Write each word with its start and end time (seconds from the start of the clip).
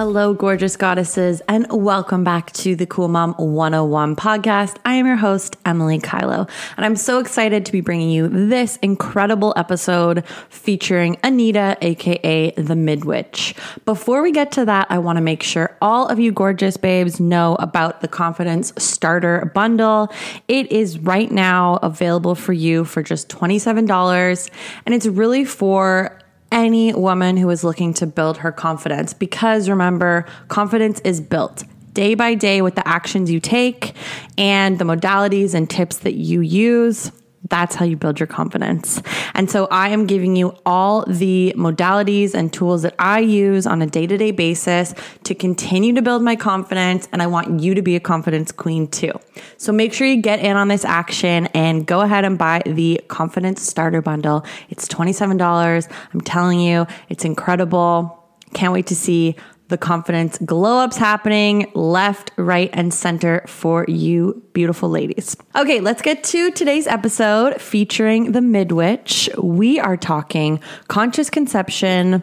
Hello, 0.00 0.32
gorgeous 0.32 0.78
goddesses, 0.78 1.42
and 1.46 1.66
welcome 1.70 2.24
back 2.24 2.50
to 2.52 2.74
the 2.74 2.86
Cool 2.86 3.08
Mom 3.08 3.34
101 3.34 4.16
podcast. 4.16 4.78
I 4.82 4.94
am 4.94 5.04
your 5.04 5.16
host, 5.16 5.58
Emily 5.66 5.98
Kylo, 5.98 6.48
and 6.78 6.86
I'm 6.86 6.96
so 6.96 7.18
excited 7.18 7.66
to 7.66 7.72
be 7.72 7.82
bringing 7.82 8.08
you 8.08 8.26
this 8.26 8.78
incredible 8.78 9.52
episode 9.58 10.24
featuring 10.48 11.18
Anita, 11.22 11.76
aka 11.82 12.50
the 12.52 12.72
Midwitch. 12.72 13.54
Before 13.84 14.22
we 14.22 14.32
get 14.32 14.52
to 14.52 14.64
that, 14.64 14.86
I 14.88 14.96
want 14.96 15.18
to 15.18 15.20
make 15.20 15.42
sure 15.42 15.76
all 15.82 16.06
of 16.06 16.18
you 16.18 16.32
gorgeous 16.32 16.78
babes 16.78 17.20
know 17.20 17.56
about 17.56 18.00
the 18.00 18.08
Confidence 18.08 18.72
Starter 18.78 19.52
Bundle. 19.54 20.10
It 20.48 20.72
is 20.72 20.98
right 20.98 21.30
now 21.30 21.74
available 21.82 22.34
for 22.34 22.54
you 22.54 22.86
for 22.86 23.02
just 23.02 23.28
$27, 23.28 24.50
and 24.86 24.94
it's 24.94 25.04
really 25.04 25.44
for 25.44 26.18
any 26.52 26.92
woman 26.92 27.36
who 27.36 27.48
is 27.50 27.64
looking 27.64 27.94
to 27.94 28.06
build 28.06 28.38
her 28.38 28.52
confidence 28.52 29.14
because 29.14 29.68
remember, 29.68 30.26
confidence 30.48 31.00
is 31.00 31.20
built 31.20 31.64
day 31.92 32.14
by 32.14 32.34
day 32.34 32.62
with 32.62 32.74
the 32.76 32.86
actions 32.86 33.30
you 33.30 33.40
take 33.40 33.94
and 34.38 34.78
the 34.78 34.84
modalities 34.84 35.54
and 35.54 35.68
tips 35.68 35.98
that 35.98 36.14
you 36.14 36.40
use. 36.40 37.12
That's 37.48 37.74
how 37.74 37.84
you 37.84 37.96
build 37.96 38.20
your 38.20 38.26
confidence. 38.26 39.02
And 39.34 39.50
so 39.50 39.66
I 39.70 39.88
am 39.88 40.06
giving 40.06 40.36
you 40.36 40.54
all 40.66 41.04
the 41.06 41.54
modalities 41.56 42.34
and 42.34 42.52
tools 42.52 42.82
that 42.82 42.94
I 42.98 43.20
use 43.20 43.66
on 43.66 43.80
a 43.80 43.86
day 43.86 44.06
to 44.06 44.16
day 44.18 44.30
basis 44.30 44.94
to 45.24 45.34
continue 45.34 45.94
to 45.94 46.02
build 46.02 46.22
my 46.22 46.36
confidence. 46.36 47.08
And 47.12 47.22
I 47.22 47.26
want 47.26 47.60
you 47.60 47.74
to 47.74 47.82
be 47.82 47.96
a 47.96 48.00
confidence 48.00 48.52
queen 48.52 48.88
too. 48.88 49.12
So 49.56 49.72
make 49.72 49.94
sure 49.94 50.06
you 50.06 50.20
get 50.20 50.40
in 50.40 50.56
on 50.56 50.68
this 50.68 50.84
action 50.84 51.46
and 51.48 51.86
go 51.86 52.02
ahead 52.02 52.24
and 52.24 52.38
buy 52.38 52.62
the 52.66 53.00
confidence 53.08 53.62
starter 53.62 54.02
bundle. 54.02 54.44
It's 54.68 54.86
$27. 54.86 55.88
I'm 56.12 56.20
telling 56.20 56.60
you, 56.60 56.86
it's 57.08 57.24
incredible. 57.24 58.16
Can't 58.52 58.72
wait 58.72 58.86
to 58.88 58.96
see 58.96 59.36
the 59.70 59.78
confidence 59.78 60.36
glow 60.38 60.78
ups 60.78 60.96
happening 60.96 61.70
left, 61.74 62.30
right, 62.36 62.68
and 62.72 62.92
center 62.92 63.42
for 63.46 63.86
you 63.88 64.42
beautiful 64.52 64.90
ladies. 64.90 65.36
Okay, 65.56 65.80
let's 65.80 66.02
get 66.02 66.22
to 66.24 66.50
today's 66.50 66.86
episode 66.86 67.60
featuring 67.60 68.32
the 68.32 68.40
Midwitch. 68.40 69.34
We 69.42 69.80
are 69.80 69.96
talking 69.96 70.60
conscious 70.88 71.30
conception, 71.30 72.22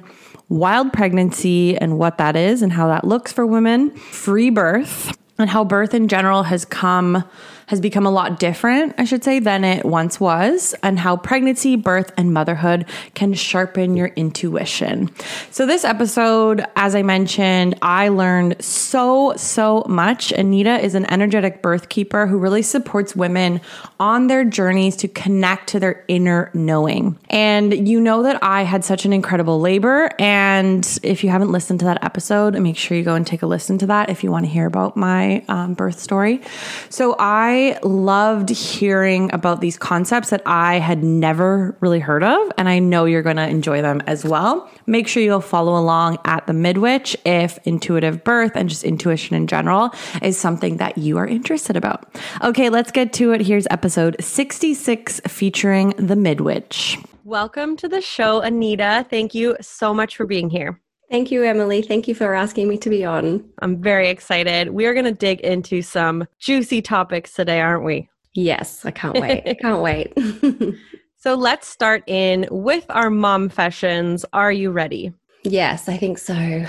wild 0.49 0.93
pregnancy, 0.93 1.77
and 1.77 1.97
what 1.97 2.19
that 2.19 2.35
is 2.35 2.61
and 2.61 2.71
how 2.71 2.87
that 2.87 3.03
looks 3.03 3.31
for 3.31 3.45
women, 3.45 3.95
free 3.95 4.49
birth, 4.49 5.17
and 5.39 5.49
how 5.49 5.63
birth 5.63 5.93
in 5.93 6.07
general 6.07 6.43
has 6.43 6.65
come 6.65 7.23
has 7.67 7.81
become 7.81 8.05
a 8.05 8.09
lot 8.09 8.39
different, 8.39 8.95
I 8.97 9.03
should 9.03 9.25
say, 9.25 9.39
than 9.39 9.65
it 9.65 9.85
once 9.85 10.21
was, 10.21 10.73
and 10.83 10.97
how 10.97 11.17
pregnancy, 11.17 11.75
birth, 11.75 12.13
and 12.15 12.33
motherhood 12.33 12.85
can 13.13 13.33
sharpen 13.33 13.97
your 13.97 14.07
intuition. 14.07 15.09
So, 15.51 15.65
this 15.65 15.83
episode, 15.83 16.65
as 16.77 16.95
I 16.95 17.03
mentioned, 17.03 17.75
I 17.81 18.07
learned 18.07 18.63
so, 18.63 19.33
so 19.35 19.83
much. 19.87 20.31
Anita 20.31 20.79
is 20.79 20.95
an 20.95 21.11
energetic 21.11 21.61
birth 21.61 21.89
keeper 21.89 22.25
who 22.25 22.37
really 22.37 22.61
supports 22.61 23.17
women 23.17 23.59
on 23.99 24.27
their 24.27 24.45
journeys 24.45 24.95
to 24.97 25.09
connect 25.09 25.67
to 25.69 25.79
their 25.79 26.05
inner 26.07 26.49
knowing. 26.53 27.17
And 27.29 27.87
you 27.87 27.99
know 27.99 28.23
that 28.23 28.41
I 28.41 28.63
had 28.63 28.85
such 28.85 29.03
an 29.03 29.11
incredible 29.11 29.59
labor. 29.59 30.09
And 30.19 30.99
if 31.03 31.21
you 31.21 31.29
haven't 31.29 31.51
listened 31.51 31.79
to 31.81 31.85
that 31.87 32.01
episode, 32.01 32.57
make 32.61 32.77
sure 32.77 32.97
you 32.97 33.03
go 33.03 33.15
and 33.15 33.27
take 33.27 33.41
a 33.41 33.45
listen 33.45 33.77
to 33.79 33.87
that 33.87 34.09
if 34.09 34.23
you 34.23 34.31
want 34.31 34.45
to 34.45 34.49
hear 34.49 34.65
about 34.65 34.95
my 34.95 35.43
um, 35.49 35.73
birth 35.73 35.99
story. 35.99 36.41
So, 36.89 37.17
I 37.19 37.56
I 37.57 37.79
loved 37.81 38.49
hearing 38.49 39.33
about 39.33 39.61
these 39.61 39.79
concepts 39.79 40.29
that 40.29 40.43
I 40.45 40.77
had 40.77 41.03
never 41.03 41.75
really 41.79 41.99
heard 41.99 42.23
of, 42.23 42.51
and 42.55 42.69
I 42.69 42.77
know 42.77 43.05
you're 43.05 43.23
going 43.23 43.37
to 43.37 43.47
enjoy 43.47 43.81
them 43.81 43.99
as 44.05 44.23
well. 44.23 44.69
Make 44.85 45.07
sure 45.07 45.23
you'll 45.23 45.41
follow 45.41 45.75
along 45.75 46.19
at 46.23 46.45
the 46.45 46.53
Midwitch 46.53 47.15
if 47.25 47.57
intuitive 47.63 48.23
birth 48.23 48.51
and 48.53 48.69
just 48.69 48.83
intuition 48.83 49.35
in 49.35 49.47
general 49.47 49.89
is 50.21 50.37
something 50.37 50.77
that 50.77 50.99
you 50.99 51.17
are 51.17 51.25
interested 51.25 51.75
about. 51.75 52.07
Okay, 52.43 52.69
let's 52.69 52.91
get 52.91 53.11
to 53.13 53.31
it. 53.31 53.41
Here's 53.41 53.65
episode 53.71 54.17
66 54.19 55.21
featuring 55.21 55.95
the 55.97 56.15
Midwitch. 56.15 57.03
Welcome 57.23 57.75
to 57.77 57.89
the 57.89 58.01
show, 58.01 58.41
Anita. 58.41 59.07
Thank 59.09 59.33
you 59.33 59.57
so 59.61 59.95
much 59.95 60.15
for 60.15 60.27
being 60.27 60.51
here. 60.51 60.79
Thank 61.09 61.31
you, 61.31 61.43
Emily. 61.43 61.81
Thank 61.81 62.07
you 62.07 62.15
for 62.15 62.33
asking 62.33 62.67
me 62.67 62.77
to 62.79 62.89
be 62.89 63.05
on. 63.05 63.47
I'm 63.59 63.81
very 63.81 64.09
excited. 64.09 64.69
We 64.71 64.85
are 64.85 64.93
going 64.93 65.05
to 65.05 65.13
dig 65.13 65.39
into 65.39 65.81
some 65.81 66.27
juicy 66.37 66.81
topics 66.81 67.33
today, 67.33 67.61
aren't 67.61 67.85
we? 67.85 68.09
Yes, 68.33 68.85
I 68.85 68.91
can't 68.91 69.19
wait. 69.19 69.43
I 69.45 69.53
can't 69.53 69.81
wait. 69.81 70.13
so 71.17 71.35
let's 71.35 71.67
start 71.67 72.03
in 72.07 72.45
with 72.51 72.85
our 72.89 73.09
mom 73.09 73.47
fashions. 73.47 74.25
Are 74.33 74.51
you 74.51 74.71
ready? 74.71 75.13
Yes, 75.43 75.87
I 75.87 75.95
think 75.95 76.17
so. 76.17 76.65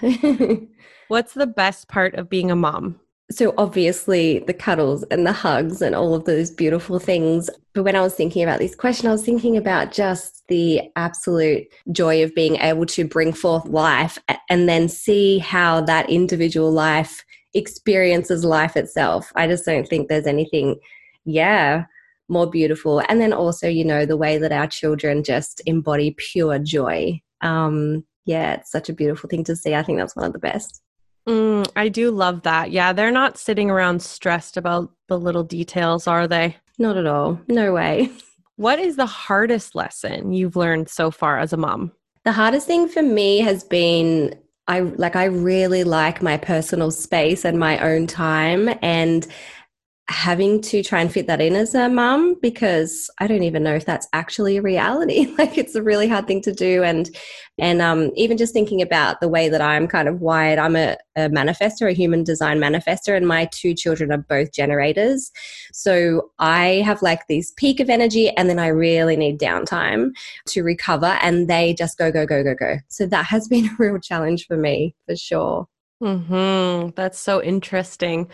What's 1.08 1.34
the 1.34 1.46
best 1.46 1.88
part 1.88 2.14
of 2.14 2.30
being 2.30 2.50
a 2.50 2.56
mom? 2.56 2.98
So 3.34 3.52
obviously 3.58 4.38
the 4.40 4.54
cuddles 4.54 5.02
and 5.04 5.26
the 5.26 5.32
hugs 5.32 5.82
and 5.82 5.94
all 5.94 6.14
of 6.14 6.24
those 6.24 6.50
beautiful 6.50 6.98
things. 6.98 7.50
But 7.72 7.82
when 7.82 7.96
i 7.96 8.00
was 8.00 8.14
thinking 8.14 8.42
about 8.44 8.60
this 8.60 8.74
question 8.76 9.08
i 9.08 9.12
was 9.12 9.24
thinking 9.24 9.56
about 9.56 9.92
just 9.92 10.44
the 10.48 10.82
absolute 10.94 11.66
joy 11.90 12.22
of 12.22 12.34
being 12.34 12.56
able 12.56 12.86
to 12.86 13.04
bring 13.04 13.32
forth 13.32 13.64
life 13.66 14.18
and 14.48 14.68
then 14.68 14.88
see 14.88 15.38
how 15.38 15.80
that 15.80 16.08
individual 16.08 16.70
life 16.70 17.24
experiences 17.54 18.44
life 18.44 18.76
itself. 18.76 19.32
I 19.36 19.46
just 19.46 19.64
don't 19.64 19.88
think 19.88 20.08
there's 20.08 20.26
anything 20.26 20.78
yeah 21.24 21.86
more 22.28 22.48
beautiful. 22.48 23.02
And 23.08 23.20
then 23.20 23.32
also 23.32 23.68
you 23.68 23.84
know 23.84 24.06
the 24.06 24.16
way 24.16 24.38
that 24.38 24.52
our 24.52 24.68
children 24.68 25.24
just 25.24 25.60
embody 25.66 26.14
pure 26.16 26.58
joy. 26.60 27.20
Um 27.40 28.04
yeah 28.24 28.54
it's 28.54 28.70
such 28.70 28.88
a 28.88 28.94
beautiful 28.94 29.28
thing 29.28 29.44
to 29.44 29.56
see. 29.56 29.74
I 29.74 29.82
think 29.82 29.98
that's 29.98 30.14
one 30.14 30.26
of 30.26 30.32
the 30.32 30.38
best 30.38 30.83
Mm, 31.28 31.70
I 31.74 31.88
do 31.88 32.10
love 32.10 32.42
that. 32.42 32.70
Yeah, 32.70 32.92
they're 32.92 33.10
not 33.10 33.38
sitting 33.38 33.70
around 33.70 34.02
stressed 34.02 34.56
about 34.56 34.92
the 35.08 35.18
little 35.18 35.44
details, 35.44 36.06
are 36.06 36.28
they? 36.28 36.56
Not 36.78 36.96
at 36.96 37.06
all. 37.06 37.40
No 37.48 37.72
way. 37.72 38.10
What 38.56 38.78
is 38.78 38.94
the 38.94 39.06
hardest 39.06 39.74
lesson 39.74 40.32
you've 40.32 40.54
learned 40.54 40.88
so 40.88 41.10
far 41.10 41.40
as 41.40 41.52
a 41.52 41.56
mom? 41.56 41.90
The 42.24 42.30
hardest 42.30 42.68
thing 42.68 42.86
for 42.86 43.02
me 43.02 43.40
has 43.40 43.64
been 43.64 44.38
I 44.68 44.80
like 44.80 45.16
I 45.16 45.24
really 45.24 45.84
like 45.84 46.22
my 46.22 46.36
personal 46.36 46.90
space 46.90 47.44
and 47.44 47.58
my 47.58 47.78
own 47.80 48.06
time 48.06 48.70
and 48.80 49.26
having 50.08 50.60
to 50.60 50.82
try 50.82 51.00
and 51.00 51.10
fit 51.10 51.26
that 51.26 51.40
in 51.40 51.54
as 51.54 51.74
a 51.74 51.88
mum 51.88 52.36
because 52.42 53.10
I 53.20 53.26
don't 53.26 53.42
even 53.42 53.62
know 53.62 53.74
if 53.74 53.86
that's 53.86 54.06
actually 54.12 54.58
a 54.58 54.62
reality. 54.62 55.32
like 55.38 55.56
it's 55.56 55.74
a 55.74 55.82
really 55.82 56.08
hard 56.08 56.26
thing 56.26 56.42
to 56.42 56.52
do 56.52 56.82
and 56.82 57.08
and 57.58 57.80
um, 57.80 58.10
even 58.16 58.36
just 58.36 58.52
thinking 58.52 58.82
about 58.82 59.20
the 59.20 59.28
way 59.28 59.48
that 59.48 59.60
I'm 59.60 59.86
kind 59.86 60.08
of 60.08 60.20
wired, 60.20 60.58
I'm 60.58 60.74
a, 60.74 60.96
a 61.14 61.28
manifester, 61.28 61.88
a 61.88 61.94
human 61.94 62.24
design 62.24 62.58
manifester, 62.58 63.16
and 63.16 63.28
my 63.28 63.48
two 63.52 63.74
children 63.74 64.10
are 64.10 64.18
both 64.18 64.52
generators. 64.52 65.30
So 65.72 66.30
I 66.40 66.82
have 66.84 67.00
like 67.00 67.28
this 67.28 67.52
peak 67.56 67.78
of 67.78 67.88
energy 67.88 68.30
and 68.30 68.50
then 68.50 68.58
I 68.58 68.66
really 68.66 69.16
need 69.16 69.38
downtime 69.38 70.10
to 70.48 70.64
recover 70.64 71.16
and 71.22 71.48
they 71.48 71.74
just 71.74 71.96
go, 71.96 72.10
go, 72.10 72.26
go, 72.26 72.42
go, 72.42 72.56
go. 72.56 72.78
So 72.88 73.06
that 73.06 73.26
has 73.26 73.46
been 73.54 73.66
a 73.66 73.76
real 73.78 73.98
challenge 74.00 74.46
for 74.48 74.56
me 74.56 74.96
for 75.06 75.14
sure. 75.14 75.68
Hmm. 76.00 76.88
That's 76.96 77.18
so 77.18 77.40
interesting 77.42 78.28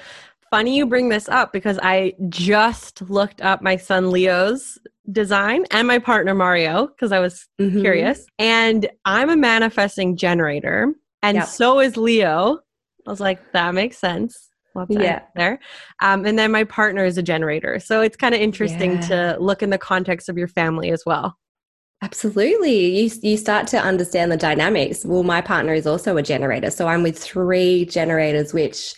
funny 0.50 0.76
you 0.76 0.86
bring 0.86 1.08
this 1.08 1.28
up 1.28 1.52
because 1.52 1.78
I 1.82 2.14
just 2.28 3.02
looked 3.08 3.40
up 3.40 3.62
my 3.62 3.76
son 3.76 4.10
Leo's 4.10 4.78
design 5.12 5.64
and 5.70 5.86
my 5.86 5.98
partner 5.98 6.34
Mario 6.34 6.88
because 6.88 7.12
I 7.12 7.20
was 7.20 7.46
mm-hmm. 7.60 7.80
curious. 7.80 8.26
And 8.38 8.88
I'm 9.04 9.30
a 9.30 9.36
manifesting 9.36 10.16
generator, 10.16 10.92
and 11.22 11.36
yep. 11.36 11.46
so 11.46 11.80
is 11.80 11.96
Leo. 11.96 12.58
I 13.06 13.10
was 13.10 13.20
like, 13.20 13.52
that 13.52 13.74
makes 13.74 13.98
sense. 13.98 14.48
yeah, 14.88 15.22
there. 15.34 15.58
Um, 16.00 16.24
and 16.24 16.38
then 16.38 16.52
my 16.52 16.64
partner 16.64 17.04
is 17.04 17.18
a 17.18 17.22
generator, 17.22 17.80
so 17.80 18.02
it's 18.02 18.16
kind 18.16 18.34
of 18.34 18.40
interesting 18.40 18.92
yeah. 18.92 19.00
to 19.00 19.36
look 19.40 19.62
in 19.62 19.70
the 19.70 19.78
context 19.78 20.28
of 20.28 20.36
your 20.36 20.48
family 20.48 20.90
as 20.90 21.02
well. 21.06 21.36
Absolutely. 22.02 22.98
You, 22.98 23.10
you 23.22 23.36
start 23.36 23.66
to 23.68 23.78
understand 23.78 24.32
the 24.32 24.36
dynamics. 24.36 25.04
Well, 25.04 25.22
my 25.22 25.42
partner 25.42 25.74
is 25.74 25.86
also 25.86 26.16
a 26.16 26.22
generator. 26.22 26.70
So 26.70 26.88
I'm 26.88 27.02
with 27.02 27.18
three 27.18 27.84
generators, 27.84 28.54
which 28.54 28.94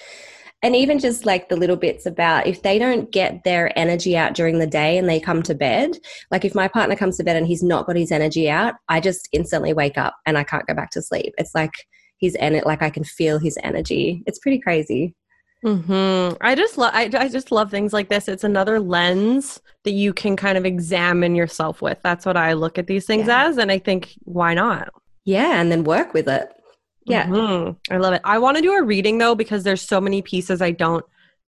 and 0.62 0.76
even 0.76 0.98
just 0.98 1.26
like 1.26 1.48
the 1.48 1.56
little 1.56 1.76
bits 1.76 2.06
about 2.06 2.46
if 2.46 2.62
they 2.62 2.78
don't 2.78 3.10
get 3.10 3.42
their 3.42 3.76
energy 3.76 4.16
out 4.16 4.34
during 4.34 4.58
the 4.58 4.66
day 4.66 4.96
and 4.96 5.08
they 5.08 5.18
come 5.18 5.42
to 5.42 5.54
bed, 5.54 5.98
like 6.30 6.44
if 6.44 6.54
my 6.54 6.68
partner 6.68 6.94
comes 6.94 7.16
to 7.16 7.24
bed 7.24 7.36
and 7.36 7.46
he's 7.46 7.62
not 7.62 7.86
got 7.86 7.96
his 7.96 8.12
energy 8.12 8.48
out, 8.48 8.74
I 8.88 9.00
just 9.00 9.28
instantly 9.32 9.72
wake 9.72 9.98
up 9.98 10.16
and 10.24 10.38
I 10.38 10.44
can't 10.44 10.66
go 10.66 10.74
back 10.74 10.90
to 10.90 11.02
sleep. 11.02 11.34
It's 11.36 11.54
like 11.54 11.72
he's 12.18 12.36
in 12.36 12.54
it 12.54 12.64
like 12.64 12.82
I 12.82 12.90
can 12.90 13.02
feel 13.02 13.38
his 13.38 13.58
energy. 13.64 14.22
It's 14.26 14.38
pretty 14.38 14.60
crazy. 14.60 15.16
Mm-hmm. 15.64 16.36
I 16.40 16.54
just 16.54 16.76
love 16.76 16.92
I, 16.94 17.10
I 17.14 17.28
just 17.28 17.52
love 17.52 17.70
things 17.70 17.92
like 17.92 18.08
this. 18.08 18.28
It's 18.28 18.44
another 18.44 18.80
lens 18.80 19.60
that 19.84 19.92
you 19.92 20.12
can 20.12 20.36
kind 20.36 20.58
of 20.58 20.64
examine 20.64 21.34
yourself 21.34 21.82
with. 21.82 21.98
That's 22.02 22.26
what 22.26 22.36
I 22.36 22.52
look 22.52 22.78
at 22.78 22.86
these 22.86 23.06
things 23.06 23.26
yeah. 23.26 23.46
as, 23.46 23.58
and 23.58 23.70
I 23.70 23.78
think 23.78 24.14
why 24.24 24.54
not? 24.54 24.88
Yeah, 25.24 25.60
and 25.60 25.70
then 25.70 25.84
work 25.84 26.14
with 26.14 26.28
it. 26.28 26.52
Yeah, 27.04 27.26
mm-hmm. 27.26 27.92
I 27.92 27.98
love 27.98 28.14
it. 28.14 28.20
I 28.24 28.38
want 28.38 28.56
to 28.56 28.62
do 28.62 28.72
a 28.72 28.82
reading 28.82 29.18
though 29.18 29.34
because 29.34 29.64
there's 29.64 29.82
so 29.82 30.00
many 30.00 30.22
pieces 30.22 30.62
I 30.62 30.70
don't 30.70 31.04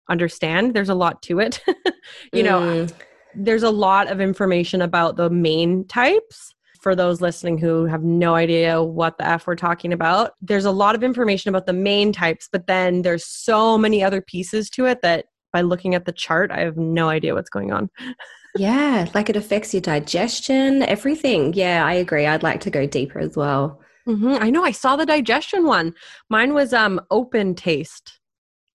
understand. 0.09 0.75
There's 0.75 0.89
a 0.89 0.95
lot 0.95 1.23
to 1.23 1.41
it. 1.41 1.63
you 2.33 2.43
mm. 2.43 2.45
know, 2.45 2.87
there's 3.35 3.63
a 3.63 3.71
lot 3.71 4.11
of 4.11 4.21
information 4.21 4.83
about 4.83 5.17
the 5.17 5.31
main 5.31 5.87
types 5.87 6.55
for 6.81 6.97
those 6.97 7.21
listening 7.21 7.59
who 7.59 7.85
have 7.85 8.03
no 8.03 8.35
idea 8.35 8.83
what 8.83 9.19
the 9.19 9.27
F 9.27 9.47
we're 9.47 9.55
talking 9.55 9.93
about, 9.93 10.33
there's 10.41 10.65
a 10.65 10.71
lot 10.71 10.95
of 10.95 11.03
information 11.03 11.51
about 11.51 11.67
the 11.67 11.73
main 11.73 12.13
types, 12.13 12.49
but 12.51 12.67
then 12.67 13.03
there's 13.03 13.25
so 13.25 13.77
many 13.77 14.03
other 14.03 14.21
pieces 14.21 14.71
to 14.71 14.87
it 14.87 15.03
that 15.03 15.27
by 15.53 15.61
looking 15.61 15.95
at 15.95 16.07
the 16.07 16.13
chart, 16.13 16.51
I 16.51 16.61
have 16.61 16.77
no 16.77 17.09
idea 17.09 17.35
what's 17.35 17.51
going 17.51 17.73
on. 17.73 17.91
yeah, 18.57 19.07
like 19.15 19.29
it 19.29 19.37
affects 19.37 19.75
your 19.75 19.83
digestion, 19.83 20.83
everything. 20.83 21.53
Yeah, 21.53 21.85
I 21.85 21.95
agree. 21.95 22.27
I'd 22.27 22.43
like 22.43 22.61
to 22.61 22.71
go 22.71 22.87
deeper 22.87 23.19
as 23.19 23.37
well. 23.37 23.80
Mm-hmm. 24.09 24.43
I 24.43 24.51
know. 24.51 24.65
I 24.65 24.73
saw 24.73 24.97
the 24.97 25.07
digestion 25.07 25.67
one. 25.67 25.95
Mine 26.29 26.55
was 26.55 26.73
um 26.73 27.01
open 27.11 27.55
taste. 27.55 28.19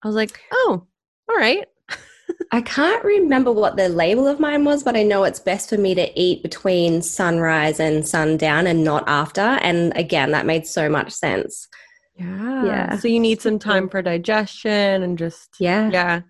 I 0.03 0.09
was 0.09 0.17
like, 0.17 0.41
oh, 0.53 0.87
all 1.29 1.37
right. 1.37 1.67
I 2.53 2.61
can't 2.61 3.05
remember 3.05 3.53
what 3.53 3.77
the 3.77 3.89
label 3.89 4.27
of 4.27 4.41
mine 4.41 4.65
was, 4.65 4.83
but 4.83 4.97
I 4.97 5.03
know 5.03 5.25
it's 5.25 5.39
best 5.39 5.69
for 5.69 5.79
me 5.79 5.95
to 5.95 6.21
eat 6.21 6.43
between 6.43 7.03
sunrise 7.03 7.79
and 7.79 8.07
sundown 8.07 8.67
and 8.67 8.85
not 8.85 9.05
after. 9.07 9.41
And 9.41 9.97
again, 9.97 10.33
that 10.33 10.47
made 10.47 10.67
so 10.67 10.89
much 10.89 11.13
sense. 11.13 11.69
Yeah. 12.17 12.65
Yeah. 12.65 12.99
So 12.99 13.09
you 13.09 13.21
need 13.21 13.41
some 13.41 13.59
time 13.59 13.89
for 13.89 14.03
digestion 14.03 15.03
and 15.03 15.17
just 15.17 15.57
Yeah. 15.59 15.91
Yeah. 15.91 16.21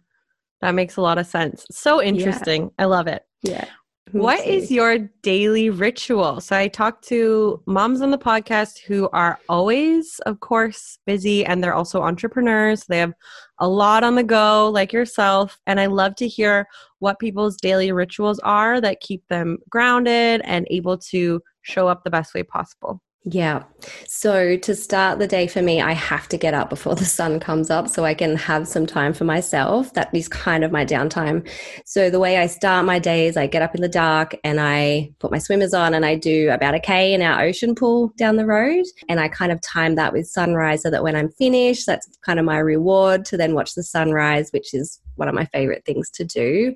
That 0.60 0.74
makes 0.74 0.96
a 0.96 1.00
lot 1.00 1.18
of 1.18 1.26
sense. 1.26 1.66
So 1.70 2.00
interesting. 2.00 2.64
Yeah. 2.64 2.70
I 2.78 2.84
love 2.84 3.08
it. 3.08 3.24
Yeah. 3.42 3.66
What 4.12 4.46
is 4.46 4.70
your 4.70 4.98
daily 5.22 5.70
ritual? 5.70 6.40
So 6.40 6.56
I 6.56 6.68
talk 6.68 7.00
to 7.02 7.62
moms 7.66 8.02
on 8.02 8.10
the 8.10 8.18
podcast 8.18 8.78
who 8.78 9.08
are 9.12 9.38
always, 9.48 10.18
of 10.26 10.40
course, 10.40 10.98
busy 11.06 11.44
and 11.46 11.62
they're 11.62 11.74
also 11.74 12.02
entrepreneurs. 12.02 12.84
They 12.84 12.98
have 12.98 13.14
a 13.58 13.68
lot 13.68 14.04
on 14.04 14.14
the 14.14 14.22
go, 14.22 14.70
like 14.70 14.92
yourself. 14.92 15.58
And 15.66 15.80
I 15.80 15.86
love 15.86 16.14
to 16.16 16.28
hear 16.28 16.66
what 16.98 17.18
people's 17.18 17.56
daily 17.56 17.90
rituals 17.90 18.38
are 18.40 18.80
that 18.80 19.00
keep 19.00 19.26
them 19.28 19.58
grounded 19.70 20.42
and 20.44 20.66
able 20.70 20.98
to 20.98 21.40
show 21.62 21.88
up 21.88 22.04
the 22.04 22.10
best 22.10 22.34
way 22.34 22.42
possible. 22.42 23.00
Yeah. 23.24 23.62
So 24.08 24.56
to 24.56 24.74
start 24.74 25.20
the 25.20 25.28
day 25.28 25.46
for 25.46 25.62
me, 25.62 25.80
I 25.80 25.92
have 25.92 26.28
to 26.30 26.36
get 26.36 26.54
up 26.54 26.68
before 26.68 26.96
the 26.96 27.04
sun 27.04 27.38
comes 27.38 27.70
up 27.70 27.88
so 27.88 28.04
I 28.04 28.14
can 28.14 28.34
have 28.34 28.66
some 28.66 28.84
time 28.84 29.12
for 29.12 29.22
myself. 29.22 29.94
That 29.94 30.12
is 30.12 30.28
kind 30.28 30.64
of 30.64 30.72
my 30.72 30.84
downtime. 30.84 31.48
So 31.86 32.10
the 32.10 32.18
way 32.18 32.38
I 32.38 32.48
start 32.48 32.84
my 32.84 32.98
day 32.98 33.28
is 33.28 33.36
I 33.36 33.46
get 33.46 33.62
up 33.62 33.76
in 33.76 33.80
the 33.80 33.88
dark 33.88 34.34
and 34.42 34.60
I 34.60 35.12
put 35.20 35.30
my 35.30 35.38
swimmers 35.38 35.72
on 35.72 35.94
and 35.94 36.04
I 36.04 36.16
do 36.16 36.50
about 36.50 36.74
a 36.74 36.80
K 36.80 37.14
in 37.14 37.22
our 37.22 37.42
ocean 37.42 37.76
pool 37.76 38.12
down 38.16 38.36
the 38.36 38.46
road. 38.46 38.84
And 39.08 39.20
I 39.20 39.28
kind 39.28 39.52
of 39.52 39.60
time 39.60 39.94
that 39.94 40.12
with 40.12 40.26
sunrise 40.26 40.82
so 40.82 40.90
that 40.90 41.04
when 41.04 41.14
I'm 41.14 41.30
finished, 41.30 41.86
that's 41.86 42.08
kind 42.26 42.40
of 42.40 42.44
my 42.44 42.58
reward 42.58 43.24
to 43.26 43.36
then 43.36 43.54
watch 43.54 43.74
the 43.74 43.84
sunrise, 43.84 44.50
which 44.50 44.74
is 44.74 45.00
one 45.16 45.28
of 45.28 45.34
my 45.34 45.44
favorite 45.46 45.84
things 45.84 46.10
to 46.10 46.24
do. 46.24 46.74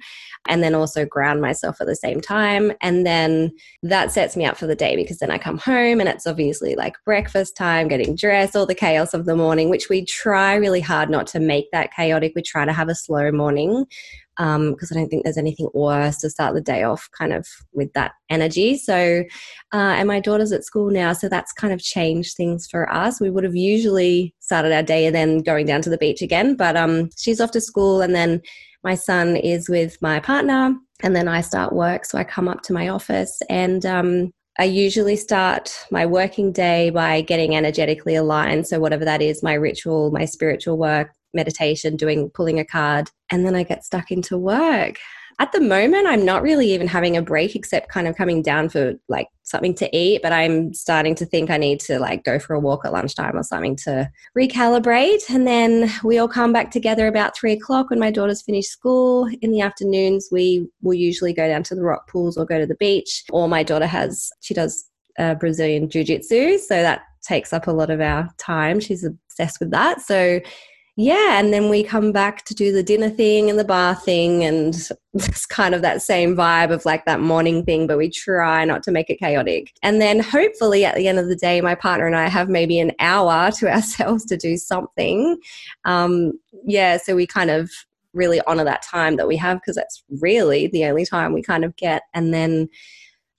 And 0.49 0.63
then 0.63 0.75
also 0.75 1.05
ground 1.05 1.41
myself 1.41 1.81
at 1.81 1.87
the 1.87 1.97
same 1.97 2.21
time. 2.21 2.73
And 2.81 3.07
then 3.07 3.53
that 3.83 4.13
sets 4.13 4.37
me 4.37 4.45
up 4.45 4.57
for 4.57 4.67
the 4.67 4.75
day 4.75 4.97
because 4.97 5.19
then 5.19 5.31
I 5.31 5.39
come 5.39 5.59
home 5.59 6.01
and 6.01 6.09
it's 6.09 6.27
obviously 6.27 6.75
like 6.77 6.95
breakfast 7.05 7.57
time, 7.57 7.89
getting 7.89 8.15
dressed, 8.15 8.57
all 8.57 8.67
the 8.67 8.75
chaos 8.75 9.15
of 9.15 9.27
the 9.27 9.37
morning, 9.37 9.71
which 9.71 9.89
we 9.89 10.05
try 10.05 10.55
really 10.55 10.81
hard 10.81 11.11
not 11.11 11.27
to 11.29 11.41
make 11.41 11.71
that 11.73 11.93
chaotic. 11.95 12.33
We 12.35 12.43
try 12.43 12.65
to 12.65 12.73
have 12.73 12.89
a 12.89 12.95
slow 12.95 13.31
morning 13.33 13.87
because 14.37 14.57
um, 14.57 14.77
I 14.91 14.95
don't 14.95 15.09
think 15.09 15.25
there's 15.25 15.39
anything 15.39 15.69
worse 15.73 16.19
to 16.19 16.31
start 16.31 16.55
the 16.55 16.61
day 16.61 16.83
off 16.83 17.09
kind 17.17 17.33
of 17.33 17.47
with 17.73 17.93
that 17.95 18.13
energy. 18.29 18.77
So, 18.77 19.25
uh, 19.73 19.77
and 19.77 20.09
my 20.09 20.21
daughter's 20.21 20.53
at 20.53 20.65
school 20.65 20.91
now, 20.91 21.13
so 21.13 21.29
that's 21.29 21.53
kind 21.53 21.73
of 21.73 21.81
changed 21.81 22.37
things 22.37 22.67
for 22.71 22.93
us. 22.93 23.21
We 23.21 23.31
would 23.31 23.45
have 23.45 23.57
usually 23.57 24.35
started 24.41 24.73
our 24.73 24.83
day 24.83 25.07
and 25.07 25.15
then 25.15 25.39
going 25.39 25.67
down 25.67 25.83
to 25.83 25.91
the 25.91 25.99
beach 25.99 26.23
again, 26.23 26.55
but 26.55 26.77
um, 26.77 27.11
she's 27.17 27.41
off 27.41 27.53
to 27.53 27.61
school, 27.61 28.01
and 28.01 28.15
then 28.15 28.43
my 28.85 28.95
son 28.95 29.37
is 29.37 29.69
with 29.69 30.01
my 30.01 30.21
partner, 30.21 30.75
and 31.03 31.17
then 31.17 31.29
I 31.29 31.41
start 31.41 31.73
work. 31.73 32.05
So 32.05 32.19
I 32.19 32.25
come 32.25 32.49
up 32.49 32.63
to 32.63 32.73
my 32.73 32.89
office 32.89 33.41
and 33.51 33.85
um, 33.85 34.31
I 34.59 34.65
usually 34.65 35.17
start 35.17 35.71
my 35.91 36.07
working 36.07 36.51
day 36.51 36.89
by 36.91 37.21
getting 37.21 37.55
energetically 37.55 38.15
aligned. 38.15 38.67
So, 38.67 38.81
whatever 38.81 39.05
that 39.05 39.21
is, 39.21 39.43
my 39.43 39.53
ritual, 39.55 40.11
my 40.11 40.25
spiritual 40.25 40.79
work, 40.79 41.11
meditation, 41.37 41.97
doing 41.97 42.31
pulling 42.31 42.59
a 42.59 42.65
card, 42.65 43.11
and 43.31 43.47
then 43.47 43.55
I 43.55 43.63
get 43.63 43.85
stuck 43.85 44.11
into 44.11 44.37
work. 44.37 44.97
At 45.39 45.53
the 45.53 45.61
moment, 45.61 46.07
I'm 46.07 46.25
not 46.25 46.41
really 46.41 46.73
even 46.73 46.89
having 46.89 47.15
a 47.15 47.21
break 47.21 47.55
except 47.55 47.91
kind 47.91 48.09
of 48.09 48.17
coming 48.17 48.41
down 48.41 48.71
for 48.71 48.95
like 49.09 49.29
something 49.43 49.75
to 49.75 49.97
eat, 49.97 50.23
but 50.23 50.33
I'm 50.33 50.73
starting 50.73 51.15
to 51.17 51.27
think 51.27 51.51
I 51.51 51.59
need 51.59 51.79
to 51.81 51.99
like 51.99 52.25
go 52.25 52.39
for 52.39 52.55
a 52.55 52.61
walk 52.61 52.87
at 52.87 52.93
lunchtime 52.93 53.37
or 53.37 53.43
something 53.43 53.77
to 53.85 54.11
recalibrate. 54.37 55.29
And 55.29 55.47
then 55.47 55.93
we 56.03 56.17
all 56.17 56.27
come 56.27 56.55
back 56.55 56.71
together 56.71 57.07
about 57.07 57.37
three 57.37 57.53
o'clock 57.53 57.91
when 57.91 57.99
my 58.01 58.11
daughter's 58.11 58.41
finished 58.41 58.71
school. 58.71 59.29
In 59.43 59.51
the 59.51 59.61
afternoons, 59.61 60.29
we 60.33 60.67
will 60.81 60.95
usually 60.95 61.35
go 61.35 61.47
down 61.47 61.63
to 61.65 61.75
the 61.75 61.85
rock 61.85 62.09
pools 62.09 62.39
or 62.39 62.47
go 62.47 62.59
to 62.59 62.67
the 62.67 62.75
beach. 62.77 63.23
Or 63.31 63.47
my 63.47 63.63
daughter 63.63 63.87
has, 63.87 64.31
she 64.41 64.55
does 64.55 64.89
uh, 65.19 65.35
Brazilian 65.35 65.91
Jiu 65.91 66.03
Jitsu. 66.03 66.57
So 66.57 66.81
that 66.81 67.03
takes 67.23 67.53
up 67.53 67.67
a 67.67 67.73
lot 67.73 67.91
of 67.91 68.01
our 68.01 68.31
time. 68.39 68.81
She's 68.81 69.05
obsessed 69.05 69.61
with 69.61 69.71
that. 69.73 70.01
So 70.01 70.41
yeah, 70.99 71.39
and 71.39 71.53
then 71.53 71.69
we 71.69 71.85
come 71.85 72.11
back 72.11 72.47
to 72.47 72.55
do 72.55 72.73
the 72.73 72.83
dinner 72.83 73.11
thing 73.11 73.51
and 73.51 73.59
the 73.59 73.65
bar 73.65 73.95
thing, 73.95 74.43
and 74.45 74.89
it's 75.15 75.45
kind 75.45 75.75
of 75.75 75.83
that 75.83 76.01
same 76.01 76.35
vibe 76.35 76.73
of 76.73 76.87
like 76.87 77.05
that 77.05 77.21
morning 77.21 77.67
thing, 77.67 77.87
but 77.87 77.99
we 77.99 78.09
try 78.09 78.65
not 78.65 78.83
to 78.85 78.91
make 78.91 79.11
it 79.11 79.19
chaotic. 79.19 79.75
And 79.83 80.01
then 80.01 80.21
hopefully 80.21 80.87
at 80.87 80.95
the 80.95 81.07
end 81.07 81.19
of 81.19 81.29
the 81.29 81.37
day, 81.37 81.61
my 81.61 81.75
partner 81.75 82.07
and 82.07 82.17
I 82.17 82.29
have 82.29 82.49
maybe 82.49 82.81
an 82.81 82.93
hour 82.99 83.51
to 83.59 83.71
ourselves 83.71 84.25
to 84.27 84.39
do 84.39 84.57
something. 84.57 85.37
Um, 85.85 86.33
yeah, 86.65 86.97
so 86.97 87.15
we 87.15 87.27
kind 87.27 87.51
of 87.51 87.71
really 88.15 88.41
honor 88.47 88.65
that 88.65 88.83
time 88.83 89.17
that 89.17 89.29
we 89.29 89.37
have 89.37 89.59
because 89.59 89.77
that's 89.77 90.03
really 90.23 90.69
the 90.69 90.87
only 90.87 91.05
time 91.05 91.35
we 91.35 91.43
kind 91.43 91.65
of 91.65 91.77
get. 91.77 92.05
And 92.15 92.33
then 92.33 92.71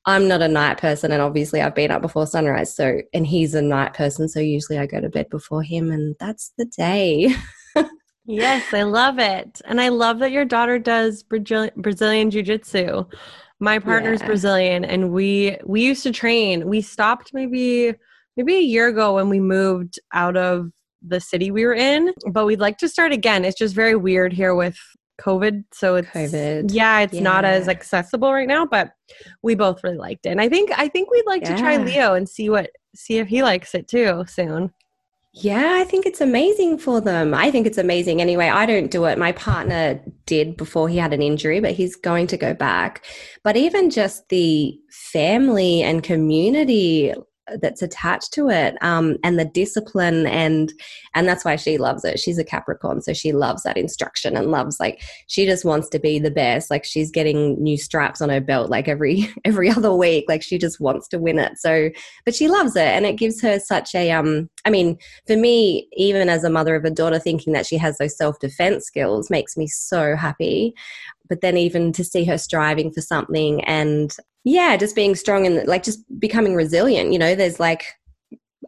I'm 0.07 0.29
not 0.29 0.41
a 0.41 0.47
night 0.47 0.77
person, 0.77 1.11
and 1.11 1.21
obviously 1.21 1.61
I've 1.61 1.75
been 1.75 1.91
up 1.91 2.01
before 2.01 2.25
sunrise. 2.25 2.73
So, 2.73 3.01
and 3.13 3.27
he's 3.27 3.53
a 3.53 3.61
night 3.61 3.93
person, 3.93 4.29
so 4.29 4.39
usually 4.39 4.79
I 4.79 4.85
go 4.85 5.01
to 5.01 5.09
bed 5.09 5.29
before 5.29 5.61
him, 5.61 5.91
and 5.91 6.15
that's 6.17 6.53
the 6.57 6.63
day. 6.63 7.35
yes, 8.25 8.73
I 8.73 8.83
love 8.83 9.19
it, 9.19 9.61
and 9.65 9.81
I 9.81 9.89
love 9.89 10.19
that 10.19 10.31
your 10.31 10.45
daughter 10.45 10.79
does 10.79 11.23
Brazilian 11.23 12.31
Jiu 12.31 12.41
Jitsu. 12.41 13.03
My 13.59 13.79
partner's 13.79 14.21
yeah. 14.21 14.27
Brazilian, 14.27 14.85
and 14.85 15.11
we 15.11 15.57
we 15.65 15.81
used 15.81 16.03
to 16.03 16.11
train. 16.11 16.69
We 16.69 16.81
stopped 16.81 17.31
maybe 17.33 17.93
maybe 18.37 18.55
a 18.55 18.61
year 18.61 18.87
ago 18.87 19.15
when 19.15 19.27
we 19.27 19.41
moved 19.41 19.99
out 20.13 20.37
of 20.37 20.71
the 21.05 21.19
city 21.19 21.51
we 21.51 21.65
were 21.65 21.73
in, 21.73 22.13
but 22.31 22.45
we'd 22.45 22.61
like 22.61 22.77
to 22.77 22.87
start 22.87 23.11
again. 23.11 23.43
It's 23.43 23.57
just 23.57 23.75
very 23.75 23.95
weird 23.95 24.31
here 24.31 24.55
with 24.55 24.77
COVID. 25.19 25.63
So 25.71 25.95
it's 25.95 26.07
COVID. 26.09 26.71
Yeah, 26.71 26.99
it's 27.01 27.13
yeah. 27.13 27.21
not 27.21 27.45
as 27.45 27.67
accessible 27.67 28.31
right 28.31 28.47
now, 28.47 28.65
but 28.65 28.91
we 29.41 29.55
both 29.55 29.83
really 29.83 29.97
liked 29.97 30.25
it. 30.25 30.29
And 30.29 30.41
I 30.41 30.49
think 30.49 30.71
I 30.77 30.87
think 30.87 31.11
we'd 31.11 31.25
like 31.25 31.43
yeah. 31.43 31.55
to 31.55 31.61
try 31.61 31.77
Leo 31.77 32.13
and 32.13 32.27
see 32.27 32.49
what 32.49 32.71
see 32.95 33.17
if 33.17 33.27
he 33.27 33.43
likes 33.43 33.75
it 33.75 33.87
too 33.87 34.23
soon. 34.27 34.71
Yeah, 35.39 35.75
I 35.75 35.83
think 35.83 36.07
it's 36.07 36.21
amazing 36.21 36.79
for 36.79 36.99
them. 36.99 37.35
I 37.35 37.51
think 37.51 37.67
it's 37.67 37.77
amazing 37.77 38.21
anyway. 38.21 38.49
I 38.49 38.65
don't 38.65 38.89
do 38.89 39.05
it. 39.05 39.19
My 39.19 39.33
partner 39.33 40.01
did 40.25 40.57
before 40.57 40.89
he 40.89 40.97
had 40.97 41.13
an 41.13 41.21
injury, 41.21 41.59
but 41.59 41.73
he's 41.73 41.95
going 41.95 42.25
to 42.27 42.37
go 42.37 42.55
back. 42.55 43.05
But 43.43 43.55
even 43.55 43.91
just 43.91 44.29
the 44.29 44.75
family 44.89 45.83
and 45.83 46.01
community 46.01 47.13
that's 47.61 47.81
attached 47.81 48.33
to 48.33 48.49
it 48.49 48.75
um, 48.81 49.17
and 49.23 49.39
the 49.39 49.45
discipline 49.45 50.27
and 50.27 50.73
and 51.15 51.27
that's 51.27 51.45
why 51.45 51.55
she 51.55 51.77
loves 51.77 52.03
it. 52.05 52.19
She's 52.19 52.37
a 52.37 52.43
capricorn 52.43 53.01
so 53.01 53.13
she 53.13 53.31
loves 53.31 53.63
that 53.63 53.77
instruction 53.77 54.35
and 54.35 54.51
loves 54.51 54.79
like 54.79 55.01
she 55.27 55.45
just 55.45 55.65
wants 55.65 55.89
to 55.89 55.99
be 55.99 56.19
the 56.19 56.31
best. 56.31 56.69
Like 56.69 56.83
she's 56.83 57.11
getting 57.11 57.61
new 57.61 57.77
straps 57.77 58.21
on 58.21 58.29
her 58.29 58.41
belt 58.41 58.69
like 58.69 58.87
every 58.87 59.29
every 59.45 59.69
other 59.69 59.93
week. 59.93 60.25
Like 60.27 60.43
she 60.43 60.57
just 60.57 60.79
wants 60.79 61.07
to 61.09 61.19
win 61.19 61.39
it. 61.39 61.57
So 61.57 61.89
but 62.25 62.35
she 62.35 62.47
loves 62.47 62.75
it 62.75 62.87
and 62.87 63.05
it 63.05 63.17
gives 63.17 63.41
her 63.41 63.59
such 63.59 63.95
a 63.95 64.11
um 64.11 64.49
i 64.65 64.69
mean 64.69 64.97
for 65.25 65.35
me 65.35 65.87
even 65.93 66.29
as 66.29 66.43
a 66.43 66.49
mother 66.49 66.75
of 66.75 66.85
a 66.85 66.91
daughter 66.91 67.19
thinking 67.19 67.53
that 67.53 67.65
she 67.65 67.77
has 67.77 67.97
those 67.97 68.17
self-defense 68.17 68.85
skills 68.85 69.29
makes 69.29 69.57
me 69.57 69.67
so 69.67 70.15
happy 70.15 70.73
but 71.29 71.41
then 71.41 71.57
even 71.57 71.91
to 71.91 72.03
see 72.03 72.23
her 72.25 72.37
striving 72.37 72.91
for 72.91 73.01
something 73.01 73.63
and 73.65 74.15
yeah 74.43 74.77
just 74.77 74.95
being 74.95 75.15
strong 75.15 75.45
and 75.45 75.67
like 75.67 75.83
just 75.83 76.03
becoming 76.19 76.55
resilient 76.55 77.11
you 77.11 77.19
know 77.19 77.35
there's 77.35 77.59
like 77.59 77.85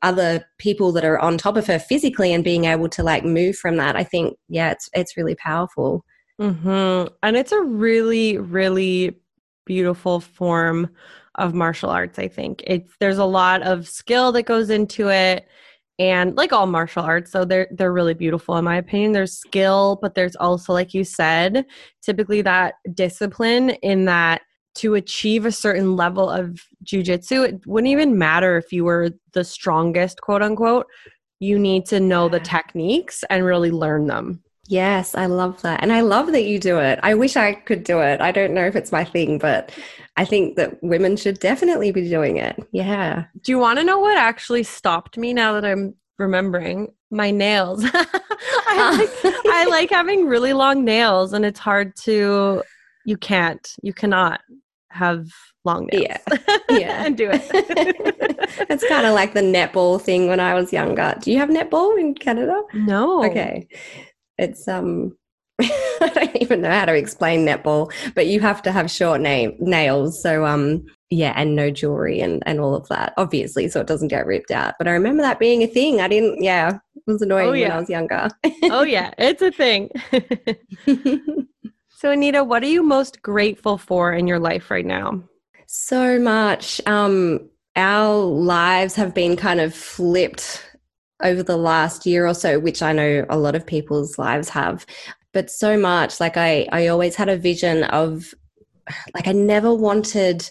other 0.02 0.46
people 0.58 0.92
that 0.92 1.04
are 1.04 1.20
on 1.20 1.38
top 1.38 1.58
of 1.58 1.68
her 1.68 1.80
physically 1.80 2.34
and 2.34 2.44
being 2.44 2.66
able 2.66 2.88
to 2.90 3.04
like 3.04 3.24
move 3.24 3.56
from 3.56 3.78
that 3.78 3.96
i 3.96 4.04
think 4.04 4.38
yeah 4.48 4.72
it's 4.72 4.90
it's 4.94 5.18
really 5.18 5.36
powerful. 5.36 6.04
Mm-hmm. 6.40 7.14
and 7.22 7.36
it's 7.36 7.52
a 7.52 7.62
really 7.62 8.38
really 8.38 9.20
beautiful 9.66 10.22
form 10.22 10.90
of 11.36 11.54
martial 11.54 11.90
arts 11.90 12.18
i 12.18 12.28
think. 12.28 12.64
It's 12.66 12.94
there's 13.00 13.18
a 13.18 13.26
lot 13.26 13.62
of 13.64 13.88
skill 13.88 14.32
that 14.32 14.44
goes 14.44 14.70
into 14.70 15.10
it 15.10 15.48
and 16.00 16.36
like 16.36 16.52
all 16.52 16.66
martial 16.66 17.04
arts 17.04 17.32
so 17.32 17.46
they're 17.46 17.68
they're 17.72 17.94
really 17.94 18.14
beautiful 18.14 18.58
in 18.58 18.66
my 18.66 18.78
opinion 18.78 19.12
there's 19.12 19.38
skill 19.38 20.00
but 20.02 20.16
there's 20.16 20.36
also 20.38 20.74
like 20.74 20.94
you 20.94 21.04
said 21.04 21.66
typically 22.02 22.42
that 22.42 22.76
discipline 22.96 23.72
in 23.82 24.06
that 24.06 24.42
to 24.76 24.96
achieve 24.96 25.46
a 25.46 25.52
certain 25.52 25.98
level 25.98 26.30
of 26.30 26.66
jujitsu, 26.86 27.48
it 27.48 27.68
wouldn't 27.68 27.92
even 27.92 28.18
matter 28.18 28.58
if 28.58 28.72
you 28.72 28.86
were 28.86 29.10
the 29.34 29.44
strongest, 29.44 30.22
quote 30.22 30.42
unquote. 30.42 30.88
You 31.40 31.60
need 31.60 31.86
to 31.88 32.00
know 32.00 32.30
the 32.30 32.40
techniques 32.40 33.24
and 33.30 33.44
really 33.44 33.72
learn 33.72 34.08
them. 34.08 34.42
Yes, 34.68 35.16
I 35.16 35.26
love 35.26 35.62
that. 35.64 35.82
And 35.82 35.92
I 35.92 36.02
love 36.02 36.32
that 36.32 36.44
you 36.44 36.60
do 36.60 36.80
it. 36.80 37.00
I 37.02 37.16
wish 37.16 37.36
I 37.36 37.56
could 37.56 37.84
do 37.84 38.00
it. 38.00 38.22
I 38.22 38.32
don't 38.32 38.54
know 38.54 38.66
if 38.66 38.76
it's 38.76 38.92
my 38.92 39.04
thing, 39.04 39.38
but 39.38 39.72
I 40.20 40.26
think 40.26 40.58
that 40.58 40.84
women 40.84 41.16
should 41.16 41.40
definitely 41.40 41.92
be 41.92 42.10
doing 42.10 42.36
it. 42.36 42.60
Yeah. 42.74 43.26
Do 43.42 43.54
you 43.54 43.58
want 43.58 43.80
to 43.80 43.86
know 43.86 44.00
what 44.00 44.18
actually 44.18 44.64
stopped 44.64 45.18
me 45.18 45.34
now 45.34 45.54
that 45.54 45.64
I'm 45.64 45.96
remembering? 46.18 46.90
My 47.10 47.32
nails. 47.32 47.86
I, 47.94 49.08
like, 49.24 49.36
I 49.48 49.66
like 49.70 49.90
having 49.90 50.28
really 50.28 50.52
long 50.52 50.84
nails, 50.84 51.32
and 51.32 51.46
it's 51.46 51.60
hard 51.60 51.96
to 52.04 52.64
you 53.06 53.16
can't 53.16 53.76
you 53.82 53.94
cannot 53.94 54.42
have 54.90 55.28
long 55.64 55.88
nails 55.88 56.06
yeah 56.30 56.58
yeah 56.70 57.06
and 57.06 57.18
do 57.18 57.30
it 57.32 57.42
it's 58.70 58.88
kind 58.88 59.06
of 59.06 59.14
like 59.14 59.34
the 59.34 59.42
netball 59.42 60.02
thing 60.02 60.28
when 60.28 60.40
i 60.40 60.54
was 60.54 60.74
younger 60.74 61.16
do 61.22 61.32
you 61.32 61.38
have 61.38 61.50
netball 61.50 62.00
in 62.00 62.14
canada 62.14 62.62
no 62.74 63.24
okay 63.24 63.68
it's 64.38 64.68
um 64.68 65.16
i 66.02 66.12
don't 66.14 66.38
even 66.38 66.62
know 66.62 66.72
how 66.72 66.86
to 66.86 66.94
explain 66.94 67.46
netball 67.46 67.92
but 68.16 68.28
you 68.28 68.40
have 68.40 68.62
to 68.62 68.72
have 68.72 68.90
short 68.90 69.22
name 69.22 69.56
nails 69.60 70.22
so 70.22 70.46
um 70.46 70.86
yeah 71.10 71.34
and 71.36 71.56
no 71.56 71.70
jewelry 71.72 72.22
and 72.22 72.44
and 72.46 72.60
all 72.60 72.76
of 72.76 72.88
that 72.88 73.14
obviously 73.18 73.68
so 73.68 73.80
it 73.80 73.88
doesn't 73.88 74.10
get 74.10 74.26
ripped 74.26 74.52
out 74.52 74.76
but 74.78 74.88
i 74.88 74.92
remember 74.92 75.22
that 75.22 75.40
being 75.40 75.64
a 75.64 75.68
thing 75.68 76.00
i 76.02 76.08
didn't 76.08 76.42
yeah 76.42 76.78
it 76.96 77.04
was 77.06 77.22
annoying 77.22 77.50
oh, 77.50 77.54
yeah. 77.54 77.68
when 77.70 77.78
i 77.78 77.80
was 77.80 77.90
younger 77.90 78.30
oh 78.64 78.84
yeah 78.84 79.12
it's 79.18 79.42
a 79.42 79.52
thing 79.52 79.90
So, 82.00 82.12
Anita, 82.12 82.46
what 82.46 82.64
are 82.64 82.68
you 82.68 82.82
most 82.82 83.22
grateful 83.22 83.78
for 83.78 84.14
in 84.14 84.26
your 84.26 84.40
life 84.40 84.72
right 84.72 84.86
now? 84.86 85.22
So 85.68 86.18
much. 86.18 86.80
Um, 86.86 87.50
our 87.76 88.16
lives 88.16 88.96
have 88.96 89.14
been 89.14 89.36
kind 89.36 89.60
of 89.60 89.76
flipped 89.76 90.66
over 91.22 91.44
the 91.44 91.58
last 91.58 92.06
year 92.06 92.26
or 92.26 92.34
so, 92.34 92.58
which 92.58 92.82
I 92.82 92.94
know 92.94 93.26
a 93.30 93.38
lot 93.38 93.54
of 93.54 93.66
people's 93.66 94.18
lives 94.18 94.48
have. 94.48 94.86
But 95.34 95.50
so 95.52 95.78
much. 95.78 96.20
Like, 96.20 96.38
I, 96.38 96.68
I 96.72 96.88
always 96.88 97.16
had 97.16 97.30
a 97.30 97.38
vision 97.38 97.84
of, 97.86 98.34
like, 99.14 99.28
I 99.28 99.32
never 99.32 99.74
wanted 99.74 100.50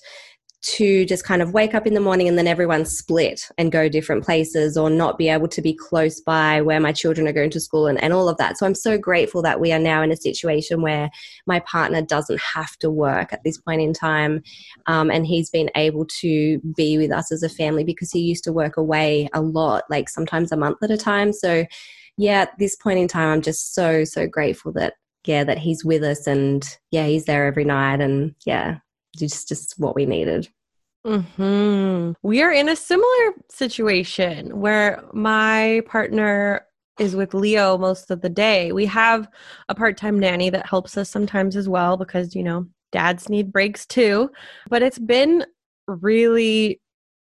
to 0.61 1.05
just 1.07 1.25
kind 1.25 1.41
of 1.41 1.55
wake 1.55 1.73
up 1.73 1.87
in 1.87 1.95
the 1.95 2.01
morning 2.01 2.27
and 2.27 2.37
then 2.37 2.49
everyone 2.49 2.85
split 2.85 3.49
and 3.59 3.71
go 3.71 3.89
different 3.89 4.25
places 4.25 4.77
or 4.77 4.91
not 4.91 5.17
be 5.17 5.29
able 5.29 5.47
to 5.47 5.63
be 5.63 5.73
close 5.73 6.21
by 6.21 6.61
where 6.61 6.81
my 6.81 6.91
children 6.91 7.29
are 7.29 7.33
going 7.33 7.51
to 7.51 7.61
school 7.61 7.87
and, 7.87 8.03
and 8.03 8.13
all 8.13 8.29
of 8.29 8.37
that. 8.39 8.59
So 8.59 8.67
I'm 8.67 8.75
so 8.75 8.99
grateful 8.99 9.41
that 9.43 9.61
we 9.61 9.73
are 9.73 9.79
now 9.79 10.03
in 10.03 10.11
a 10.11 10.17
situation 10.17 10.83
where 10.83 11.11
my 11.47 11.61
partner 11.61 12.03
doesn't 12.03 12.41
have 12.41 12.77
to 12.79 12.91
work 12.91 13.33
at 13.33 13.45
this 13.45 13.57
point 13.57 13.83
in 13.83 13.93
time 13.93 14.43
um, 14.87 15.13
and 15.13 15.27
he's 15.27 15.49
been 15.49 15.71
able 15.77 16.07
to 16.21 16.59
be 16.77 16.99
with 16.99 17.13
us 17.13 17.31
as 17.31 17.45
a 17.45 17.49
family 17.49 17.85
because 17.85 18.11
he 18.11 18.21
used 18.21 18.43
to 18.45 18.53
work 18.53 18.77
away 18.77 19.29
a 19.35 19.41
lot, 19.41 19.85
like 19.89 20.09
sometimes 20.09 20.51
a 20.51 20.57
month 20.57 20.83
at 20.83 20.91
a 20.91 20.97
time. 20.97 21.33
So 21.33 21.67
yeah, 22.19 22.43
at 22.43 22.59
this 22.59 22.77
point 22.77 22.99
in 22.99 23.09
time, 23.09 23.29
I'm 23.29 23.43
just 23.43 23.75
so, 23.75 24.05
so 24.05 24.27
grateful 24.27 24.73
that 24.73 24.95
yeah, 25.25 25.45
that 25.45 25.59
he's 25.59 25.85
with 25.85 26.03
us 26.03 26.27
and 26.27 26.67
yeah, 26.91 27.07
he's 27.07 27.25
there 27.25 27.47
every 27.47 27.65
night 27.65 28.01
and 28.01 28.35
yeah, 28.45 28.79
just 29.17 29.49
just 29.49 29.75
what 29.79 29.95
we 29.95 30.05
needed. 30.05 30.49
Mm-hmm. 31.07 32.13
We 32.23 32.43
are 32.43 32.53
in 32.53 32.69
a 32.69 32.77
similar 32.77 33.33
situation 33.51 34.61
where 34.61 35.03
my 35.13 35.83
partner 35.87 36.67
is 36.99 37.15
with 37.15 37.35
Leo 37.35 37.79
most 37.79 38.11
of 38.11 38.21
the 38.21 38.29
day. 38.29 38.73
We 38.73 38.87
have 38.87 39.29
a 39.69 39.75
part 39.75 39.97
time 39.97 40.19
nanny 40.19 40.51
that 40.51 40.67
helps 40.67 40.97
us 40.97 41.09
sometimes 41.09 41.57
as 41.57 41.69
well 41.69 41.97
because, 41.97 42.35
you 42.35 42.43
know, 42.43 42.67
dads 42.91 43.29
need 43.29 43.53
breaks 43.53 43.87
too. 43.87 44.31
But 44.69 44.83
it's 44.83 44.99
been 44.99 45.45
really, 45.87 46.81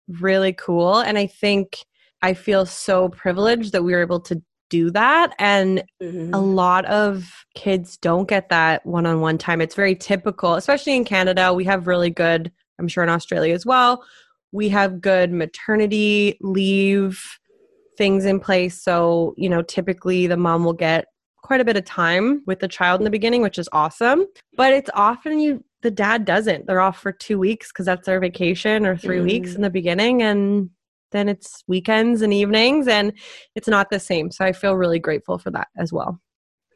really 0.08 0.52
cool. 0.52 0.98
And 0.98 1.18
I 1.18 1.26
think 1.26 1.84
I 2.22 2.34
feel 2.34 2.66
so 2.66 3.08
privileged 3.08 3.72
that 3.72 3.82
we 3.82 3.92
were 3.92 4.02
able 4.02 4.20
to 4.20 4.40
do 4.75 4.90
that. 4.90 5.35
And 5.38 5.85
mm-hmm. 6.02 6.35
a 6.35 6.40
lot 6.40 6.85
of 6.87 7.45
kids 7.54 7.97
don't 7.97 8.28
get 8.28 8.49
that 8.49 8.85
one 8.85 9.07
on 9.07 9.21
one 9.21 9.38
time. 9.38 9.61
It's 9.61 9.75
very 9.75 9.95
typical, 9.95 10.54
especially 10.54 10.97
in 10.97 11.04
Canada. 11.04 11.52
We 11.52 11.64
have 11.64 11.87
really 11.87 12.11
good 12.11 12.50
I'm 12.78 12.88
sure 12.88 13.04
in 13.04 13.11
Australia 13.11 13.54
as 13.54 13.64
well. 13.64 14.04
We 14.52 14.69
have 14.71 15.00
good 15.00 15.33
maternity 15.33 16.38
leave 16.40 17.23
things 17.97 18.25
in 18.25 18.40
place. 18.40 18.83
So, 18.83 19.35
you 19.37 19.49
know, 19.49 19.62
typically 19.62 20.26
the 20.26 20.37
mom 20.37 20.64
will 20.64 20.73
get 20.73 21.07
quite 21.43 21.61
a 21.61 21.64
bit 21.64 21.76
of 21.76 21.85
time 21.85 22.43
with 22.47 22.61
the 22.61 22.69
child 22.69 23.00
in 23.00 23.04
the 23.04 23.11
beginning, 23.11 23.43
which 23.43 23.59
is 23.59 23.69
awesome. 23.73 24.26
But 24.57 24.73
it's 24.73 24.90
often 24.95 25.38
you 25.38 25.64
the 25.83 25.90
dad 25.90 26.25
doesn't. 26.25 26.66
They're 26.66 26.81
off 26.81 26.99
for 26.99 27.12
2 27.12 27.38
weeks 27.38 27.71
cuz 27.71 27.87
that's 27.87 28.07
their 28.07 28.21
vacation 28.21 28.87
or 28.87 28.97
3 28.97 29.19
mm. 29.19 29.25
weeks 29.25 29.54
in 29.54 29.62
the 29.62 29.71
beginning 29.71 30.23
and 30.23 30.71
then 31.14 31.28
it's 31.28 31.62
weekends 31.66 32.21
and 32.21 32.35
evenings 32.35 32.88
and 32.88 33.12
it's 33.54 33.68
not 33.68 33.88
the 33.90 34.00
same. 34.00 34.30
So 34.30 34.44
I 34.44 34.52
feel 34.52 34.75
really 34.75 34.99
grateful 34.99 35.38
for 35.38 35.50
that 35.52 35.68
as 35.78 35.92
well. 35.92 36.21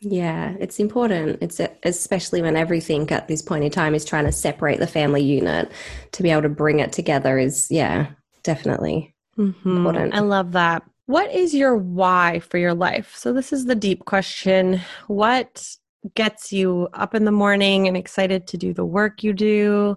Yeah, 0.01 0.55
it's 0.61 0.79
important. 0.79 1.39
It's 1.43 1.61
especially 1.83 2.41
when 2.41 2.57
everything 2.57 3.11
at 3.11 3.27
this 3.27 3.43
point 3.43 3.65
in 3.65 3.71
time 3.71 3.97
is 3.97 4.05
trying 4.05 4.27
to 4.27 4.33
separate 4.33 4.79
the 4.79 4.87
family 4.87 5.23
unit 5.23 5.73
to 6.13 6.23
be 6.23 6.31
able 6.31 6.43
to 6.43 6.49
bring 6.49 6.79
it 6.79 6.93
together 6.93 7.37
is 7.37 7.69
yeah, 7.69 8.07
definitely 8.45 9.15
mm-hmm. 9.37 9.77
important. 9.77 10.15
I 10.15 10.21
love 10.21 10.53
that. 10.53 10.85
What 11.07 11.33
is 11.33 11.53
your 11.53 11.77
why 11.77 12.39
for 12.41 12.59
your 12.59 12.75
life? 12.75 13.17
So 13.17 13.33
this 13.33 13.53
is 13.53 13.65
the 13.65 13.75
deep 13.75 14.05
question. 14.05 14.81
What 15.09 15.69
gets 16.15 16.53
you 16.53 16.89
up 16.93 17.15
in 17.15 17.25
the 17.25 17.33
morning 17.33 17.89
and 17.89 17.97
excited 17.97 18.47
to 18.49 18.57
do 18.57 18.73
the 18.73 18.85
work 18.85 19.25
you 19.25 19.33
do? 19.33 19.97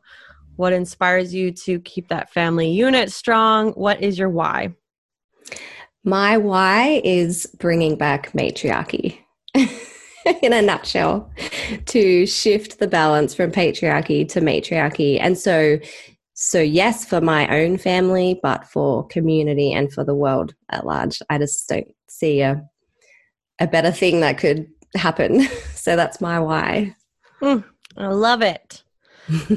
What 0.61 0.73
inspires 0.73 1.33
you 1.33 1.51
to 1.53 1.79
keep 1.79 2.09
that 2.09 2.31
family 2.31 2.69
unit 2.69 3.11
strong? 3.11 3.71
What 3.71 4.03
is 4.03 4.19
your 4.19 4.29
why? 4.29 4.75
My 6.03 6.37
why 6.37 7.01
is 7.03 7.47
bringing 7.57 7.95
back 7.95 8.35
matriarchy. 8.35 9.25
in 9.55 10.53
a 10.53 10.61
nutshell, 10.61 11.33
to 11.87 12.27
shift 12.27 12.77
the 12.77 12.87
balance 12.87 13.33
from 13.33 13.51
patriarchy 13.51 14.29
to 14.29 14.39
matriarchy. 14.39 15.19
And 15.19 15.35
so, 15.35 15.79
so 16.35 16.61
yes, 16.61 17.05
for 17.05 17.21
my 17.21 17.47
own 17.47 17.79
family, 17.79 18.39
but 18.43 18.67
for 18.67 19.07
community 19.07 19.73
and 19.73 19.91
for 19.91 20.03
the 20.03 20.13
world 20.13 20.53
at 20.69 20.85
large, 20.85 21.23
I 21.27 21.39
just 21.39 21.67
don't 21.69 21.87
see 22.07 22.41
a 22.41 22.61
a 23.59 23.65
better 23.65 23.91
thing 23.91 24.19
that 24.19 24.37
could 24.37 24.67
happen. 24.93 25.41
so 25.73 25.95
that's 25.95 26.21
my 26.21 26.39
why. 26.39 26.95
Mm, 27.41 27.63
I 27.97 28.09
love 28.09 28.43
it. 28.43 28.83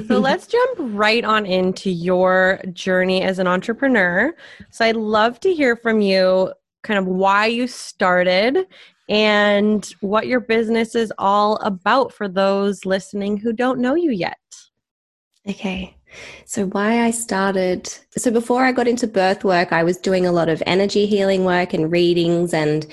So 0.07 0.19
let's 0.19 0.47
jump 0.47 0.77
right 0.79 1.23
on 1.23 1.45
into 1.45 1.89
your 1.89 2.61
journey 2.73 3.21
as 3.21 3.39
an 3.39 3.47
entrepreneur. 3.47 4.33
So 4.69 4.85
I'd 4.85 4.95
love 4.95 5.39
to 5.41 5.53
hear 5.53 5.75
from 5.75 6.01
you 6.01 6.53
kind 6.83 6.99
of 6.99 7.05
why 7.05 7.47
you 7.47 7.67
started 7.67 8.67
and 9.09 9.93
what 10.01 10.27
your 10.27 10.39
business 10.39 10.95
is 10.95 11.11
all 11.17 11.57
about 11.57 12.11
for 12.13 12.27
those 12.27 12.85
listening 12.85 13.37
who 13.37 13.53
don't 13.53 13.79
know 13.79 13.95
you 13.95 14.11
yet. 14.11 14.37
Okay. 15.47 15.95
So, 16.45 16.67
why 16.67 17.03
I 17.03 17.11
started. 17.11 17.87
So, 18.17 18.31
before 18.31 18.63
I 18.63 18.71
got 18.71 18.87
into 18.87 19.05
birth 19.05 19.43
work, 19.43 19.73
I 19.73 19.83
was 19.83 19.97
doing 19.97 20.25
a 20.25 20.31
lot 20.31 20.49
of 20.49 20.63
energy 20.65 21.05
healing 21.05 21.43
work 21.43 21.73
and 21.73 21.91
readings 21.91 22.53
and 22.53 22.87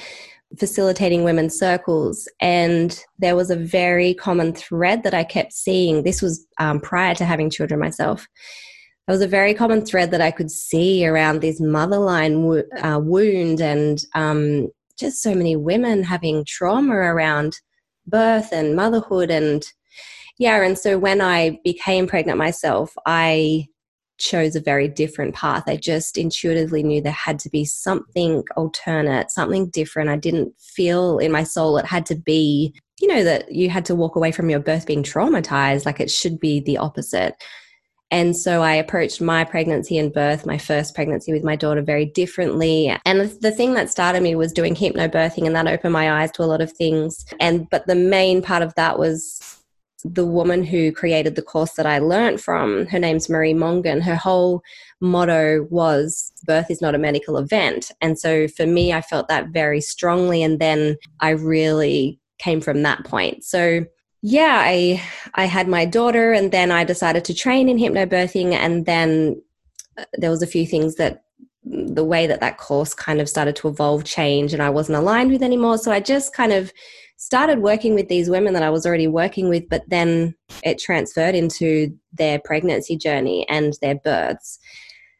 facilitating 0.58 1.24
women's 1.24 1.58
circles. 1.58 2.28
And 2.40 2.98
there 3.18 3.36
was 3.36 3.50
a 3.50 3.56
very 3.56 4.14
common 4.14 4.54
thread 4.54 5.02
that 5.02 5.14
I 5.14 5.24
kept 5.24 5.52
seeing. 5.52 6.02
This 6.02 6.20
was 6.20 6.46
um, 6.58 6.80
prior 6.80 7.14
to 7.16 7.24
having 7.24 7.50
children 7.50 7.80
myself. 7.80 8.26
There 9.06 9.14
was 9.14 9.22
a 9.22 9.28
very 9.28 9.54
common 9.54 9.84
thread 9.84 10.10
that 10.12 10.20
I 10.20 10.30
could 10.30 10.50
see 10.50 11.06
around 11.06 11.40
this 11.40 11.60
motherline 11.60 12.42
wo- 12.42 12.78
uh, 12.80 13.00
wound 13.00 13.60
and 13.60 13.98
um, 14.14 14.68
just 14.98 15.22
so 15.22 15.34
many 15.34 15.56
women 15.56 16.02
having 16.02 16.44
trauma 16.46 16.94
around 16.94 17.58
birth 18.06 18.52
and 18.52 18.76
motherhood 18.76 19.30
and 19.30 19.64
yeah 20.38 20.62
and 20.62 20.78
so 20.78 20.98
when 20.98 21.20
i 21.20 21.58
became 21.64 22.06
pregnant 22.06 22.38
myself 22.38 22.92
i 23.06 23.66
chose 24.22 24.54
a 24.54 24.60
very 24.60 24.88
different 24.88 25.34
path 25.34 25.64
i 25.66 25.76
just 25.76 26.16
intuitively 26.16 26.82
knew 26.82 27.00
there 27.00 27.12
had 27.12 27.38
to 27.38 27.50
be 27.50 27.64
something 27.64 28.42
alternate 28.56 29.30
something 29.30 29.68
different 29.70 30.08
i 30.08 30.16
didn't 30.16 30.54
feel 30.58 31.18
in 31.18 31.32
my 31.32 31.42
soul 31.42 31.76
it 31.76 31.84
had 31.84 32.06
to 32.06 32.14
be 32.14 32.72
you 33.00 33.08
know 33.08 33.24
that 33.24 33.52
you 33.52 33.68
had 33.68 33.84
to 33.84 33.94
walk 33.96 34.14
away 34.16 34.30
from 34.30 34.48
your 34.48 34.60
birth 34.60 34.86
being 34.86 35.02
traumatized 35.02 35.84
like 35.84 36.00
it 36.00 36.10
should 36.10 36.38
be 36.38 36.60
the 36.60 36.78
opposite 36.78 37.34
And 38.12 38.36
so 38.36 38.62
I 38.62 38.74
approached 38.74 39.22
my 39.22 39.42
pregnancy 39.42 39.96
and 39.96 40.12
birth, 40.12 40.44
my 40.44 40.58
first 40.58 40.94
pregnancy 40.94 41.32
with 41.32 41.42
my 41.42 41.56
daughter, 41.56 41.80
very 41.80 42.04
differently. 42.04 42.94
And 43.06 43.20
the 43.40 43.50
thing 43.50 43.72
that 43.72 43.88
started 43.88 44.22
me 44.22 44.34
was 44.34 44.52
doing 44.52 44.74
hypnobirthing, 44.74 45.46
and 45.46 45.56
that 45.56 45.66
opened 45.66 45.94
my 45.94 46.20
eyes 46.20 46.30
to 46.32 46.42
a 46.42 46.50
lot 46.52 46.60
of 46.60 46.70
things. 46.72 47.24
And 47.40 47.66
but 47.70 47.86
the 47.86 47.94
main 47.94 48.42
part 48.42 48.62
of 48.62 48.74
that 48.74 48.98
was 48.98 49.61
the 50.04 50.26
woman 50.26 50.64
who 50.64 50.92
created 50.92 51.34
the 51.36 51.42
course 51.42 51.72
that 51.74 51.86
I 51.86 51.98
learned 51.98 52.40
from. 52.40 52.86
Her 52.86 52.98
name's 52.98 53.28
Marie 53.28 53.54
Mongan. 53.54 54.02
Her 54.02 54.16
whole 54.16 54.62
motto 55.00 55.66
was 55.70 56.32
birth 56.44 56.70
is 56.70 56.82
not 56.82 56.94
a 56.94 56.98
medical 56.98 57.36
event. 57.36 57.90
And 58.00 58.18
so 58.18 58.48
for 58.48 58.66
me, 58.66 58.92
I 58.92 59.00
felt 59.00 59.28
that 59.28 59.48
very 59.48 59.80
strongly. 59.80 60.42
And 60.42 60.58
then 60.58 60.96
I 61.20 61.30
really 61.30 62.20
came 62.38 62.60
from 62.60 62.82
that 62.82 63.04
point. 63.04 63.44
So 63.44 63.84
yeah, 64.22 64.60
I 64.64 65.02
I 65.34 65.46
had 65.46 65.66
my 65.66 65.84
daughter, 65.84 66.32
and 66.32 66.52
then 66.52 66.70
I 66.70 66.84
decided 66.84 67.24
to 67.24 67.34
train 67.34 67.68
in 67.68 67.76
hypnobirthing, 67.76 68.52
and 68.52 68.86
then 68.86 69.42
uh, 69.98 70.04
there 70.14 70.30
was 70.30 70.42
a 70.42 70.46
few 70.46 70.64
things 70.64 70.94
that 70.94 71.24
the 71.64 72.04
way 72.04 72.28
that 72.28 72.40
that 72.40 72.56
course 72.56 72.94
kind 72.94 73.20
of 73.20 73.28
started 73.28 73.56
to 73.56 73.68
evolve, 73.68 74.04
change, 74.04 74.52
and 74.52 74.62
I 74.62 74.70
wasn't 74.70 74.98
aligned 74.98 75.32
with 75.32 75.42
anymore. 75.42 75.76
So 75.76 75.90
I 75.90 75.98
just 75.98 76.32
kind 76.34 76.52
of 76.52 76.72
started 77.16 77.60
working 77.60 77.94
with 77.94 78.08
these 78.08 78.28
women 78.28 78.54
that 78.54 78.62
I 78.62 78.70
was 78.70 78.84
already 78.84 79.08
working 79.08 79.48
with, 79.48 79.68
but 79.68 79.82
then 79.88 80.34
it 80.64 80.78
transferred 80.78 81.34
into 81.34 81.96
their 82.12 82.38
pregnancy 82.38 82.96
journey 82.96 83.48
and 83.48 83.74
their 83.80 83.94
births. 83.96 84.58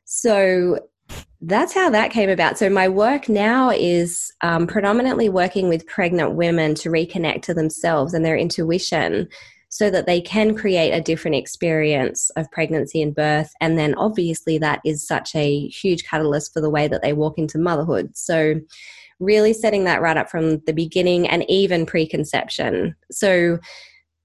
So 0.05 0.79
that's 1.41 1.75
how 1.75 1.91
that 1.91 2.11
came 2.11 2.31
about. 2.31 2.59
So, 2.59 2.71
my 2.71 2.89
work 2.89 3.29
now 3.29 3.71
is 3.71 4.33
um, 4.43 4.67
predominantly 4.67 5.29
working 5.29 5.69
with 5.69 5.87
pregnant 5.87 6.35
women 6.35 6.75
to 6.77 6.89
reconnect 6.89 7.43
to 7.43 7.55
themselves 7.55 8.15
and 8.15 8.25
their 8.25 8.37
intuition 8.37 9.29
so 9.69 9.91
that 9.91 10.07
they 10.07 10.21
can 10.21 10.55
create 10.55 10.93
a 10.93 11.01
different 11.01 11.35
experience 11.35 12.31
of 12.37 12.51
pregnancy 12.51 13.03
and 13.03 13.15
birth. 13.15 13.53
And 13.61 13.79
then, 13.79 13.95
obviously, 13.97 14.59
that 14.59 14.81
is 14.85 15.07
such 15.07 15.35
a 15.35 15.67
huge 15.69 16.05
catalyst 16.05 16.53
for 16.53 16.61
the 16.61 16.71
way 16.71 16.87
that 16.89 17.03
they 17.03 17.13
walk 17.13 17.39
into 17.39 17.59
motherhood. 17.59 18.17
So, 18.17 18.61
really 19.23 19.53
setting 19.53 19.85
that 19.85 20.03
right 20.03 20.17
up 20.17 20.31
from 20.31 20.59
the 20.67 20.73
beginning 20.73 21.29
and 21.29 21.49
even 21.49 21.87
preconception. 21.87 22.95
So, 23.11 23.59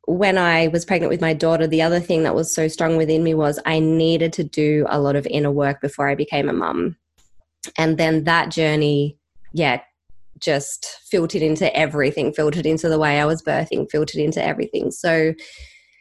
when 0.09 0.37
I 0.37 0.69
was 0.69 0.85
pregnant 0.85 1.09
with 1.09 1.19
my 1.19 1.33
daughter, 1.33 1.67
the 1.67 1.81
other 1.81 1.99
thing 1.99 2.23
that 2.23 2.33
was 2.33 2.53
so 2.55 2.69
strong 2.69 2.95
within 2.95 3.25
me 3.25 3.33
was 3.33 3.59
I 3.65 3.79
needed 3.79 4.31
to 4.33 4.43
do 4.43 4.85
a 4.87 5.01
lot 5.01 5.17
of 5.17 5.27
inner 5.27 5.51
work 5.51 5.81
before 5.81 6.07
I 6.07 6.15
became 6.15 6.47
a 6.47 6.53
mum. 6.53 6.95
And 7.77 7.97
then 7.97 8.23
that 8.23 8.49
journey 8.49 9.17
yeah 9.53 9.81
just 10.39 10.85
filtered 11.09 11.41
into 11.41 11.75
everything 11.75 12.31
filtered 12.31 12.65
into 12.65 12.87
the 12.87 12.99
way 12.99 13.19
i 13.19 13.25
was 13.25 13.41
birthing 13.41 13.89
filtered 13.89 14.21
into 14.21 14.43
everything. 14.43 14.91
So 14.91 15.33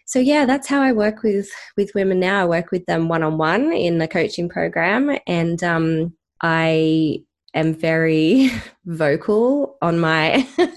so 0.07 0.19
yeah 0.19 0.45
that's 0.45 0.69
how 0.69 0.83
i 0.83 0.93
work 0.93 1.23
with 1.23 1.49
with 1.77 1.93
women 1.95 2.21
now. 2.21 2.43
I 2.43 2.47
work 2.47 2.71
with 2.71 2.85
them 2.87 3.09
one-on-one 3.09 3.73
in 3.73 3.99
the 3.99 4.09
coaching 4.09 4.49
program 4.49 5.17
and 5.27 5.63
um, 5.65 6.15
i 6.43 7.23
am 7.57 7.75
very 7.75 8.51
vocal 8.87 9.77
on 9.83 9.99
my 9.99 10.47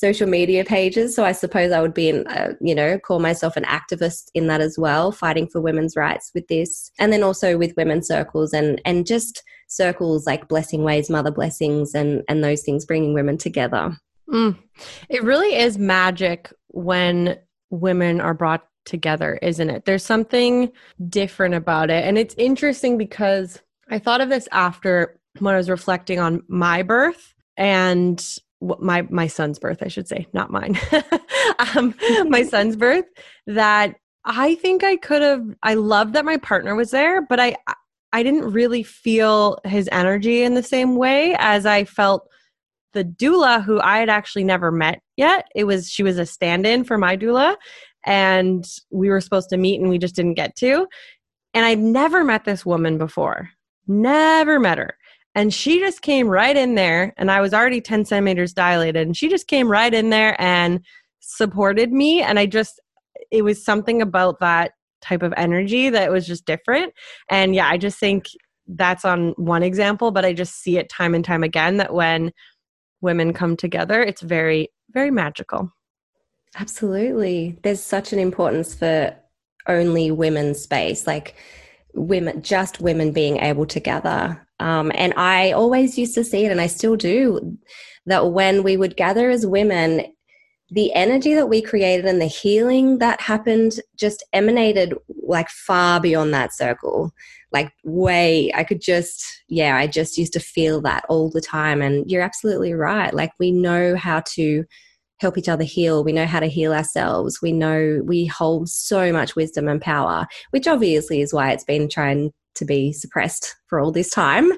social 0.00 0.26
media 0.26 0.64
pages. 0.64 1.14
So 1.14 1.24
I 1.24 1.32
suppose 1.32 1.72
I 1.72 1.82
would 1.82 1.92
be, 1.92 2.08
in, 2.08 2.26
uh, 2.26 2.54
you 2.60 2.74
know, 2.74 2.98
call 2.98 3.18
myself 3.20 3.54
an 3.56 3.64
activist 3.64 4.30
in 4.34 4.46
that 4.46 4.62
as 4.62 4.78
well, 4.78 5.12
fighting 5.12 5.46
for 5.46 5.60
women's 5.60 5.94
rights 5.94 6.30
with 6.34 6.48
this, 6.48 6.90
and 6.98 7.12
then 7.12 7.22
also 7.22 7.58
with 7.58 7.76
women's 7.76 8.08
circles 8.08 8.54
and 8.54 8.80
and 8.86 9.06
just 9.06 9.42
circles 9.68 10.26
like 10.26 10.48
Blessing 10.48 10.82
Ways, 10.82 11.10
Mother 11.10 11.30
Blessings, 11.30 11.94
and 11.94 12.22
and 12.28 12.42
those 12.42 12.62
things, 12.62 12.86
bringing 12.86 13.12
women 13.12 13.36
together. 13.36 13.96
Mm. 14.28 14.56
It 15.10 15.22
really 15.22 15.54
is 15.56 15.76
magic 15.76 16.50
when 16.68 17.38
women 17.68 18.20
are 18.20 18.34
brought 18.34 18.66
together, 18.86 19.38
isn't 19.42 19.68
it? 19.68 19.84
There's 19.84 20.04
something 20.04 20.72
different 21.08 21.54
about 21.54 21.90
it, 21.90 22.04
and 22.04 22.16
it's 22.16 22.34
interesting 22.38 22.96
because 22.96 23.60
I 23.90 23.98
thought 23.98 24.22
of 24.22 24.30
this 24.30 24.48
after 24.50 25.19
when 25.38 25.54
I 25.54 25.58
was 25.58 25.70
reflecting 25.70 26.18
on 26.18 26.42
my 26.48 26.82
birth 26.82 27.34
and 27.56 28.24
my 28.60 29.02
my 29.10 29.26
son's 29.26 29.58
birth 29.58 29.82
i 29.82 29.88
should 29.88 30.06
say 30.06 30.26
not 30.32 30.50
mine. 30.50 30.78
Um, 31.74 31.94
my 32.28 32.42
son's 32.42 32.76
birth 32.76 33.04
that 33.46 33.96
i 34.24 34.54
think 34.56 34.82
i 34.82 34.96
could 34.96 35.20
have 35.20 35.44
i 35.62 35.74
loved 35.74 36.14
that 36.14 36.24
my 36.24 36.38
partner 36.38 36.74
was 36.74 36.90
there 36.90 37.20
but 37.22 37.38
i 37.38 37.54
i 38.12 38.22
didn't 38.22 38.50
really 38.50 38.82
feel 38.82 39.58
his 39.64 39.88
energy 39.92 40.42
in 40.42 40.54
the 40.54 40.62
same 40.62 40.96
way 40.96 41.36
as 41.38 41.66
i 41.66 41.84
felt 41.84 42.28
the 42.92 43.04
doula 43.04 43.62
who 43.62 43.80
i 43.80 43.98
had 43.98 44.08
actually 44.08 44.44
never 44.44 44.70
met 44.70 45.00
yet. 45.16 45.48
It 45.54 45.64
was 45.64 45.90
she 45.90 46.02
was 46.02 46.18
a 46.18 46.26
stand-in 46.26 46.84
for 46.84 46.96
my 46.98 47.16
doula 47.16 47.56
and 48.04 48.66
we 48.90 49.10
were 49.10 49.20
supposed 49.20 49.50
to 49.50 49.58
meet 49.58 49.80
and 49.80 49.90
we 49.90 49.98
just 49.98 50.16
didn't 50.16 50.34
get 50.34 50.56
to. 50.56 50.86
And 51.54 51.64
i'd 51.66 51.78
never 51.78 52.24
met 52.24 52.44
this 52.44 52.64
woman 52.64 52.96
before. 52.98 53.50
Never 53.86 54.58
met 54.58 54.78
her 54.78 54.96
and 55.34 55.52
she 55.54 55.78
just 55.78 56.02
came 56.02 56.28
right 56.28 56.56
in 56.56 56.74
there, 56.74 57.14
and 57.16 57.30
I 57.30 57.40
was 57.40 57.54
already 57.54 57.80
10 57.80 58.04
centimeters 58.04 58.52
dilated, 58.52 59.06
and 59.06 59.16
she 59.16 59.28
just 59.28 59.46
came 59.46 59.70
right 59.70 59.92
in 59.92 60.10
there 60.10 60.40
and 60.40 60.80
supported 61.20 61.92
me. 61.92 62.22
And 62.22 62.38
I 62.38 62.46
just, 62.46 62.80
it 63.30 63.42
was 63.42 63.64
something 63.64 64.02
about 64.02 64.40
that 64.40 64.72
type 65.00 65.22
of 65.22 65.32
energy 65.36 65.90
that 65.90 66.10
was 66.10 66.26
just 66.26 66.44
different. 66.44 66.92
And 67.28 67.54
yeah, 67.54 67.68
I 67.68 67.76
just 67.78 67.98
think 67.98 68.26
that's 68.66 69.04
on 69.04 69.30
one 69.36 69.62
example, 69.62 70.10
but 70.10 70.24
I 70.24 70.32
just 70.32 70.56
see 70.56 70.78
it 70.78 70.88
time 70.88 71.14
and 71.14 71.24
time 71.24 71.42
again 71.42 71.76
that 71.78 71.94
when 71.94 72.32
women 73.00 73.32
come 73.32 73.56
together, 73.56 74.02
it's 74.02 74.22
very, 74.22 74.68
very 74.90 75.10
magical. 75.10 75.72
Absolutely. 76.58 77.58
There's 77.62 77.82
such 77.82 78.12
an 78.12 78.18
importance 78.18 78.74
for 78.74 79.16
only 79.66 80.10
women's 80.10 80.60
space. 80.60 81.06
Like, 81.06 81.36
women, 81.94 82.42
just 82.42 82.80
women 82.80 83.12
being 83.12 83.38
able 83.38 83.66
to 83.66 83.80
gather. 83.80 84.46
Um, 84.60 84.92
and 84.94 85.12
I 85.16 85.52
always 85.52 85.98
used 85.98 86.14
to 86.14 86.24
see 86.24 86.44
it, 86.44 86.52
and 86.52 86.60
I 86.60 86.68
still 86.68 86.96
do, 86.96 87.58
that 88.06 88.32
when 88.32 88.62
we 88.62 88.76
would 88.76 88.96
gather 88.96 89.30
as 89.30 89.46
women, 89.46 90.04
the 90.70 90.92
energy 90.94 91.34
that 91.34 91.48
we 91.48 91.60
created 91.60 92.04
and 92.06 92.20
the 92.20 92.26
healing 92.26 92.98
that 92.98 93.20
happened 93.20 93.80
just 93.96 94.24
emanated 94.32 94.94
like 95.26 95.48
far 95.48 96.00
beyond 96.00 96.32
that 96.32 96.54
circle. 96.54 97.12
Like, 97.52 97.72
way, 97.82 98.52
I 98.54 98.62
could 98.62 98.80
just, 98.80 99.24
yeah, 99.48 99.76
I 99.76 99.88
just 99.88 100.16
used 100.16 100.32
to 100.34 100.40
feel 100.40 100.80
that 100.82 101.04
all 101.08 101.28
the 101.28 101.40
time. 101.40 101.82
And 101.82 102.08
you're 102.08 102.22
absolutely 102.22 102.72
right. 102.74 103.12
Like, 103.12 103.32
we 103.40 103.50
know 103.50 103.96
how 103.96 104.20
to 104.34 104.64
help 105.18 105.36
each 105.36 105.48
other 105.48 105.64
heal. 105.64 106.04
We 106.04 106.12
know 106.12 106.26
how 106.26 106.38
to 106.38 106.46
heal 106.46 106.72
ourselves. 106.72 107.40
We 107.42 107.52
know 107.52 108.00
we 108.04 108.26
hold 108.26 108.68
so 108.68 109.12
much 109.12 109.34
wisdom 109.34 109.68
and 109.68 109.80
power, 109.80 110.26
which 110.50 110.68
obviously 110.68 111.20
is 111.20 111.34
why 111.34 111.50
it's 111.50 111.64
been 111.64 111.88
trying 111.88 112.32
to 112.54 112.64
be 112.64 112.92
suppressed 112.92 113.56
for 113.66 113.80
all 113.80 113.92
this 113.92 114.10
time. 114.10 114.50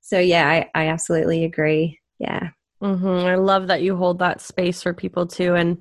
So, 0.00 0.18
yeah, 0.18 0.48
I, 0.48 0.70
I 0.74 0.88
absolutely 0.88 1.44
agree. 1.44 1.98
Yeah. 2.18 2.50
Mm-hmm. 2.82 3.26
I 3.26 3.36
love 3.36 3.68
that 3.68 3.82
you 3.82 3.96
hold 3.96 4.18
that 4.18 4.40
space 4.40 4.82
for 4.82 4.92
people 4.92 5.26
too 5.26 5.54
and 5.54 5.78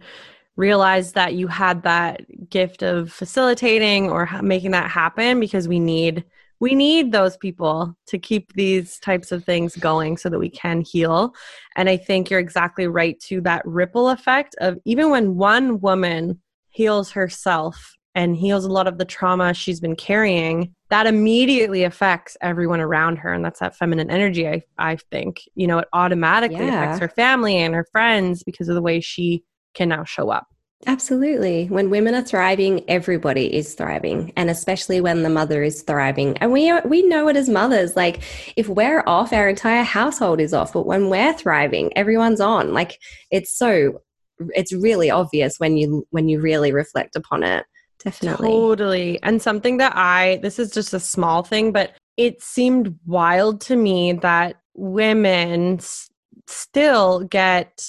realize 0.56 1.14
that 1.14 1.34
you 1.34 1.48
had 1.48 1.84
that 1.84 2.22
gift 2.50 2.84
of 2.84 3.12
facilitating 3.12 4.10
or 4.10 4.30
making 4.42 4.72
that 4.72 4.90
happen 4.90 5.40
because 5.40 5.68
we 5.68 5.80
need 5.80 6.24
we 6.60 6.76
need 6.76 7.12
those 7.12 7.36
people 7.36 7.94
to 8.08 8.18
keep 8.18 8.54
these 8.54 8.98
types 9.00 9.34
of 9.34 9.44
things 9.44 9.76
going 9.76 10.16
so 10.16 10.30
that 10.30 10.40
we 10.40 10.50
can 10.50 10.80
heal. 10.80 11.34
And 11.76 11.90
I 11.90 11.98
think 11.98 12.30
you're 12.30 12.40
exactly 12.40 12.88
right 12.88 13.20
to 13.22 13.42
that 13.42 13.66
ripple 13.66 14.08
effect 14.08 14.56
of 14.62 14.78
even 14.86 15.10
when 15.10 15.36
one 15.36 15.82
woman 15.82 16.40
heals 16.70 17.12
herself 17.12 17.98
and 18.16 18.36
heals 18.36 18.66
a 18.66 18.72
lot 18.72 18.88
of 18.88 18.98
the 18.98 19.06
trauma 19.06 19.54
she's 19.54 19.80
been 19.80 19.96
carrying, 19.96 20.74
that 20.90 21.08
immediately 21.08 21.84
affects 21.84 22.38
everyone 22.42 22.80
around 22.80 23.18
her. 23.18 23.34
And 23.34 23.44
that's 23.44 23.60
that 23.60 23.76
feminine 23.76 24.10
energy, 24.10 24.48
I, 24.48 24.62
I 24.78 24.98
think. 25.12 25.42
You 25.56 25.68
know, 25.68 25.80
it 25.80 25.88
automatically 25.94 26.66
yeah. 26.66 26.84
affects 26.84 27.00
her 27.00 27.10
family 27.10 27.58
and 27.58 27.74
her 27.74 27.88
friends 27.92 28.44
because 28.44 28.70
of 28.70 28.76
the 28.76 28.82
way 28.82 29.00
she 29.00 29.44
can 29.74 29.90
now 29.90 30.04
show 30.04 30.30
up. 30.30 30.48
Absolutely. 30.86 31.68
When 31.68 31.90
women 31.90 32.14
are 32.14 32.22
thriving, 32.22 32.84
everybody 32.90 33.54
is 33.54 33.74
thriving, 33.74 34.34
and 34.36 34.50
especially 34.50 35.00
when 35.00 35.24
the 35.24 35.30
mother 35.30 35.64
is 35.64 35.82
thriving. 35.82 36.38
And 36.40 36.52
we 36.52 36.70
are, 36.70 36.82
we 36.86 37.04
know 37.04 37.30
it 37.30 37.38
as 37.38 37.48
mothers. 37.48 37.96
Like 37.96 38.22
if 38.58 38.68
we're 38.68 39.04
off, 39.08 39.32
our 39.32 39.48
entire 39.48 39.84
household 39.84 40.42
is 40.42 40.54
off. 40.54 40.74
But 40.74 40.86
when 40.86 41.10
we're 41.10 41.34
thriving, 41.34 41.96
everyone's 41.98 42.42
on. 42.42 42.74
Like 42.74 43.00
it's 43.32 43.58
so 43.58 44.02
it's 44.56 44.74
really 44.74 45.10
obvious 45.10 45.58
when 45.58 45.78
you 45.78 46.06
when 46.10 46.28
you 46.28 46.42
really 46.42 46.72
reflect 46.72 47.16
upon 47.16 47.44
it. 47.44 47.66
Definitely. 48.04 48.50
Totally. 48.50 49.20
And 49.24 49.42
something 49.42 49.78
that 49.78 49.94
I 49.96 50.40
this 50.42 50.60
is 50.60 50.72
just 50.72 50.94
a 50.94 51.00
small 51.00 51.44
thing, 51.44 51.72
but 51.72 51.94
it 52.18 52.42
seemed 52.42 52.98
wild 53.06 53.62
to 53.62 53.76
me 53.76 54.14
that 54.14 54.58
women 54.76 55.78
s- 55.78 56.10
still 56.48 57.22
get 57.22 57.86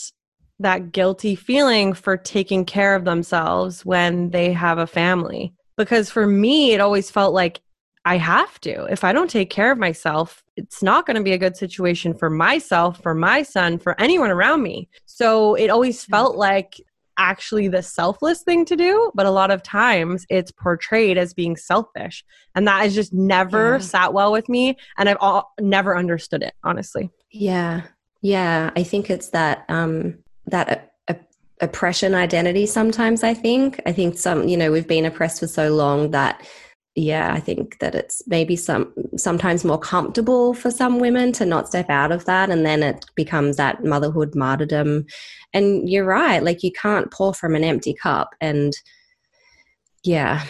that 0.61 0.92
guilty 0.92 1.35
feeling 1.35 1.92
for 1.92 2.16
taking 2.16 2.64
care 2.64 2.94
of 2.94 3.05
themselves 3.05 3.85
when 3.85 4.31
they 4.31 4.53
have 4.53 4.79
a 4.79 4.87
family. 4.87 5.53
Because 5.77 6.11
for 6.11 6.27
me, 6.27 6.72
it 6.72 6.81
always 6.81 7.11
felt 7.11 7.35
like 7.35 7.61
I 8.05 8.18
have 8.18 8.61
to. 8.61 8.85
If 8.85 9.03
I 9.03 9.12
don't 9.12 9.31
take 9.31 9.50
care 9.50 9.72
of 9.72 9.79
myself, 9.79 10.44
it's 10.57 10.83
not 10.83 11.07
going 11.07 11.16
to 11.16 11.22
be 11.22 11.33
a 11.33 11.38
good 11.38 11.57
situation 11.57 12.14
for 12.14 12.31
myself, 12.31 13.03
for 13.03 13.14
my 13.14 13.42
son, 13.42 13.79
for 13.79 13.98
anyone 14.00 14.31
around 14.31 14.62
me. 14.62 14.88
So 15.07 15.55
it 15.55 15.70
always 15.70 16.05
mm. 16.05 16.11
felt 16.11 16.37
like 16.37 16.81
actually 17.18 17.68
the 17.68 17.83
selfless 17.83 18.42
thing 18.42 18.64
to 18.66 18.77
do, 18.77 19.11
but 19.14 19.27
a 19.27 19.31
lot 19.31 19.50
of 19.50 19.62
times 19.62 20.27
it's 20.29 20.50
portrayed 20.50 21.18
as 21.18 21.35
being 21.35 21.57
selfish. 21.57 22.24
And 22.55 22.66
that 22.66 22.83
has 22.83 22.94
just 22.94 23.12
never 23.12 23.72
yeah. 23.72 23.79
sat 23.79 24.12
well 24.12 24.33
with 24.33 24.48
me. 24.48 24.77
And 24.98 25.09
I've 25.09 25.16
all, 25.20 25.53
never 25.61 25.96
understood 25.96 26.42
it, 26.42 26.55
honestly. 26.62 27.11
Yeah. 27.31 27.83
Yeah. 28.22 28.70
I 28.77 28.83
think 28.83 29.11
it's 29.11 29.31
that, 29.31 29.64
um, 29.68 30.18
that 30.46 30.94
uh, 31.09 31.14
oppression 31.61 32.14
identity 32.14 32.66
sometimes, 32.66 33.22
I 33.22 33.35
think. 33.35 33.81
I 33.87 33.92
think 33.92 34.18
some, 34.18 34.48
you 34.48 34.57
know, 34.57 34.72
we've 34.72 34.88
been 34.88 35.05
oppressed 35.05 35.40
for 35.40 35.46
so 35.46 35.74
long 35.74 36.11
that 36.12 36.46
yeah, 36.96 37.33
I 37.35 37.40
think 37.40 37.80
that 37.80 37.94
it's 37.94 38.22
maybe 38.28 38.54
some 38.54 38.92
sometimes 39.16 39.64
more 39.64 39.78
comfortable 39.78 40.54
for 40.54 40.70
some 40.70 41.00
women 41.00 41.33
to 41.33 41.44
not 41.44 41.66
step 41.66 41.90
out 41.90 42.12
of 42.12 42.24
that, 42.26 42.50
and 42.50 42.64
then 42.64 42.85
it 42.85 43.04
becomes 43.16 43.57
that 43.57 43.85
motherhood 43.85 44.35
martyrdom. 44.37 45.07
And 45.52 45.88
you're 45.88 46.04
right, 46.04 46.42
like 46.42 46.62
you 46.62 46.70
can't 46.70 47.11
pour 47.11 47.35
from 47.35 47.57
an 47.57 47.64
empty 47.64 47.94
cup, 47.94 48.35
and 48.40 48.72
yeah. 50.04 50.44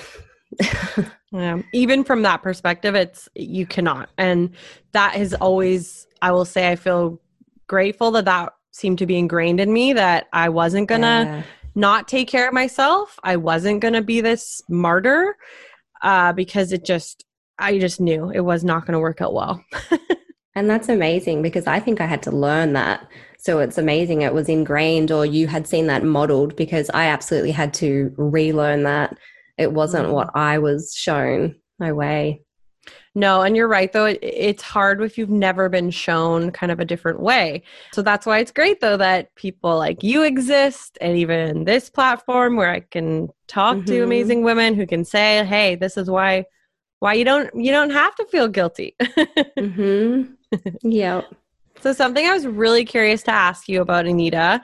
yeah, 1.32 1.62
even 1.72 2.04
from 2.04 2.22
that 2.22 2.42
perspective, 2.42 2.94
it's 2.94 3.26
you 3.34 3.64
cannot, 3.64 4.10
and 4.18 4.50
that 4.92 5.14
has 5.14 5.32
always. 5.34 6.06
I 6.20 6.32
will 6.32 6.44
say, 6.44 6.70
I 6.70 6.76
feel 6.76 7.20
grateful 7.66 8.10
that 8.12 8.26
that 8.26 8.52
seemed 8.70 8.98
to 8.98 9.06
be 9.06 9.18
ingrained 9.18 9.60
in 9.60 9.72
me 9.72 9.94
that 9.94 10.26
I 10.32 10.50
wasn't 10.50 10.88
gonna. 10.88 11.24
Yeah. 11.24 11.42
Not 11.76 12.06
take 12.06 12.28
care 12.28 12.46
of 12.46 12.54
myself. 12.54 13.18
I 13.24 13.34
wasn't 13.34 13.80
going 13.80 13.94
to 13.94 14.00
be 14.00 14.20
this 14.20 14.62
martyr 14.68 15.34
uh, 16.02 16.32
because 16.32 16.72
it 16.72 16.84
just, 16.84 17.24
I 17.58 17.78
just 17.78 18.00
knew 18.00 18.30
it 18.30 18.40
was 18.40 18.64
not 18.64 18.86
going 18.86 18.94
to 18.94 19.00
work 19.00 19.20
out 19.20 19.34
well. 19.34 19.64
and 20.54 20.68
that's 20.68 20.88
amazing 20.88 21.42
because 21.42 21.66
I 21.66 21.80
think 21.80 22.00
I 22.00 22.06
had 22.06 22.22
to 22.24 22.30
learn 22.30 22.72
that. 22.74 23.06
So 23.38 23.58
it's 23.58 23.78
amazing 23.78 24.22
it 24.22 24.32
was 24.32 24.48
ingrained 24.48 25.12
or 25.12 25.26
you 25.26 25.46
had 25.46 25.66
seen 25.66 25.86
that 25.88 26.02
modeled 26.02 26.56
because 26.56 26.90
I 26.94 27.06
absolutely 27.06 27.52
had 27.52 27.74
to 27.74 28.12
relearn 28.16 28.84
that. 28.84 29.18
It 29.58 29.72
wasn't 29.72 30.10
what 30.10 30.28
mm. 30.28 30.40
I 30.40 30.58
was 30.58 30.94
shown. 30.94 31.56
No 31.78 31.94
way. 31.94 32.42
No, 33.14 33.42
and 33.42 33.56
you're 33.56 33.68
right 33.68 33.92
though. 33.92 34.06
It, 34.06 34.18
it's 34.22 34.62
hard 34.62 35.00
if 35.00 35.16
you've 35.16 35.30
never 35.30 35.68
been 35.68 35.90
shown 35.90 36.50
kind 36.50 36.72
of 36.72 36.80
a 36.80 36.84
different 36.84 37.20
way. 37.20 37.62
So 37.92 38.02
that's 38.02 38.26
why 38.26 38.38
it's 38.38 38.50
great 38.50 38.80
though 38.80 38.96
that 38.96 39.34
people 39.36 39.78
like 39.78 40.02
you 40.02 40.22
exist 40.22 40.98
and 41.00 41.16
even 41.16 41.64
this 41.64 41.88
platform 41.88 42.56
where 42.56 42.70
I 42.70 42.80
can 42.80 43.28
talk 43.46 43.76
mm-hmm. 43.76 43.86
to 43.86 44.02
amazing 44.02 44.42
women 44.42 44.74
who 44.74 44.86
can 44.86 45.04
say, 45.04 45.44
"Hey, 45.44 45.76
this 45.76 45.96
is 45.96 46.10
why 46.10 46.44
why 46.98 47.14
you 47.14 47.24
don't 47.24 47.54
you 47.54 47.70
don't 47.70 47.90
have 47.90 48.14
to 48.16 48.24
feel 48.26 48.48
guilty." 48.48 48.96
mhm. 49.58 50.34
Yeah. 50.82 51.22
So 51.80 51.92
something 51.92 52.24
I 52.24 52.32
was 52.32 52.46
really 52.46 52.86
curious 52.86 53.22
to 53.24 53.30
ask 53.30 53.68
you 53.68 53.82
about 53.82 54.06
Anita 54.06 54.62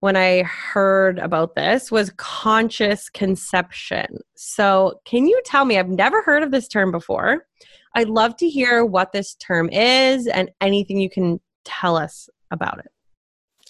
when 0.00 0.16
I 0.16 0.42
heard 0.42 1.18
about 1.18 1.54
this 1.54 1.90
was 1.90 2.10
conscious 2.16 3.08
conception. 3.08 4.18
So, 4.34 5.00
can 5.06 5.26
you 5.26 5.40
tell 5.46 5.64
me? 5.64 5.78
I've 5.78 5.88
never 5.88 6.22
heard 6.22 6.42
of 6.42 6.50
this 6.50 6.68
term 6.68 6.90
before. 6.90 7.46
I'd 7.94 8.08
love 8.08 8.36
to 8.38 8.48
hear 8.48 8.84
what 8.84 9.12
this 9.12 9.34
term 9.34 9.68
is 9.70 10.26
and 10.26 10.50
anything 10.60 10.98
you 10.98 11.10
can 11.10 11.40
tell 11.64 11.96
us 11.96 12.28
about 12.50 12.78
it. 12.78 12.90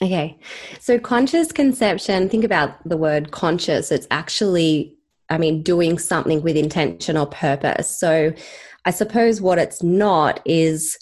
Okay. 0.03 0.39
So, 0.81 0.99
conscious 0.99 1.53
conception, 1.53 2.29
think 2.29 2.45
about 2.45 2.89
the 2.89 2.97
word 2.97 3.31
conscious. 3.31 3.93
It's 3.93 4.09
actually, 4.11 4.97
I 5.31 5.39
mean, 5.39 5.63
doing 5.63 5.99
something 5.99 6.43
with 6.43 6.57
intention 6.57 7.17
or 7.17 7.27
purpose. 7.27 7.89
So, 7.89 8.33
I 8.85 8.91
suppose 8.91 9.41
what 9.41 9.59
it's 9.59 9.83
not 9.83 10.41
is, 10.45 10.99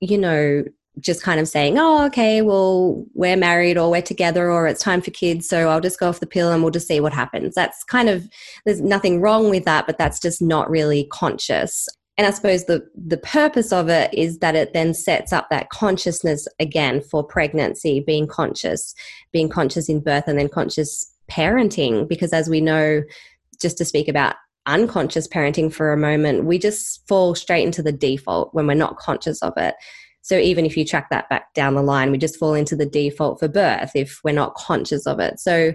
you 0.00 0.18
know, 0.18 0.64
just 1.00 1.22
kind 1.22 1.40
of 1.40 1.48
saying, 1.48 1.78
oh, 1.78 2.06
okay, 2.06 2.40
well, 2.42 3.04
we're 3.14 3.36
married 3.36 3.76
or 3.76 3.90
we're 3.90 4.02
together 4.02 4.50
or 4.50 4.66
it's 4.66 4.82
time 4.82 5.02
for 5.02 5.10
kids. 5.10 5.46
So 5.46 5.68
I'll 5.68 5.80
just 5.80 6.00
go 6.00 6.08
off 6.08 6.20
the 6.20 6.26
pill 6.26 6.52
and 6.52 6.62
we'll 6.62 6.70
just 6.70 6.88
see 6.88 7.00
what 7.00 7.12
happens. 7.12 7.54
That's 7.54 7.84
kind 7.84 8.08
of, 8.08 8.26
there's 8.64 8.80
nothing 8.80 9.20
wrong 9.20 9.50
with 9.50 9.64
that, 9.64 9.86
but 9.86 9.98
that's 9.98 10.18
just 10.18 10.40
not 10.40 10.70
really 10.70 11.04
conscious 11.12 11.86
and 12.18 12.26
I 12.26 12.30
suppose 12.30 12.64
the 12.64 12.88
the 12.94 13.18
purpose 13.18 13.72
of 13.72 13.88
it 13.88 14.12
is 14.14 14.38
that 14.38 14.56
it 14.56 14.72
then 14.72 14.94
sets 14.94 15.32
up 15.32 15.48
that 15.50 15.68
consciousness 15.68 16.48
again 16.58 17.02
for 17.02 17.22
pregnancy, 17.22 18.00
being 18.00 18.26
conscious, 18.26 18.94
being 19.32 19.48
conscious 19.48 19.88
in 19.88 20.00
birth, 20.00 20.24
and 20.26 20.38
then 20.38 20.48
conscious 20.48 21.12
parenting. 21.30 22.08
Because 22.08 22.32
as 22.32 22.48
we 22.48 22.60
know, 22.60 23.02
just 23.60 23.76
to 23.78 23.84
speak 23.84 24.08
about 24.08 24.36
unconscious 24.64 25.28
parenting 25.28 25.72
for 25.72 25.92
a 25.92 25.96
moment, 25.96 26.44
we 26.44 26.58
just 26.58 27.06
fall 27.06 27.34
straight 27.34 27.64
into 27.64 27.82
the 27.82 27.92
default 27.92 28.52
when 28.54 28.66
we're 28.66 28.74
not 28.74 28.96
conscious 28.96 29.42
of 29.42 29.52
it. 29.56 29.74
So 30.22 30.38
even 30.38 30.66
if 30.66 30.76
you 30.76 30.84
track 30.84 31.08
that 31.10 31.28
back 31.28 31.54
down 31.54 31.74
the 31.74 31.82
line, 31.82 32.10
we 32.10 32.18
just 32.18 32.38
fall 32.38 32.54
into 32.54 32.74
the 32.74 32.86
default 32.86 33.38
for 33.38 33.46
birth 33.46 33.92
if 33.94 34.20
we're 34.24 34.32
not 34.32 34.54
conscious 34.54 35.06
of 35.06 35.20
it. 35.20 35.38
So 35.38 35.72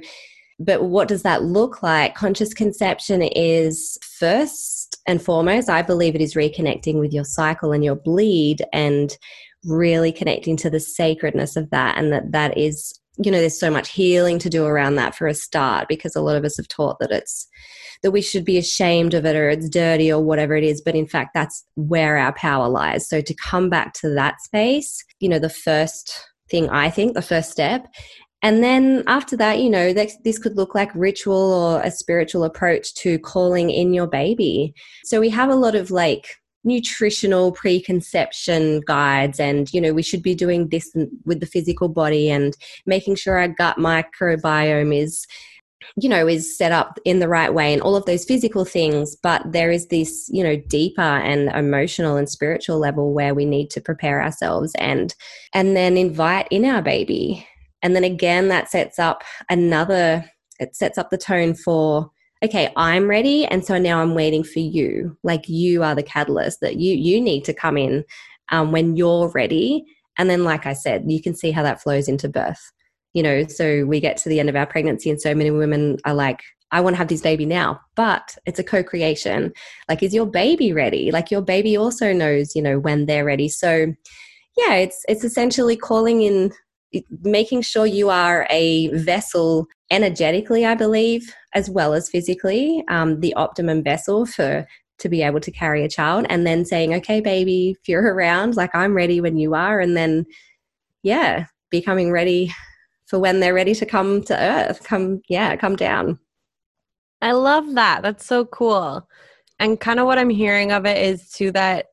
but 0.63 0.83
what 0.83 1.07
does 1.07 1.23
that 1.23 1.43
look 1.43 1.81
like? 1.81 2.15
Conscious 2.15 2.53
conception 2.53 3.21
is 3.21 3.97
first 4.03 4.90
and 5.07 5.21
foremost, 5.21 5.69
I 5.69 5.81
believe 5.81 6.15
it 6.15 6.21
is 6.21 6.35
reconnecting 6.35 6.99
with 6.99 7.13
your 7.13 7.25
cycle 7.25 7.71
and 7.71 7.83
your 7.83 7.95
bleed 7.95 8.63
and 8.71 9.15
really 9.65 10.11
connecting 10.11 10.57
to 10.57 10.69
the 10.69 10.79
sacredness 10.79 11.55
of 11.55 11.69
that. 11.71 11.97
And 11.97 12.11
that 12.11 12.31
that 12.31 12.57
is, 12.57 12.99
you 13.17 13.31
know, 13.31 13.39
there's 13.39 13.59
so 13.59 13.71
much 13.71 13.89
healing 13.89 14.39
to 14.39 14.49
do 14.49 14.65
around 14.65 14.95
that 14.95 15.15
for 15.15 15.27
a 15.27 15.33
start 15.33 15.87
because 15.87 16.15
a 16.15 16.21
lot 16.21 16.35
of 16.35 16.45
us 16.45 16.57
have 16.57 16.67
taught 16.67 16.99
that 16.99 17.11
it's, 17.11 17.47
that 18.03 18.11
we 18.11 18.21
should 18.21 18.45
be 18.45 18.57
ashamed 18.57 19.13
of 19.13 19.25
it 19.25 19.35
or 19.35 19.49
it's 19.49 19.69
dirty 19.69 20.11
or 20.11 20.23
whatever 20.23 20.55
it 20.55 20.63
is. 20.63 20.81
But 20.81 20.95
in 20.95 21.07
fact, 21.07 21.31
that's 21.33 21.63
where 21.75 22.17
our 22.17 22.33
power 22.33 22.67
lies. 22.67 23.07
So 23.07 23.21
to 23.21 23.35
come 23.35 23.69
back 23.69 23.93
to 23.95 24.09
that 24.09 24.41
space, 24.41 25.03
you 25.19 25.29
know, 25.29 25.39
the 25.39 25.49
first 25.49 26.27
thing 26.49 26.69
I 26.69 26.89
think, 26.89 27.13
the 27.13 27.21
first 27.21 27.51
step 27.51 27.85
and 28.41 28.63
then 28.63 29.03
after 29.07 29.37
that, 29.37 29.59
you 29.59 29.69
know, 29.69 29.93
this 29.93 30.39
could 30.39 30.57
look 30.57 30.73
like 30.73 30.93
ritual 30.95 31.53
or 31.53 31.81
a 31.81 31.91
spiritual 31.91 32.43
approach 32.43 32.93
to 32.95 33.19
calling 33.19 33.69
in 33.69 33.93
your 33.93 34.07
baby. 34.07 34.73
So 35.03 35.19
we 35.19 35.29
have 35.29 35.49
a 35.49 35.55
lot 35.55 35.75
of 35.75 35.91
like 35.91 36.27
nutritional 36.63 37.51
preconception 37.51 38.81
guides 38.81 39.39
and 39.39 39.73
you 39.73 39.81
know 39.81 39.93
we 39.93 40.03
should 40.03 40.21
be 40.21 40.35
doing 40.35 40.69
this 40.69 40.95
with 41.25 41.39
the 41.39 41.45
physical 41.47 41.89
body 41.89 42.29
and 42.29 42.55
making 42.85 43.15
sure 43.15 43.39
our 43.39 43.47
gut 43.47 43.77
microbiome 43.77 44.95
is 44.95 45.25
you 45.99 46.07
know 46.07 46.27
is 46.27 46.55
set 46.55 46.71
up 46.71 46.99
in 47.03 47.17
the 47.17 47.27
right 47.27 47.55
way 47.55 47.73
and 47.73 47.81
all 47.81 47.95
of 47.95 48.05
those 48.05 48.23
physical 48.23 48.63
things 48.63 49.15
but 49.23 49.41
there 49.51 49.71
is 49.71 49.87
this 49.87 50.29
you 50.31 50.43
know 50.43 50.55
deeper 50.67 51.01
and 51.01 51.49
emotional 51.49 52.15
and 52.15 52.29
spiritual 52.29 52.77
level 52.77 53.11
where 53.11 53.33
we 53.33 53.43
need 53.43 53.71
to 53.71 53.81
prepare 53.81 54.21
ourselves 54.21 54.71
and 54.77 55.15
and 55.55 55.75
then 55.75 55.97
invite 55.97 56.47
in 56.51 56.63
our 56.63 56.83
baby 56.83 57.43
and 57.81 57.95
then 57.95 58.03
again, 58.03 58.47
that 58.49 58.69
sets 58.69 58.99
up 58.99 59.23
another, 59.49 60.25
it 60.59 60.75
sets 60.75 60.97
up 60.97 61.09
the 61.09 61.17
tone 61.17 61.53
for, 61.53 62.11
okay, 62.43 62.71
I'm 62.75 63.07
ready. 63.07 63.45
And 63.45 63.65
so 63.65 63.77
now 63.77 64.01
I'm 64.01 64.15
waiting 64.15 64.43
for 64.43 64.59
you. 64.59 65.17
Like 65.23 65.47
you 65.47 65.83
are 65.83 65.95
the 65.95 66.03
catalyst 66.03 66.59
that 66.61 66.77
you, 66.77 66.95
you 66.95 67.21
need 67.21 67.45
to 67.45 67.53
come 67.53 67.77
in 67.77 68.03
um, 68.51 68.71
when 68.71 68.95
you're 68.95 69.29
ready. 69.29 69.85
And 70.17 70.29
then, 70.29 70.43
like 70.43 70.65
I 70.65 70.73
said, 70.73 71.05
you 71.07 71.21
can 71.21 71.35
see 71.35 71.51
how 71.51 71.63
that 71.63 71.81
flows 71.81 72.07
into 72.07 72.29
birth. 72.29 72.71
You 73.13 73.23
know, 73.23 73.45
so 73.47 73.85
we 73.85 73.99
get 73.99 74.17
to 74.17 74.29
the 74.29 74.39
end 74.39 74.49
of 74.49 74.55
our 74.55 74.65
pregnancy, 74.65 75.09
and 75.09 75.19
so 75.19 75.35
many 75.35 75.51
women 75.51 75.97
are 76.05 76.13
like, 76.13 76.41
I 76.71 76.79
want 76.79 76.93
to 76.93 76.97
have 76.97 77.09
this 77.09 77.21
baby 77.21 77.45
now, 77.45 77.81
but 77.95 78.37
it's 78.45 78.59
a 78.59 78.63
co 78.63 78.83
creation. 78.83 79.51
Like, 79.89 80.01
is 80.01 80.13
your 80.13 80.25
baby 80.25 80.71
ready? 80.71 81.11
Like, 81.11 81.29
your 81.29 81.41
baby 81.41 81.75
also 81.75 82.13
knows, 82.13 82.55
you 82.55 82.61
know, 82.61 82.79
when 82.79 83.07
they're 83.07 83.25
ready. 83.25 83.49
So, 83.49 83.93
yeah, 84.57 84.75
it's 84.75 85.03
it's 85.07 85.23
essentially 85.23 85.75
calling 85.75 86.21
in 86.21 86.53
making 87.21 87.61
sure 87.61 87.85
you 87.85 88.09
are 88.09 88.47
a 88.49 88.89
vessel 88.89 89.67
energetically, 89.89 90.65
I 90.65 90.75
believe, 90.75 91.33
as 91.53 91.69
well 91.69 91.93
as 91.93 92.09
physically, 92.09 92.83
um, 92.89 93.19
the 93.19 93.33
optimum 93.35 93.83
vessel 93.83 94.25
for 94.25 94.67
to 94.99 95.09
be 95.09 95.23
able 95.23 95.39
to 95.39 95.51
carry 95.51 95.83
a 95.83 95.89
child, 95.89 96.25
and 96.29 96.45
then 96.45 96.63
saying, 96.65 96.93
"Okay, 96.95 97.21
baby, 97.21 97.75
if 97.79 97.89
you're 97.89 98.13
around, 98.13 98.55
like 98.55 98.75
I'm 98.75 98.93
ready 98.93 99.19
when 99.19 99.37
you 99.37 99.55
are," 99.55 99.79
and 99.79 99.97
then, 99.97 100.25
yeah, 101.03 101.45
becoming 101.69 102.11
ready 102.11 102.53
for 103.05 103.19
when 103.19 103.39
they're 103.39 103.53
ready 103.53 103.75
to 103.75 103.85
come 103.85 104.21
to 104.23 104.39
Earth, 104.39 104.83
come, 104.83 105.21
yeah, 105.27 105.55
come 105.55 105.75
down. 105.75 106.19
I 107.21 107.33
love 107.33 107.73
that. 107.75 108.01
That's 108.03 108.25
so 108.25 108.45
cool. 108.45 109.07
And 109.59 109.79
kind 109.79 109.99
of 109.99 110.05
what 110.05 110.17
I'm 110.17 110.29
hearing 110.29 110.71
of 110.71 110.85
it 110.85 110.97
is 110.97 111.29
too 111.29 111.51
that 111.51 111.87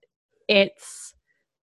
it's 0.48 0.97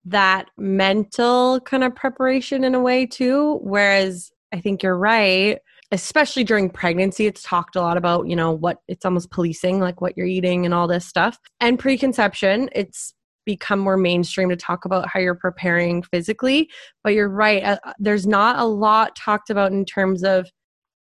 that 0.05 0.49
mental 0.57 1.59
kind 1.61 1.83
of 1.83 1.95
preparation 1.95 2.63
in 2.63 2.75
a 2.75 2.79
way 2.79 3.05
too. 3.05 3.59
Whereas 3.63 4.31
I 4.53 4.61
think 4.61 4.83
you're 4.83 4.97
right, 4.97 5.59
especially 5.91 6.43
during 6.43 6.69
pregnancy, 6.69 7.25
it's 7.25 7.43
talked 7.43 7.75
a 7.75 7.81
lot 7.81 7.97
about, 7.97 8.27
you 8.27 8.35
know, 8.35 8.51
what 8.51 8.77
it's 8.87 9.05
almost 9.05 9.31
policing, 9.31 9.79
like 9.79 10.01
what 10.01 10.15
you're 10.15 10.27
eating 10.27 10.65
and 10.65 10.73
all 10.73 10.87
this 10.87 11.05
stuff. 11.05 11.39
And 11.59 11.79
preconception, 11.79 12.69
it's 12.73 13.13
become 13.45 13.79
more 13.79 13.97
mainstream 13.97 14.49
to 14.49 14.55
talk 14.55 14.85
about 14.85 15.07
how 15.07 15.19
you're 15.19 15.35
preparing 15.35 16.03
physically. 16.03 16.69
But 17.03 17.13
you're 17.13 17.29
right, 17.29 17.63
uh, 17.63 17.77
there's 17.99 18.25
not 18.25 18.59
a 18.59 18.65
lot 18.65 19.15
talked 19.15 19.49
about 19.49 19.71
in 19.71 19.85
terms 19.85 20.23
of 20.23 20.49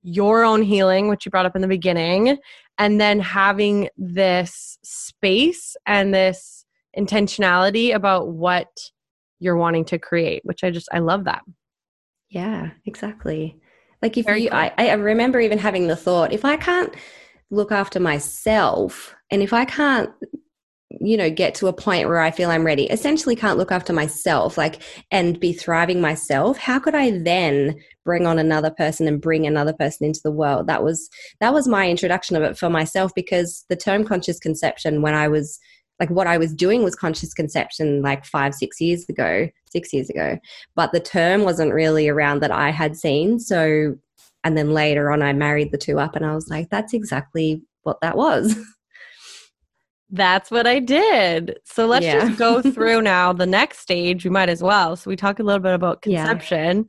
your 0.02 0.44
own 0.44 0.62
healing, 0.62 1.08
which 1.08 1.24
you 1.24 1.30
brought 1.30 1.46
up 1.46 1.54
in 1.54 1.62
the 1.62 1.68
beginning, 1.68 2.38
and 2.78 3.00
then 3.00 3.20
having 3.20 3.88
this 3.96 4.76
space 4.82 5.76
and 5.86 6.12
this 6.12 6.61
intentionality 6.98 7.94
about 7.94 8.28
what 8.28 8.68
you're 9.38 9.56
wanting 9.56 9.84
to 9.86 9.98
create, 9.98 10.42
which 10.44 10.62
I 10.62 10.70
just, 10.70 10.88
I 10.92 11.00
love 11.00 11.24
that. 11.24 11.42
Yeah, 12.30 12.70
exactly. 12.86 13.58
Like 14.00 14.16
if 14.16 14.26
Very 14.26 14.44
you, 14.44 14.50
cool. 14.50 14.58
I, 14.58 14.72
I 14.78 14.92
remember 14.94 15.40
even 15.40 15.58
having 15.58 15.86
the 15.86 15.96
thought, 15.96 16.32
if 16.32 16.44
I 16.44 16.56
can't 16.56 16.94
look 17.50 17.70
after 17.70 18.00
myself, 18.00 19.14
and 19.30 19.42
if 19.42 19.52
I 19.52 19.64
can't, 19.64 20.10
you 21.00 21.16
know, 21.16 21.30
get 21.30 21.54
to 21.56 21.68
a 21.68 21.72
point 21.72 22.08
where 22.08 22.20
I 22.20 22.30
feel 22.30 22.50
I'm 22.50 22.66
ready, 22.66 22.84
essentially 22.86 23.36
can't 23.36 23.58
look 23.58 23.72
after 23.72 23.92
myself, 23.92 24.58
like 24.58 24.82
and 25.10 25.38
be 25.38 25.52
thriving 25.52 26.00
myself, 26.00 26.58
how 26.58 26.78
could 26.78 26.94
I 26.94 27.18
then 27.18 27.76
bring 28.04 28.26
on 28.26 28.38
another 28.38 28.70
person 28.70 29.06
and 29.08 29.20
bring 29.20 29.46
another 29.46 29.72
person 29.72 30.06
into 30.06 30.20
the 30.22 30.32
world? 30.32 30.66
That 30.66 30.82
was 30.82 31.08
that 31.40 31.54
was 31.54 31.68
my 31.68 31.88
introduction 31.88 32.36
of 32.36 32.42
it 32.42 32.58
for 32.58 32.68
myself 32.68 33.12
because 33.14 33.64
the 33.68 33.76
term 33.76 34.04
conscious 34.04 34.38
conception 34.38 35.02
when 35.02 35.14
I 35.14 35.28
was 35.28 35.58
like 36.02 36.10
what 36.10 36.26
I 36.26 36.36
was 36.36 36.52
doing 36.52 36.82
was 36.82 36.96
conscious 36.96 37.32
conception 37.32 38.02
like 38.02 38.24
five, 38.24 38.56
six 38.56 38.80
years 38.80 39.08
ago, 39.08 39.48
six 39.70 39.92
years 39.92 40.10
ago. 40.10 40.36
But 40.74 40.90
the 40.90 40.98
term 40.98 41.44
wasn't 41.44 41.72
really 41.72 42.08
around 42.08 42.40
that 42.42 42.50
I 42.50 42.70
had 42.70 42.96
seen. 42.96 43.38
So, 43.38 43.94
and 44.42 44.58
then 44.58 44.72
later 44.74 45.12
on, 45.12 45.22
I 45.22 45.32
married 45.32 45.70
the 45.70 45.78
two 45.78 46.00
up 46.00 46.16
and 46.16 46.26
I 46.26 46.34
was 46.34 46.48
like, 46.48 46.70
that's 46.70 46.92
exactly 46.92 47.62
what 47.84 48.00
that 48.02 48.16
was. 48.16 48.56
That's 50.14 50.50
what 50.50 50.66
I 50.66 50.78
did. 50.78 51.58
So 51.64 51.86
let's 51.86 52.04
Yeah. 52.04 52.26
just 52.26 52.38
go 52.38 52.60
through 52.74 53.00
now 53.00 53.32
the 53.32 53.46
next 53.46 53.78
stage. 53.78 54.24
We 54.24 54.30
might 54.30 54.50
as 54.50 54.62
well. 54.62 54.94
So 54.94 55.08
we 55.08 55.16
talk 55.16 55.38
a 55.38 55.42
little 55.42 55.58
bit 55.62 55.72
about 55.72 56.00
Yeah. 56.04 56.26
conception. 56.26 56.86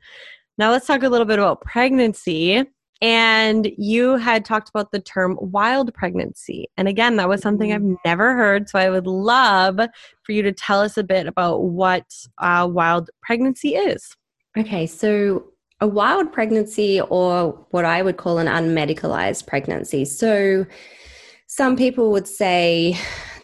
Now 0.58 0.72
let's 0.72 0.86
talk 0.88 1.04
a 1.04 1.08
little 1.08 1.26
bit 1.26 1.40
about 1.40 1.62
pregnancy. 1.62 2.66
And 3.04 3.70
you 3.78 4.16
had 4.16 4.46
talked 4.46 4.70
about 4.70 4.92
the 4.94 5.00
term 5.02 5.38
wild 5.42 5.94
pregnancy. 5.94 6.70
And 6.78 6.88
again, 6.88 7.18
that 7.18 7.28
was 7.28 7.42
something 7.42 7.74
I've 7.74 7.98
never 8.06 8.34
heard. 8.34 8.70
So 8.70 8.80
I 8.80 8.90
would 8.90 9.08
love 9.08 9.78
for 10.24 10.32
you 10.32 10.42
to 10.42 10.54
tell 10.54 10.80
us 10.80 10.98
a 10.98 11.04
bit 11.04 11.28
about 11.28 11.64
what 11.64 12.06
uh, 12.38 12.66
wild 12.72 13.10
pregnancy 13.22 13.76
is. 13.76 14.16
Okay, 14.58 14.88
so 14.88 15.44
a 15.82 15.88
wild 15.88 16.32
pregnancy, 16.32 17.02
or 17.02 17.50
what 17.72 17.84
I 17.84 18.02
would 18.02 18.16
call 18.16 18.38
an 18.38 18.48
unmedicalized 18.48 19.48
pregnancy. 19.48 20.06
So, 20.06 20.66
some 21.48 21.76
people 21.76 22.12
would 22.12 22.28
say 22.28 22.98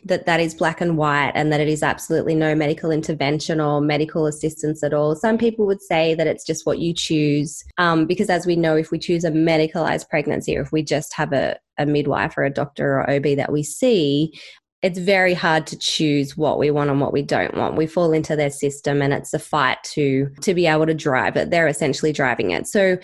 that 0.06 0.26
that 0.26 0.40
is 0.40 0.54
black 0.54 0.82
and 0.82 0.98
white 0.98 1.32
and 1.36 1.52
that 1.52 1.60
it 1.60 1.68
is 1.68 1.84
absolutely 1.84 2.36
no 2.36 2.56
medical 2.56 2.92
intervention 2.92 3.60
or 3.60 3.82
medical 3.82 4.26
assistance 4.26 4.84
at 4.84 4.94
all. 4.94 5.16
Some 5.16 5.38
people 5.38 5.66
would 5.66 5.82
say 5.82 6.16
that 6.16 6.28
it's 6.28 6.46
just 6.46 6.66
what 6.66 6.80
you 6.80 6.94
choose. 6.94 7.64
Um, 7.78 8.06
because, 8.06 8.30
as 8.30 8.46
we 8.46 8.56
know, 8.56 8.76
if 8.76 8.92
we 8.92 9.00
choose 9.00 9.24
a 9.24 9.32
medicalized 9.32 10.10
pregnancy 10.10 10.58
or 10.58 10.62
if 10.62 10.72
we 10.72 10.84
just 10.84 11.14
have 11.14 11.34
a, 11.34 11.58
a 11.78 11.86
midwife 11.86 12.38
or 12.38 12.44
a 12.44 12.50
doctor 12.50 13.00
or 13.00 13.10
OB 13.10 13.38
that 13.38 13.52
we 13.52 13.64
see, 13.64 14.34
it's 14.82 15.00
very 15.00 15.34
hard 15.34 15.68
to 15.68 15.78
choose 15.78 16.38
what 16.38 16.58
we 16.58 16.72
want 16.72 16.90
and 16.90 17.02
what 17.02 17.12
we 17.12 17.22
don't 17.22 17.56
want. 17.56 17.76
We 17.76 17.86
fall 17.86 18.14
into 18.14 18.36
their 18.36 18.50
system 18.50 19.02
and 19.02 19.14
it's 19.14 19.34
a 19.34 19.40
fight 19.40 19.78
to 19.92 20.30
to 20.42 20.54
be 20.54 20.68
able 20.68 20.86
to 20.86 20.94
drive 20.94 21.36
it. 21.36 21.50
They're 21.50 21.68
essentially 21.68 22.14
driving 22.14 22.52
it. 22.52 22.68
So 22.68 22.98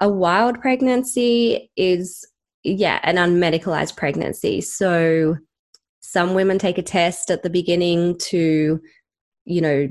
a 0.00 0.08
wild 0.08 0.60
pregnancy 0.60 1.70
is 1.76 2.26
yeah, 2.62 3.00
an 3.02 3.16
unmedicalized 3.16 3.96
pregnancy. 3.96 4.60
So 4.60 5.36
some 6.00 6.34
women 6.34 6.58
take 6.58 6.78
a 6.78 6.82
test 6.82 7.30
at 7.30 7.42
the 7.42 7.50
beginning 7.50 8.18
to 8.18 8.80
you 9.44 9.60
know 9.60 9.88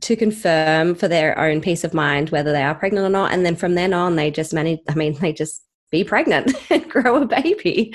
to 0.00 0.16
confirm 0.16 0.94
for 0.94 1.08
their 1.08 1.38
own 1.38 1.60
peace 1.60 1.84
of 1.84 1.94
mind 1.94 2.30
whether 2.30 2.52
they 2.52 2.62
are 2.62 2.74
pregnant 2.74 3.06
or 3.06 3.10
not. 3.10 3.32
And 3.32 3.44
then 3.44 3.56
from 3.56 3.74
then 3.74 3.92
on 3.92 4.16
they 4.16 4.30
just 4.30 4.52
manage 4.52 4.80
I 4.88 4.94
mean 4.94 5.14
they 5.20 5.32
just 5.32 5.64
be 5.90 6.04
pregnant 6.04 6.52
and 6.70 6.88
grow 6.90 7.22
a 7.22 7.26
baby 7.26 7.94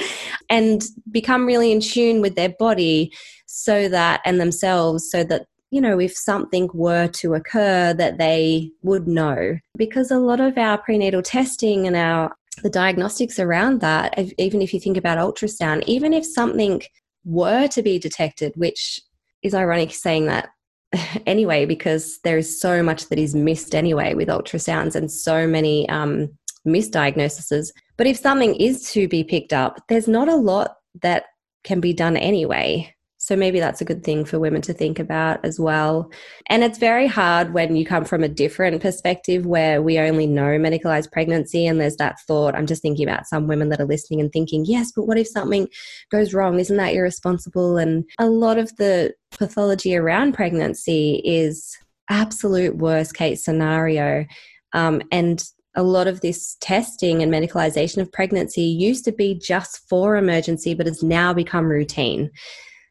and 0.49 0.83
become 1.11 1.45
really 1.45 1.71
in 1.71 1.79
tune 1.79 2.21
with 2.21 2.35
their 2.35 2.49
body 2.49 3.13
so 3.45 3.87
that 3.87 4.21
and 4.25 4.41
themselves 4.41 5.09
so 5.11 5.23
that 5.23 5.45
you 5.69 5.79
know 5.79 5.99
if 5.99 6.15
something 6.15 6.69
were 6.73 7.07
to 7.07 7.35
occur 7.35 7.93
that 7.93 8.17
they 8.17 8.71
would 8.81 9.07
know. 9.07 9.57
Because 9.77 10.11
a 10.11 10.19
lot 10.19 10.39
of 10.39 10.57
our 10.57 10.77
prenatal 10.79 11.21
testing 11.21 11.87
and 11.87 11.95
our 11.95 12.35
the 12.61 12.69
diagnostics 12.69 13.39
around 13.39 13.81
that 13.81 14.17
even 14.37 14.61
if 14.61 14.73
you 14.73 14.79
think 14.79 14.95
about 14.95 15.17
ultrasound 15.17 15.83
even 15.87 16.13
if 16.13 16.23
something 16.23 16.83
were 17.25 17.67
to 17.67 17.81
be 17.81 17.97
detected 17.99 18.53
which 18.55 18.99
is 19.41 19.53
ironic 19.53 19.93
saying 19.93 20.25
that 20.25 20.49
anyway 21.25 21.65
because 21.65 22.19
there 22.23 22.37
is 22.37 22.59
so 22.59 22.83
much 22.83 23.09
that 23.09 23.19
is 23.19 23.35
missed 23.35 23.73
anyway 23.73 24.13
with 24.13 24.27
ultrasounds 24.27 24.95
and 24.95 25.11
so 25.11 25.47
many 25.47 25.87
um, 25.89 26.29
misdiagnoses 26.67 27.69
but 27.97 28.07
if 28.07 28.17
something 28.17 28.55
is 28.55 28.91
to 28.91 29.07
be 29.07 29.23
picked 29.23 29.53
up, 29.53 29.79
there's 29.87 30.07
not 30.07 30.27
a 30.27 30.35
lot 30.35 30.75
that 31.01 31.25
can 31.63 31.79
be 31.79 31.93
done 31.93 32.17
anyway. 32.17 32.92
So 33.23 33.37
maybe 33.37 33.61
that's 33.61 33.79
a 33.79 33.85
good 33.85 34.03
thing 34.03 34.25
for 34.25 34.37
women 34.37 34.61
to 34.63 34.73
think 34.73 34.99
about 34.99 35.39
as 35.45 35.57
well. 35.57 36.11
And 36.47 36.61
it's 36.61 36.77
very 36.77 37.07
hard 37.07 37.53
when 37.53 37.77
you 37.77 37.85
come 37.85 38.03
from 38.03 38.21
a 38.21 38.27
different 38.27 38.81
perspective 38.81 39.45
where 39.45 39.81
we 39.81 39.97
only 39.97 40.27
know 40.27 40.59
medicalized 40.59 41.09
pregnancy 41.09 41.65
and 41.65 41.79
there's 41.79 41.95
that 41.95 42.19
thought. 42.27 42.53
I'm 42.53 42.67
just 42.67 42.81
thinking 42.81 43.07
about 43.07 43.25
some 43.25 43.47
women 43.47 43.69
that 43.69 43.79
are 43.79 43.85
listening 43.85 44.19
and 44.19 44.29
thinking, 44.29 44.65
yes, 44.65 44.91
but 44.93 45.07
what 45.07 45.17
if 45.17 45.29
something 45.29 45.69
goes 46.11 46.33
wrong? 46.33 46.59
Isn't 46.59 46.75
that 46.75 46.93
irresponsible? 46.93 47.77
And 47.77 48.03
a 48.19 48.25
lot 48.25 48.57
of 48.57 48.75
the 48.75 49.13
pathology 49.31 49.95
around 49.95 50.33
pregnancy 50.33 51.21
is 51.23 51.77
absolute 52.09 52.75
worst 52.75 53.15
case 53.15 53.41
scenario. 53.41 54.25
Um, 54.73 55.01
and 55.13 55.41
a 55.75 55.83
lot 55.83 56.07
of 56.07 56.19
this 56.19 56.57
testing 56.59 57.23
and 57.23 57.31
medicalization 57.31 57.99
of 57.99 58.11
pregnancy 58.11 58.63
used 58.63 59.05
to 59.05 59.13
be 59.13 59.33
just 59.33 59.87
for 59.87 60.17
emergency, 60.17 60.73
but 60.73 60.87
has 60.87 61.01
now 61.01 61.33
become 61.33 61.67
routine. 61.67 62.29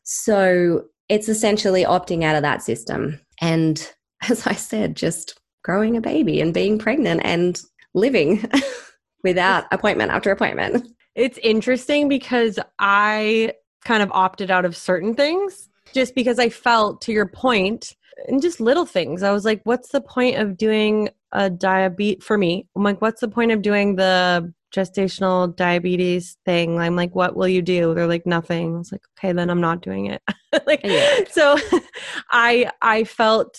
So 0.04 0.84
it's 1.08 1.28
essentially 1.28 1.84
opting 1.84 2.24
out 2.24 2.36
of 2.36 2.42
that 2.42 2.62
system. 2.62 3.20
And 3.40 3.90
as 4.28 4.46
I 4.46 4.54
said, 4.54 4.96
just 4.96 5.38
growing 5.64 5.96
a 5.96 6.00
baby 6.00 6.40
and 6.40 6.52
being 6.52 6.78
pregnant 6.78 7.20
and 7.24 7.60
living 7.94 8.48
without 9.24 9.64
appointment 9.70 10.10
after 10.10 10.30
appointment. 10.30 10.88
It's 11.14 11.38
interesting 11.38 12.08
because 12.08 12.58
I 12.78 13.52
kind 13.84 14.02
of 14.02 14.10
opted 14.12 14.50
out 14.50 14.64
of 14.64 14.76
certain 14.76 15.14
things 15.14 15.68
just 15.92 16.14
because 16.14 16.38
I 16.38 16.48
felt, 16.48 17.00
to 17.02 17.12
your 17.12 17.26
point, 17.26 17.94
and 18.28 18.40
just 18.40 18.60
little 18.60 18.86
things. 18.86 19.22
I 19.22 19.32
was 19.32 19.44
like, 19.44 19.60
what's 19.64 19.90
the 19.90 20.00
point 20.00 20.38
of 20.38 20.56
doing 20.56 21.10
a 21.32 21.50
diabetes 21.50 22.24
for 22.24 22.38
me? 22.38 22.66
I'm 22.76 22.82
like, 22.82 23.00
what's 23.02 23.20
the 23.20 23.28
point 23.28 23.52
of 23.52 23.62
doing 23.62 23.96
the 23.96 24.52
gestational 24.74 25.54
diabetes 25.56 26.36
thing? 26.44 26.78
I'm 26.78 26.96
like, 26.96 27.14
what 27.14 27.36
will 27.36 27.48
you 27.48 27.62
do? 27.62 27.94
They're 27.94 28.06
like, 28.06 28.26
nothing. 28.26 28.74
I 28.74 28.78
was 28.78 28.92
like, 28.92 29.02
okay, 29.18 29.32
then 29.32 29.50
I'm 29.50 29.60
not 29.60 29.82
doing 29.82 30.06
it. 30.06 30.22
like, 30.66 30.80
Yeah. 30.84 31.20
so 31.30 31.56
I 32.30 32.70
I 32.82 33.04
felt 33.04 33.58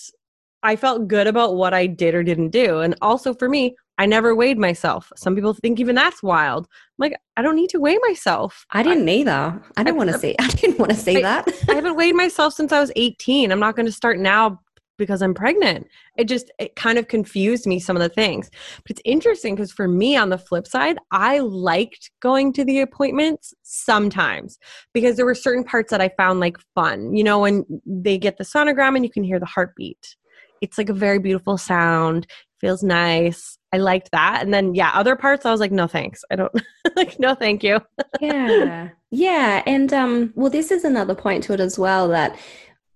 I 0.63 0.75
felt 0.75 1.07
good 1.07 1.27
about 1.27 1.55
what 1.55 1.73
I 1.73 1.87
did 1.87 2.15
or 2.15 2.23
didn't 2.23 2.49
do. 2.51 2.79
And 2.79 2.95
also 3.01 3.33
for 3.33 3.49
me, 3.49 3.75
I 3.97 4.05
never 4.05 4.33
weighed 4.33 4.57
myself. 4.57 5.11
Some 5.15 5.35
people 5.35 5.53
think 5.53 5.79
even 5.79 5.93
that's 5.93 6.23
wild. 6.23 6.65
I'm 6.65 6.69
like, 7.09 7.13
I 7.37 7.41
don't 7.41 7.55
need 7.55 7.69
to 7.71 7.79
weigh 7.79 7.97
myself. 8.07 8.65
I 8.71 8.81
didn't 8.81 9.07
either. 9.07 9.61
I 9.77 9.83
didn't 9.83 9.97
want 9.97 10.09
to 10.11 10.17
see. 10.17 10.35
I 10.39 10.47
didn't 10.47 10.79
want 10.79 10.91
to 10.91 10.97
see 10.97 11.17
I- 11.17 11.21
that. 11.21 11.49
I 11.69 11.75
haven't 11.75 11.95
weighed 11.97 12.15
myself 12.15 12.53
since 12.53 12.71
I 12.71 12.79
was 12.79 12.91
18. 12.95 13.51
I'm 13.51 13.59
not 13.59 13.75
going 13.75 13.85
to 13.85 13.91
start 13.91 14.17
now 14.19 14.61
because 14.97 15.21
I'm 15.21 15.33
pregnant. 15.33 15.87
It 16.17 16.25
just 16.25 16.51
it 16.59 16.75
kind 16.75 16.97
of 16.97 17.07
confused 17.07 17.65
me 17.65 17.79
some 17.79 17.95
of 17.95 18.01
the 18.01 18.09
things. 18.09 18.49
But 18.83 18.91
it's 18.91 19.01
interesting 19.05 19.55
because 19.55 19.71
for 19.71 19.87
me 19.87 20.15
on 20.15 20.29
the 20.29 20.37
flip 20.37 20.67
side, 20.67 20.97
I 21.11 21.39
liked 21.39 22.11
going 22.21 22.53
to 22.53 22.65
the 22.65 22.81
appointments 22.81 23.53
sometimes 23.63 24.57
because 24.93 25.15
there 25.15 25.25
were 25.25 25.35
certain 25.35 25.63
parts 25.63 25.91
that 25.91 26.01
I 26.01 26.09
found 26.17 26.39
like 26.39 26.57
fun. 26.75 27.15
You 27.15 27.23
know, 27.23 27.39
when 27.39 27.65
they 27.85 28.17
get 28.17 28.37
the 28.37 28.43
sonogram 28.43 28.95
and 28.95 29.03
you 29.03 29.11
can 29.11 29.23
hear 29.23 29.39
the 29.39 29.45
heartbeat. 29.45 30.15
It's 30.61 30.77
like 30.77 30.87
a 30.87 30.93
very 30.93 31.19
beautiful 31.19 31.57
sound, 31.57 32.25
feels 32.61 32.83
nice. 32.83 33.57
I 33.73 33.77
liked 33.77 34.11
that. 34.13 34.41
And 34.43 34.53
then 34.53 34.75
yeah, 34.75 34.91
other 34.93 35.17
parts 35.17 35.45
I 35.45 35.51
was 35.51 35.59
like 35.59 35.73
no 35.73 35.87
thanks. 35.87 36.23
I 36.31 36.37
don't 36.37 36.53
like 36.95 37.19
no 37.19 37.35
thank 37.35 37.63
you. 37.63 37.79
yeah 38.21 38.89
yeah 39.11 39.61
and 39.67 39.93
um 39.93 40.31
well 40.35 40.49
this 40.49 40.71
is 40.71 40.83
another 40.83 41.13
point 41.13 41.43
to 41.43 41.53
it 41.53 41.59
as 41.59 41.77
well 41.77 42.07
that 42.07 42.35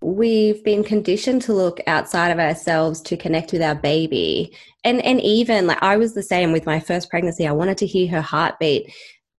we've 0.00 0.62
been 0.62 0.84
conditioned 0.84 1.42
to 1.42 1.52
look 1.52 1.80
outside 1.86 2.30
of 2.30 2.38
ourselves 2.38 3.00
to 3.02 3.16
connect 3.16 3.52
with 3.52 3.62
our 3.62 3.74
baby. 3.74 4.56
And 4.84 5.04
and 5.04 5.20
even 5.20 5.66
like 5.66 5.82
i 5.82 5.96
was 5.96 6.14
the 6.14 6.22
same 6.22 6.52
with 6.52 6.66
my 6.66 6.80
first 6.80 7.10
pregnancy. 7.10 7.46
I 7.46 7.52
wanted 7.52 7.78
to 7.78 7.86
hear 7.86 8.08
her 8.08 8.20
heartbeat 8.20 8.92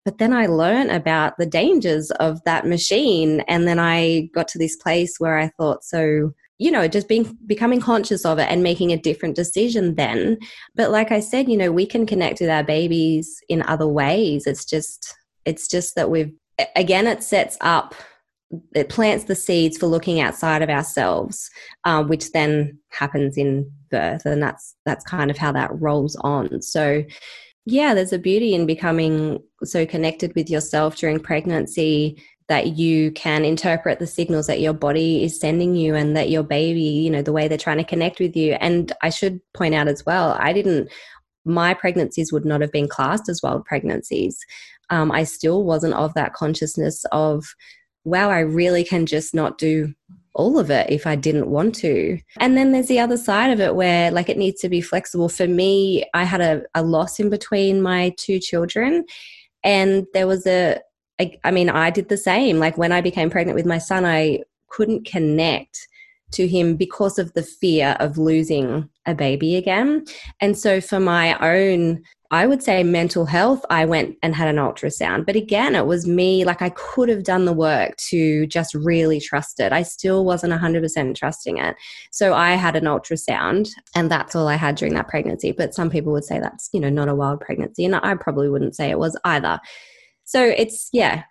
but 0.04 0.16
then 0.16 0.32
i 0.32 0.46
learned 0.46 0.90
about 0.90 1.36
the 1.36 1.46
dangers 1.46 2.10
of 2.12 2.42
that 2.44 2.66
machine. 2.66 3.40
And 3.42 3.68
then 3.68 3.78
i 3.78 4.28
got 4.34 4.48
to 4.48 4.58
this 4.58 4.76
place 4.76 5.16
where 5.18 5.38
i 5.38 5.48
thought 5.58 5.84
so 5.84 6.32
you 6.58 6.70
know 6.72 6.88
just 6.88 7.08
being 7.08 7.38
becoming 7.46 7.80
conscious 7.80 8.24
of 8.24 8.38
it 8.38 8.48
and 8.50 8.62
making 8.62 8.92
a 8.92 8.96
different 8.96 9.36
decision 9.36 9.94
then. 9.94 10.38
But 10.74 10.90
like 10.90 11.12
i 11.12 11.20
said 11.20 11.48
you 11.48 11.56
know 11.56 11.70
we 11.70 11.86
can 11.86 12.04
connect 12.04 12.40
with 12.40 12.50
our 12.50 12.64
babies 12.64 13.40
in 13.48 13.62
other 13.62 13.86
ways. 13.86 14.46
It's 14.46 14.64
just 14.64 15.14
it's 15.44 15.68
just 15.68 15.94
that 15.94 16.10
we've 16.10 16.32
again 16.74 17.06
it 17.06 17.22
sets 17.22 17.56
up 17.60 17.94
it 18.74 18.88
plants 18.88 19.24
the 19.24 19.34
seeds 19.34 19.76
for 19.76 19.86
looking 19.86 20.20
outside 20.20 20.62
of 20.62 20.70
ourselves 20.70 21.50
um, 21.84 22.08
which 22.08 22.32
then 22.32 22.78
happens 22.88 23.36
in 23.36 23.70
birth 23.90 24.24
and 24.24 24.42
that's 24.42 24.74
that's 24.84 25.04
kind 25.04 25.30
of 25.30 25.36
how 25.36 25.52
that 25.52 25.70
rolls 25.80 26.16
on. 26.16 26.62
So 26.62 27.04
yeah 27.66 27.94
there's 27.94 28.12
a 28.12 28.18
beauty 28.18 28.54
in 28.54 28.66
becoming 28.66 29.38
so 29.64 29.84
connected 29.84 30.34
with 30.34 30.48
yourself 30.48 30.96
during 30.96 31.20
pregnancy 31.20 32.22
that 32.48 32.78
you 32.78 33.10
can 33.12 33.44
interpret 33.44 33.98
the 33.98 34.06
signals 34.06 34.46
that 34.46 34.60
your 34.60 34.72
body 34.72 35.22
is 35.22 35.38
sending 35.38 35.74
you 35.74 35.94
and 35.94 36.16
that 36.16 36.30
your 36.30 36.42
baby 36.42 36.80
you 36.80 37.10
know 37.10 37.20
the 37.20 37.32
way 37.32 37.46
they're 37.48 37.58
trying 37.58 37.76
to 37.76 37.84
connect 37.84 38.20
with 38.20 38.34
you. 38.36 38.54
And 38.54 38.92
i 39.02 39.10
should 39.10 39.40
point 39.52 39.74
out 39.74 39.88
as 39.88 40.06
well 40.06 40.36
i 40.40 40.52
didn't 40.52 40.88
my 41.48 41.74
pregnancies 41.74 42.32
would 42.32 42.44
not 42.44 42.60
have 42.60 42.70
been 42.70 42.88
classed 42.88 43.28
as 43.28 43.42
wild 43.42 43.64
pregnancies. 43.64 44.38
Um, 44.90 45.10
I 45.10 45.24
still 45.24 45.64
wasn't 45.64 45.94
of 45.94 46.14
that 46.14 46.34
consciousness 46.34 47.04
of, 47.10 47.44
wow, 48.08 48.30
I 48.30 48.40
really 48.40 48.84
can 48.84 49.06
just 49.06 49.34
not 49.34 49.58
do 49.58 49.94
all 50.34 50.58
of 50.58 50.70
it 50.70 50.88
if 50.88 51.06
I 51.06 51.16
didn't 51.16 51.48
want 51.48 51.74
to. 51.76 52.18
And 52.38 52.56
then 52.56 52.72
there's 52.72 52.86
the 52.86 53.00
other 53.00 53.16
side 53.16 53.50
of 53.50 53.60
it 53.60 53.74
where 53.74 54.10
like 54.10 54.28
it 54.28 54.38
needs 54.38 54.60
to 54.60 54.68
be 54.68 54.80
flexible. 54.80 55.28
For 55.28 55.48
me, 55.48 56.04
I 56.14 56.24
had 56.24 56.40
a, 56.40 56.62
a 56.74 56.82
loss 56.82 57.18
in 57.18 57.28
between 57.28 57.82
my 57.82 58.14
two 58.16 58.38
children. 58.38 59.04
And 59.64 60.06
there 60.14 60.28
was 60.28 60.46
a, 60.46 60.78
a, 61.20 61.38
I 61.42 61.50
mean, 61.50 61.68
I 61.68 61.90
did 61.90 62.08
the 62.08 62.16
same. 62.16 62.58
Like 62.58 62.78
when 62.78 62.92
I 62.92 63.00
became 63.00 63.30
pregnant 63.30 63.56
with 63.56 63.66
my 63.66 63.78
son, 63.78 64.04
I 64.04 64.40
couldn't 64.68 65.06
connect 65.06 65.88
to 66.32 66.46
him 66.46 66.76
because 66.76 67.18
of 67.18 67.32
the 67.32 67.42
fear 67.42 67.96
of 68.00 68.18
losing 68.18 68.88
a 69.06 69.14
baby 69.14 69.56
again. 69.56 70.04
And 70.40 70.56
so 70.58 70.80
for 70.80 71.00
my 71.00 71.38
own 71.38 72.02
I 72.30 72.46
would 72.46 72.62
say 72.62 72.82
mental 72.82 73.24
health, 73.24 73.64
I 73.70 73.86
went 73.86 74.18
and 74.22 74.34
had 74.34 74.48
an 74.48 74.56
ultrasound. 74.56 75.24
But 75.24 75.36
again, 75.36 75.74
it 75.74 75.86
was 75.86 76.06
me, 76.06 76.44
like 76.44 76.60
I 76.60 76.68
could 76.70 77.08
have 77.08 77.24
done 77.24 77.46
the 77.46 77.54
work 77.54 77.96
to 78.08 78.46
just 78.46 78.74
really 78.74 79.18
trust 79.18 79.60
it. 79.60 79.72
I 79.72 79.82
still 79.82 80.26
wasn't 80.26 80.52
100% 80.52 81.14
trusting 81.16 81.56
it. 81.56 81.76
So 82.12 82.34
I 82.34 82.52
had 82.52 82.76
an 82.76 82.84
ultrasound, 82.84 83.70
and 83.94 84.10
that's 84.10 84.36
all 84.36 84.46
I 84.46 84.56
had 84.56 84.74
during 84.76 84.92
that 84.94 85.08
pregnancy. 85.08 85.52
But 85.52 85.72
some 85.72 85.88
people 85.88 86.12
would 86.12 86.24
say 86.24 86.38
that's, 86.38 86.68
you 86.74 86.80
know, 86.80 86.90
not 86.90 87.08
a 87.08 87.14
wild 87.14 87.40
pregnancy. 87.40 87.86
And 87.86 87.96
I 87.96 88.14
probably 88.14 88.50
wouldn't 88.50 88.76
say 88.76 88.90
it 88.90 88.98
was 88.98 89.18
either. 89.24 89.58
So 90.24 90.44
it's, 90.44 90.90
yeah, 90.92 91.22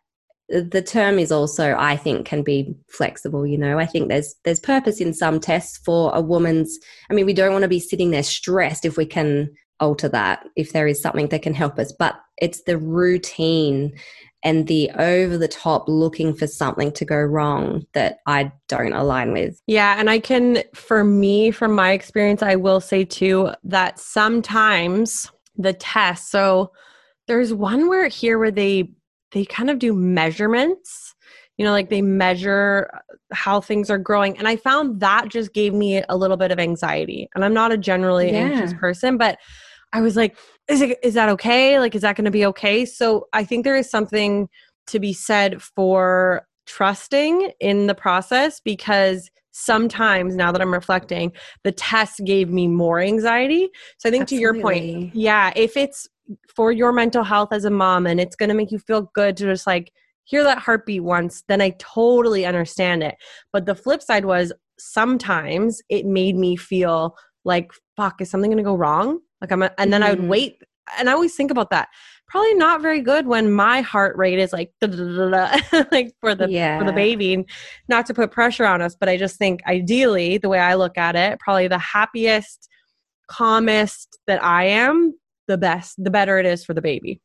the 0.50 0.82
term 0.82 1.20
is 1.20 1.32
also 1.32 1.76
i 1.78 1.96
think 1.96 2.26
can 2.26 2.42
be 2.42 2.74
flexible 2.90 3.46
you 3.46 3.58
know 3.58 3.78
i 3.78 3.86
think 3.86 4.08
there's 4.08 4.36
there's 4.46 4.60
purpose 4.60 5.02
in 5.02 5.14
some 5.14 5.40
tests 5.40 5.78
for 5.78 6.12
a 6.14 6.22
woman's 6.22 6.80
i 7.10 7.14
mean 7.14 7.26
we 7.26 7.34
don't 7.34 7.52
want 7.52 7.64
to 7.64 7.68
be 7.68 7.80
sitting 7.80 8.12
there 8.12 8.24
stressed 8.24 8.86
if 8.86 8.98
we 8.98 9.06
can 9.06 9.50
alter 9.80 10.10
that 10.10 10.46
if 10.56 10.74
there 10.74 10.88
is 10.88 11.02
something 11.02 11.28
that 11.28 11.42
can 11.42 11.54
help 11.54 11.78
us 11.78 11.92
but 11.92 12.20
it's 12.38 12.64
the 12.64 12.78
routine 12.78 13.94
and 14.44 14.68
the 14.68 14.90
over 14.92 15.38
the 15.38 15.48
top 15.48 15.86
looking 15.88 16.34
for 16.34 16.48
something 16.48 16.92
to 16.94 17.06
go 17.06 17.18
wrong 17.18 17.86
that 17.94 18.20
I 18.28 18.52
don't 18.68 18.94
align 18.94 19.34
with. 19.34 19.60
Yeah, 19.68 19.96
and 20.00 20.10
I 20.10 20.20
can 20.20 20.64
for 20.74 21.04
me 21.04 21.52
from 21.52 21.74
my 21.74 21.92
experience 21.92 22.42
I 22.42 22.56
will 22.56 22.80
say 22.80 23.04
too 23.04 23.52
that 23.64 24.00
sometimes 24.00 25.32
the 25.58 25.74
test 25.74 26.30
so 26.30 26.72
there's 27.28 27.54
one 27.54 27.90
where 27.90 28.08
here 28.08 28.38
where 28.38 28.52
they 28.52 28.92
they 29.32 29.46
kind 29.46 29.70
of 29.70 29.80
do 29.80 29.94
measurements 29.94 31.16
you 31.58 31.66
know 31.66 31.72
like 31.72 31.90
they 31.90 32.02
measure 32.02 32.90
how 33.32 33.60
things 33.60 33.90
are 33.90 33.98
growing 33.98 34.38
and 34.38 34.48
i 34.48 34.56
found 34.56 35.00
that 35.00 35.30
just 35.30 35.54
gave 35.54 35.74
me 35.74 36.04
a 36.10 36.18
little 36.18 36.38
bit 36.38 36.52
of 36.52 36.60
anxiety 36.60 37.30
and 37.36 37.44
i'm 37.44 37.54
not 37.54 37.72
a 37.72 37.78
generally 37.78 38.32
yeah. 38.32 38.40
anxious 38.40 38.74
person 38.74 39.18
but 39.18 39.38
I 39.94 40.02
was 40.02 40.16
like, 40.16 40.38
is 40.68 40.82
it 40.82 40.98
is 41.04 41.14
that 41.14 41.30
okay? 41.30 41.80
Like, 41.80 41.96
is 41.96 42.02
that 42.02 42.16
going 42.16 42.26
to 42.26 42.32
be 42.32 42.46
okay? 42.48 42.86
So 42.86 43.28
I 43.34 43.44
think 43.44 43.64
there 43.64 43.76
is 43.76 43.90
something 43.90 44.50
to 44.88 45.00
be 45.00 45.14
said 45.14 45.62
for 45.62 46.46
trusting 46.66 47.52
in 47.60 47.88
the 47.88 47.96
process 47.96 48.60
because 48.60 49.30
sometimes 49.52 50.36
now 50.36 50.52
that 50.52 50.62
I'm 50.62 50.74
reflecting, 50.74 51.32
the 51.64 51.72
test 51.72 52.22
gave 52.26 52.50
me 52.50 52.68
more 52.68 53.00
anxiety. 53.00 53.70
So 53.98 54.10
I 54.10 54.12
think 54.12 54.24
Absolutely. 54.24 54.38
to 54.38 54.42
your 54.42 54.62
point, 54.62 55.16
yeah, 55.16 55.52
if 55.56 55.76
it's 55.76 56.08
for 56.56 56.72
your 56.72 56.92
mental 56.92 57.24
health 57.24 57.50
as 57.52 57.66
a 57.66 57.70
mom 57.70 58.08
and 58.08 58.20
it's 58.20 58.36
going 58.36 58.50
to 58.50 58.56
make 58.56 58.72
you 58.72 58.80
feel 58.80 59.10
good 59.14 59.38
to 59.38 59.46
just 59.46 59.68
like 59.68 59.92
hear 60.28 60.44
that 60.44 60.60
heartbeat 60.60 61.04
once, 61.04 61.44
then 61.48 61.62
I 61.62 61.74
totally 61.80 62.46
understand 62.46 63.02
it. 63.02 63.16
But 63.54 63.66
the 63.66 63.76
flip 63.76 64.02
side 64.02 64.26
was 64.26 64.52
sometimes 64.78 65.82
it 65.90 66.06
made 66.06 66.36
me 66.36 66.56
feel 66.56 67.16
like, 67.46 67.72
fuck, 67.96 68.22
is 68.22 68.30
something 68.30 68.52
going 68.52 68.58
to 68.58 68.64
go 68.64 68.76
wrong? 68.76 69.20
Like 69.42 69.52
I'm, 69.52 69.64
a, 69.64 69.72
and 69.78 69.92
then 69.92 70.02
mm-hmm. 70.02 70.08
I 70.08 70.12
would 70.12 70.20
mm-hmm. 70.20 70.28
wait. 70.28 70.62
And 70.98 71.10
I 71.10 71.14
always 71.14 71.36
think 71.36 71.52
about 71.52 71.70
that. 71.72 71.88
Probably 72.28 72.54
not 72.56 72.82
very 72.82 73.02
good 73.02 73.26
when 73.26 73.52
my 73.52 73.80
heart 73.82 74.18
rate 74.18 74.40
is 74.40 74.52
like, 74.52 74.72
like 74.82 76.14
for 76.20 76.36
the 76.36 76.48
yeah. 76.50 76.78
for 76.78 76.86
the 76.86 76.94
baby. 76.94 77.46
Not 77.88 78.06
to 78.08 78.14
put 78.14 78.32
pressure 78.32 78.66
on 78.66 78.82
us, 78.82 78.96
but 79.00 79.08
I 79.08 79.16
just 79.16 79.38
think 79.38 79.62
ideally, 79.66 80.38
the 80.38 80.50
way 80.50 80.60
I 80.60 80.76
look 80.76 80.98
at 80.98 81.16
it, 81.16 81.40
probably 81.40 81.70
the 81.70 81.78
happiest, 81.78 82.68
calmest 83.30 84.18
that 84.28 84.44
I 84.44 84.66
am, 84.66 85.14
the 85.48 85.58
best, 85.58 86.02
the 86.04 86.12
better 86.12 86.38
it 86.40 86.46
is 86.46 86.64
for 86.64 86.74
the 86.74 86.82
baby. 86.82 87.22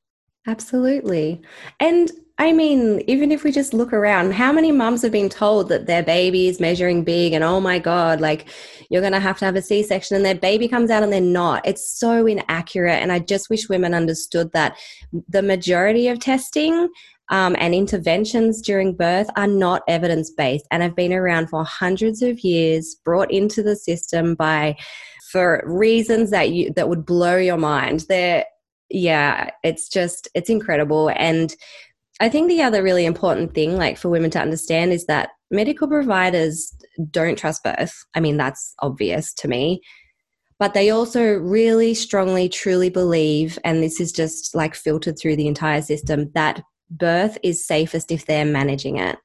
Absolutely. 0.46 1.40
And 1.78 2.10
I 2.38 2.50
mean, 2.50 3.02
even 3.06 3.30
if 3.30 3.44
we 3.44 3.52
just 3.52 3.72
look 3.72 3.92
around, 3.92 4.32
how 4.32 4.50
many 4.50 4.72
mums 4.72 5.02
have 5.02 5.12
been 5.12 5.28
told 5.28 5.68
that 5.68 5.86
their 5.86 6.02
baby 6.02 6.48
is 6.48 6.58
measuring 6.58 7.04
big 7.04 7.32
and 7.32 7.44
oh 7.44 7.60
my 7.60 7.78
God, 7.78 8.20
like 8.20 8.48
you're 8.90 9.02
going 9.02 9.12
to 9.12 9.20
have 9.20 9.38
to 9.38 9.44
have 9.44 9.54
a 9.54 9.62
C 9.62 9.82
section 9.82 10.16
and 10.16 10.24
their 10.24 10.34
baby 10.34 10.66
comes 10.66 10.90
out 10.90 11.04
and 11.04 11.12
they're 11.12 11.20
not? 11.20 11.64
It's 11.64 11.88
so 12.00 12.26
inaccurate. 12.26 12.94
And 12.94 13.12
I 13.12 13.20
just 13.20 13.50
wish 13.50 13.68
women 13.68 13.94
understood 13.94 14.50
that 14.52 14.76
the 15.28 15.42
majority 15.42 16.08
of 16.08 16.18
testing 16.18 16.88
um, 17.28 17.54
and 17.58 17.74
interventions 17.74 18.60
during 18.60 18.94
birth 18.94 19.28
are 19.36 19.46
not 19.46 19.82
evidence 19.86 20.30
based 20.30 20.66
and 20.70 20.82
have 20.82 20.96
been 20.96 21.12
around 21.12 21.48
for 21.48 21.64
hundreds 21.64 22.22
of 22.22 22.40
years, 22.40 22.96
brought 23.04 23.30
into 23.30 23.62
the 23.62 23.76
system 23.76 24.34
by 24.34 24.76
for 25.32 25.62
reasons 25.66 26.30
that 26.30 26.50
you 26.50 26.72
that 26.74 26.88
would 26.88 27.06
blow 27.06 27.36
your 27.36 27.56
mind. 27.56 28.04
They're 28.08 28.44
yeah, 28.90 29.50
it's 29.64 29.88
just 29.88 30.28
it's 30.34 30.50
incredible 30.50 31.10
and 31.16 31.54
I 32.20 32.28
think 32.28 32.48
the 32.48 32.62
other 32.62 32.84
really 32.84 33.04
important 33.04 33.52
thing, 33.52 33.76
like 33.76 33.98
for 33.98 34.08
women 34.08 34.30
to 34.30 34.40
understand, 34.40 34.92
is 34.92 35.06
that 35.06 35.30
medical 35.50 35.88
providers 35.88 36.72
don't 37.10 37.36
trust 37.36 37.64
birth. 37.64 38.04
I 38.14 38.20
mean, 38.20 38.36
that's 38.36 38.74
obvious 38.78 39.32
to 39.34 39.48
me. 39.48 39.82
But 40.60 40.72
they 40.72 40.90
also 40.90 41.34
really 41.34 41.94
strongly, 41.94 42.48
truly 42.48 42.90
believe, 42.90 43.58
and 43.64 43.82
this 43.82 44.00
is 44.00 44.12
just 44.12 44.54
like 44.54 44.76
filtered 44.76 45.18
through 45.18 45.34
the 45.34 45.48
entire 45.48 45.82
system, 45.82 46.30
that 46.34 46.62
birth 46.90 47.38
is 47.42 47.66
safest 47.66 48.12
if 48.12 48.26
they're 48.26 48.44
managing 48.44 48.98
it. 48.98 49.16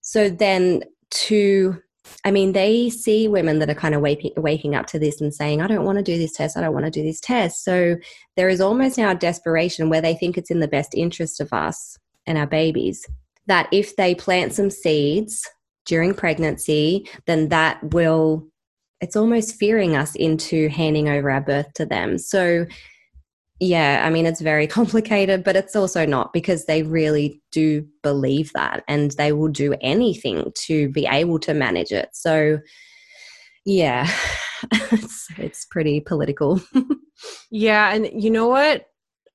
So 0.00 0.30
then 0.30 0.84
to 1.10 1.82
I 2.24 2.30
mean, 2.30 2.52
they 2.52 2.90
see 2.90 3.28
women 3.28 3.58
that 3.60 3.70
are 3.70 3.74
kind 3.74 3.94
of 3.94 4.00
waking, 4.00 4.32
waking 4.36 4.74
up 4.74 4.86
to 4.88 4.98
this 4.98 5.20
and 5.20 5.34
saying, 5.34 5.60
I 5.60 5.66
don't 5.66 5.84
want 5.84 5.98
to 5.98 6.04
do 6.04 6.18
this 6.18 6.32
test. 6.32 6.56
I 6.56 6.60
don't 6.60 6.72
want 6.72 6.84
to 6.84 6.90
do 6.90 7.02
this 7.02 7.20
test. 7.20 7.64
So 7.64 7.96
there 8.36 8.48
is 8.48 8.60
almost 8.60 8.98
now 8.98 9.10
a 9.10 9.14
desperation 9.14 9.88
where 9.88 10.00
they 10.00 10.14
think 10.14 10.36
it's 10.36 10.50
in 10.50 10.60
the 10.60 10.68
best 10.68 10.94
interest 10.94 11.40
of 11.40 11.52
us 11.52 11.98
and 12.26 12.38
our 12.38 12.46
babies 12.46 13.06
that 13.46 13.68
if 13.72 13.96
they 13.96 14.14
plant 14.14 14.52
some 14.52 14.70
seeds 14.70 15.48
during 15.86 16.14
pregnancy, 16.14 17.08
then 17.26 17.48
that 17.48 17.82
will, 17.92 18.46
it's 19.00 19.16
almost 19.16 19.56
fearing 19.56 19.96
us 19.96 20.14
into 20.14 20.68
handing 20.68 21.08
over 21.08 21.30
our 21.30 21.40
birth 21.40 21.72
to 21.74 21.86
them. 21.86 22.18
So, 22.18 22.66
yeah, 23.62 24.02
I 24.04 24.10
mean, 24.10 24.26
it's 24.26 24.40
very 24.40 24.66
complicated, 24.78 25.44
but 25.44 25.54
it's 25.54 25.76
also 25.76 26.04
not 26.04 26.32
because 26.32 26.64
they 26.64 26.82
really 26.82 27.40
do 27.52 27.86
believe 28.02 28.52
that 28.54 28.82
and 28.88 29.12
they 29.12 29.32
will 29.32 29.48
do 29.48 29.76
anything 29.80 30.52
to 30.66 30.88
be 30.88 31.06
able 31.06 31.38
to 31.40 31.54
manage 31.54 31.92
it. 31.92 32.08
So, 32.12 32.58
yeah, 33.64 34.10
it's, 34.72 35.28
it's 35.38 35.64
pretty 35.64 36.00
political. 36.00 36.60
yeah. 37.52 37.94
And 37.94 38.10
you 38.20 38.30
know 38.30 38.48
what? 38.48 38.86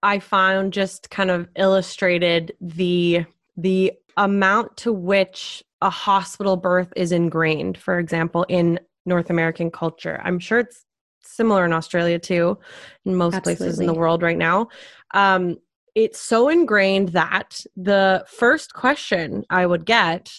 I 0.03 0.19
found 0.19 0.73
just 0.73 1.09
kind 1.09 1.31
of 1.31 1.47
illustrated 1.55 2.53
the 2.61 3.25
the 3.55 3.93
amount 4.17 4.77
to 4.77 4.93
which 4.93 5.63
a 5.81 5.89
hospital 5.89 6.57
birth 6.57 6.91
is 6.95 7.11
ingrained, 7.11 7.77
for 7.77 7.97
example, 7.97 8.45
in 8.47 8.79
North 9.07 9.29
American 9.29 9.71
culture. 9.71 10.21
I'm 10.23 10.37
sure 10.37 10.59
it's 10.59 10.85
similar 11.27 11.65
in 11.65 11.73
Australia 11.73 12.19
too, 12.19 12.57
in 13.05 13.15
most 13.15 13.35
Absolutely. 13.35 13.65
places 13.65 13.79
in 13.79 13.87
the 13.87 13.93
world 13.93 14.21
right 14.21 14.37
now. 14.37 14.69
Um, 15.13 15.57
it's 15.95 16.19
so 16.19 16.49
ingrained 16.49 17.09
that 17.09 17.61
the 17.75 18.23
first 18.27 18.73
question 18.73 19.43
I 19.49 19.65
would 19.65 19.85
get 19.85 20.31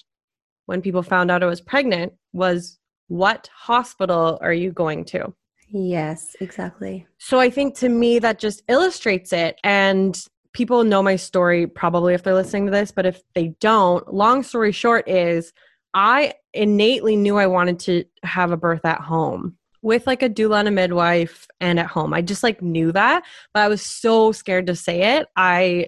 when 0.66 0.82
people 0.82 1.02
found 1.02 1.30
out 1.30 1.42
I 1.42 1.46
was 1.46 1.60
pregnant 1.60 2.12
was, 2.32 2.78
What 3.08 3.50
hospital 3.52 4.38
are 4.40 4.52
you 4.52 4.70
going 4.70 5.04
to? 5.06 5.34
Yes, 5.70 6.36
exactly. 6.40 7.06
So 7.18 7.40
I 7.40 7.50
think 7.50 7.76
to 7.78 7.88
me 7.88 8.18
that 8.20 8.38
just 8.38 8.62
illustrates 8.68 9.32
it. 9.32 9.58
And 9.64 10.18
people 10.52 10.84
know 10.84 11.02
my 11.02 11.16
story 11.16 11.66
probably 11.66 12.14
if 12.14 12.22
they're 12.22 12.34
listening 12.34 12.66
to 12.66 12.72
this, 12.72 12.90
but 12.90 13.06
if 13.06 13.20
they 13.34 13.48
don't, 13.60 14.12
long 14.12 14.42
story 14.42 14.72
short 14.72 15.08
is 15.08 15.52
I 15.94 16.34
innately 16.54 17.16
knew 17.16 17.36
I 17.36 17.46
wanted 17.46 17.80
to 17.80 18.04
have 18.22 18.52
a 18.52 18.56
birth 18.56 18.84
at 18.84 19.00
home 19.00 19.56
with 19.88 20.06
like 20.06 20.22
a 20.22 20.28
doula 20.28 20.60
and 20.60 20.68
a 20.68 20.70
midwife 20.70 21.48
and 21.60 21.80
at 21.80 21.86
home. 21.86 22.12
I 22.12 22.20
just 22.20 22.42
like 22.42 22.60
knew 22.60 22.92
that, 22.92 23.24
but 23.54 23.60
I 23.60 23.68
was 23.68 23.80
so 23.80 24.32
scared 24.32 24.66
to 24.66 24.76
say 24.76 25.16
it. 25.16 25.26
I 25.34 25.86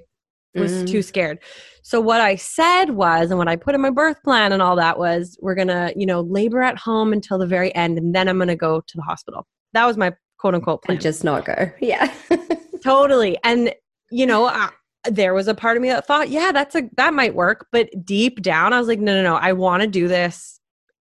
was 0.55 0.73
mm. 0.73 0.91
too 0.91 1.03
scared. 1.03 1.39
So 1.83 2.01
what 2.01 2.23
I 2.23 2.37
said 2.37 2.91
was, 2.91 3.31
and 3.31 3.37
what 3.37 3.47
I 3.47 3.57
put 3.57 3.75
in 3.75 3.81
my 3.83 3.91
birth 3.91 4.17
plan 4.25 4.53
and 4.53 4.63
all 4.63 4.75
that 4.77 4.99
was, 4.99 5.39
we're 5.43 5.55
gonna, 5.55 5.93
you 5.95 6.07
know, 6.07 6.23
labor 6.23 6.63
at 6.63 6.79
home 6.79 7.13
until 7.13 7.39
the 7.39 7.47
very 7.47 7.75
end, 7.75 7.99
and 7.99 8.15
then 8.15 8.27
I'm 8.27 8.39
gonna 8.39 8.57
go 8.57 8.81
to 8.81 8.97
the 8.97 9.03
hospital. 9.03 9.47
That 9.75 9.85
was 9.85 9.99
my 9.99 10.15
quote 10.39 10.55
unquote 10.55 10.83
plan. 10.83 10.97
And 10.97 11.03
just 11.03 11.23
not 11.23 11.45
go. 11.45 11.71
Yeah. 11.81 12.13
totally. 12.83 13.37
And, 13.45 13.75
you 14.11 14.25
know, 14.25 14.47
I, 14.47 14.71
there 15.05 15.35
was 15.35 15.47
a 15.47 15.55
part 15.55 15.77
of 15.77 15.83
me 15.83 15.91
that 15.91 16.07
thought, 16.07 16.31
yeah, 16.31 16.53
that's 16.53 16.75
a, 16.75 16.89
that 16.97 17.13
might 17.13 17.35
work. 17.35 17.67
But 17.71 17.91
deep 18.03 18.41
down, 18.41 18.73
I 18.73 18.79
was 18.79 18.89
like, 18.89 18.99
no, 18.99 19.15
no, 19.15 19.23
no, 19.23 19.37
I 19.37 19.53
want 19.53 19.83
to 19.83 19.87
do 19.87 20.09
this 20.09 20.59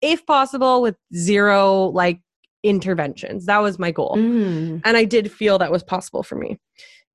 if 0.01 0.24
possible 0.26 0.80
with 0.80 0.97
zero 1.14 1.86
like 1.86 2.20
interventions. 2.62 3.46
That 3.46 3.59
was 3.59 3.78
my 3.78 3.90
goal. 3.90 4.16
Mm. 4.16 4.82
And 4.84 4.96
I 4.96 5.04
did 5.04 5.30
feel 5.30 5.59
that 5.59 5.72
was 5.72 5.82
possible 5.82 6.22
for 6.22 6.36
me. 6.36 6.59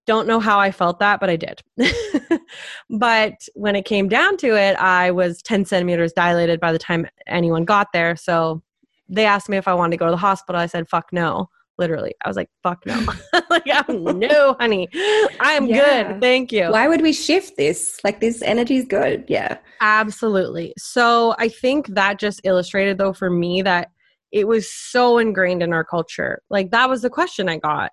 Don't 0.05 0.27
know 0.27 0.39
how 0.39 0.59
I 0.59 0.71
felt 0.71 0.99
that, 0.99 1.19
but 1.21 1.29
I 1.29 1.37
did. 1.37 1.61
but 2.89 3.35
when 3.53 3.75
it 3.75 3.85
came 3.85 4.09
down 4.09 4.35
to 4.37 4.55
it, 4.57 4.75
I 4.75 5.11
was 5.11 5.41
10 5.41 5.65
centimeters 5.65 6.11
dilated 6.11 6.59
by 6.59 6.73
the 6.73 6.79
time 6.79 7.07
anyone 7.25 7.63
got 7.63 7.87
there. 7.93 8.15
So 8.17 8.61
they 9.07 9.25
asked 9.25 9.47
me 9.47 9.57
if 9.57 9.67
I 9.67 9.73
wanted 9.73 9.91
to 9.91 9.97
go 9.97 10.05
to 10.05 10.11
the 10.11 10.17
hospital. 10.17 10.59
I 10.59 10.65
said, 10.65 10.89
fuck 10.89 11.07
no. 11.13 11.49
Literally, 11.79 12.13
I 12.23 12.29
was 12.29 12.37
like, 12.37 12.49
fuck 12.61 12.85
no. 12.85 12.93
like, 13.49 13.63
I'm, 13.71 14.03
no, 14.19 14.55
honey, 14.59 14.87
I 14.93 15.53
am 15.53 15.65
yeah. 15.65 16.13
good. 16.13 16.21
Thank 16.21 16.51
you. 16.51 16.69
Why 16.69 16.87
would 16.87 17.01
we 17.01 17.13
shift 17.13 17.57
this? 17.57 17.99
Like, 18.03 18.19
this 18.19 18.43
energy 18.43 18.75
is 18.75 18.85
good. 18.85 19.25
Yeah. 19.27 19.57
Absolutely. 19.81 20.73
So 20.77 21.33
I 21.39 21.47
think 21.47 21.87
that 21.87 22.19
just 22.19 22.41
illustrated, 22.43 22.99
though, 22.99 23.13
for 23.13 23.29
me 23.29 23.63
that 23.63 23.89
it 24.33 24.47
was 24.47 24.69
so 24.69 25.19
ingrained 25.19 25.61
in 25.61 25.71
our 25.71 25.83
culture. 25.85 26.41
Like, 26.49 26.71
that 26.71 26.89
was 26.89 27.03
the 27.03 27.09
question 27.09 27.47
I 27.47 27.57
got. 27.57 27.91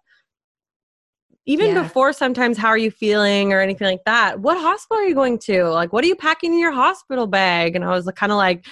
Even 1.47 1.74
yeah. 1.74 1.82
before 1.82 2.12
sometimes 2.12 2.57
how 2.57 2.68
are 2.68 2.78
you 2.78 2.91
feeling? 2.91 3.53
or 3.53 3.61
anything 3.61 3.86
like 3.86 4.05
that 4.05 4.41
what 4.41 4.59
hospital 4.59 5.03
are 5.03 5.07
you 5.07 5.14
going 5.14 5.38
to? 5.38 5.64
Like 5.64 5.93
what 5.93 6.05
are 6.05 6.07
you 6.07 6.14
packing 6.14 6.53
in 6.53 6.59
your 6.59 6.70
hospital 6.72 7.26
bag? 7.26 7.74
And 7.74 7.84
i 7.84 7.91
was 7.91 8.09
kind 8.14 8.30
of 8.30 8.38
like 8.38 8.64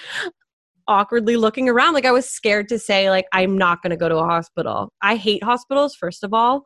awkwardly 0.87 1.35
looking 1.35 1.67
around. 1.67 1.93
Like 1.93 2.05
i 2.05 2.11
was 2.11 2.29
scared 2.29 2.69
to 2.69 2.79
say 2.79 3.09
like 3.09 3.25
i'm 3.33 3.57
not 3.57 3.81
going 3.81 3.89
to 3.89 3.97
go 3.97 4.07
to 4.07 4.17
a 4.17 4.23
hospital. 4.23 4.93
I 5.01 5.15
hate 5.15 5.43
hospitals 5.43 5.95
first 5.95 6.23
of 6.23 6.33
all 6.33 6.63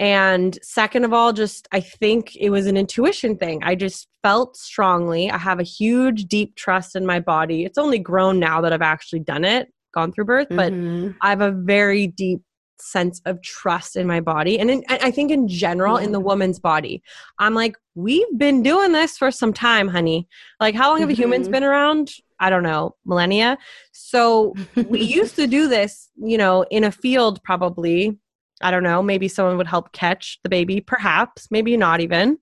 and 0.00 0.58
second 0.62 1.04
of 1.04 1.12
all 1.12 1.32
just 1.32 1.68
i 1.70 1.78
think 1.78 2.34
it 2.34 2.50
was 2.50 2.66
an 2.66 2.76
intuition 2.76 3.36
thing. 3.36 3.62
I 3.62 3.76
just 3.76 4.08
felt 4.22 4.56
strongly. 4.56 5.30
I 5.30 5.38
have 5.38 5.60
a 5.60 5.64
huge 5.64 6.24
deep 6.24 6.56
trust 6.56 6.96
in 6.96 7.06
my 7.06 7.20
body. 7.20 7.64
It's 7.64 7.78
only 7.78 8.00
grown 8.00 8.40
now 8.40 8.60
that 8.62 8.72
i've 8.72 8.82
actually 8.82 9.20
done 9.20 9.44
it 9.44 9.72
gone 9.92 10.12
through 10.12 10.24
birth 10.24 10.46
but 10.50 10.72
mm-hmm. 10.72 11.10
i 11.20 11.30
have 11.30 11.40
a 11.40 11.50
very 11.50 12.06
deep 12.06 12.40
sense 12.78 13.20
of 13.26 13.42
trust 13.42 13.96
in 13.96 14.06
my 14.06 14.20
body 14.20 14.58
and 14.58 14.70
in, 14.70 14.84
i 14.88 15.10
think 15.10 15.30
in 15.30 15.46
general 15.48 15.96
in 15.96 16.12
the 16.12 16.20
woman's 16.20 16.58
body. 16.58 17.02
I'm 17.38 17.54
like 17.54 17.76
we've 17.94 18.38
been 18.38 18.62
doing 18.62 18.92
this 18.92 19.18
for 19.18 19.30
some 19.30 19.52
time 19.52 19.88
honey. 19.88 20.26
Like 20.58 20.74
how 20.74 20.90
long 20.90 21.00
have 21.00 21.10
mm-hmm. 21.10 21.22
humans 21.22 21.48
been 21.48 21.64
around? 21.64 22.12
I 22.38 22.48
don't 22.48 22.62
know 22.62 22.94
millennia. 23.04 23.58
So 23.92 24.54
we 24.88 25.02
used 25.18 25.36
to 25.36 25.46
do 25.46 25.68
this 25.68 26.08
you 26.16 26.38
know 26.38 26.64
in 26.70 26.84
a 26.84 26.92
field 26.92 27.42
probably 27.44 28.18
i 28.60 28.70
don't 28.70 28.82
know 28.82 29.02
maybe 29.02 29.28
someone 29.28 29.56
would 29.56 29.66
help 29.66 29.92
catch 29.92 30.38
the 30.42 30.48
baby 30.48 30.80
perhaps 30.80 31.48
maybe 31.50 31.76
not 31.76 32.00
even 32.00 32.38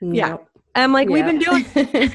no. 0.00 0.14
yeah 0.14 0.36
i'm 0.74 0.92
like 0.92 1.08
yeah. 1.08 1.14
we've 1.14 1.26
been 1.26 1.38
doing 1.38 2.14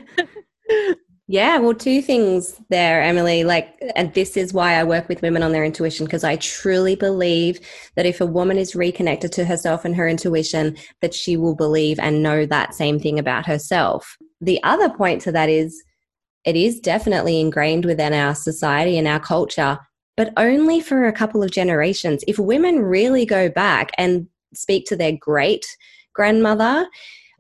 Yeah, 1.32 1.60
well, 1.60 1.76
two 1.76 2.02
things 2.02 2.60
there, 2.70 3.04
Emily. 3.04 3.44
Like, 3.44 3.80
and 3.96 4.12
this 4.16 4.36
is 4.36 4.52
why 4.52 4.74
I 4.74 4.84
work 4.84 5.08
with 5.08 5.22
women 5.22 5.44
on 5.44 5.52
their 5.52 5.64
intuition 5.64 6.08
because 6.08 6.24
I 6.24 6.38
truly 6.38 6.96
believe 6.96 7.60
that 7.96 8.08
if 8.08 8.20
a 8.20 8.26
woman 8.26 8.58
is 8.58 8.76
reconnected 8.76 9.32
to 9.34 9.46
herself 9.46 9.86
and 9.86 9.96
her 9.96 10.08
intuition, 10.08 10.76
that 11.02 11.14
she 11.14 11.38
will 11.38 11.54
believe 11.54 12.00
and 12.00 12.24
know 12.24 12.48
that 12.48 12.74
same 12.74 13.00
thing 13.00 13.20
about 13.20 13.46
herself. 13.46 14.18
The 14.42 14.62
other 14.64 14.90
point 14.90 15.22
to 15.22 15.32
that 15.34 15.50
is 15.50 15.84
it 16.46 16.56
is 16.56 16.80
definitely 16.80 17.40
ingrained 17.40 17.86
within 17.86 18.12
our 18.12 18.34
society 18.34 18.98
and 18.98 19.08
our 19.08 19.20
culture, 19.20 19.78
but 20.20 20.34
only 20.36 20.82
for 20.82 21.08
a 21.08 21.14
couple 21.14 21.42
of 21.42 21.50
generations. 21.50 22.26
If 22.28 22.38
women 22.38 22.80
really 22.80 23.26
go 23.26 23.48
back 23.48 23.92
and 23.98 24.28
speak 24.54 24.86
to 24.88 24.98
their 24.98 25.14
great 25.14 25.66
grandmother, 26.14 26.90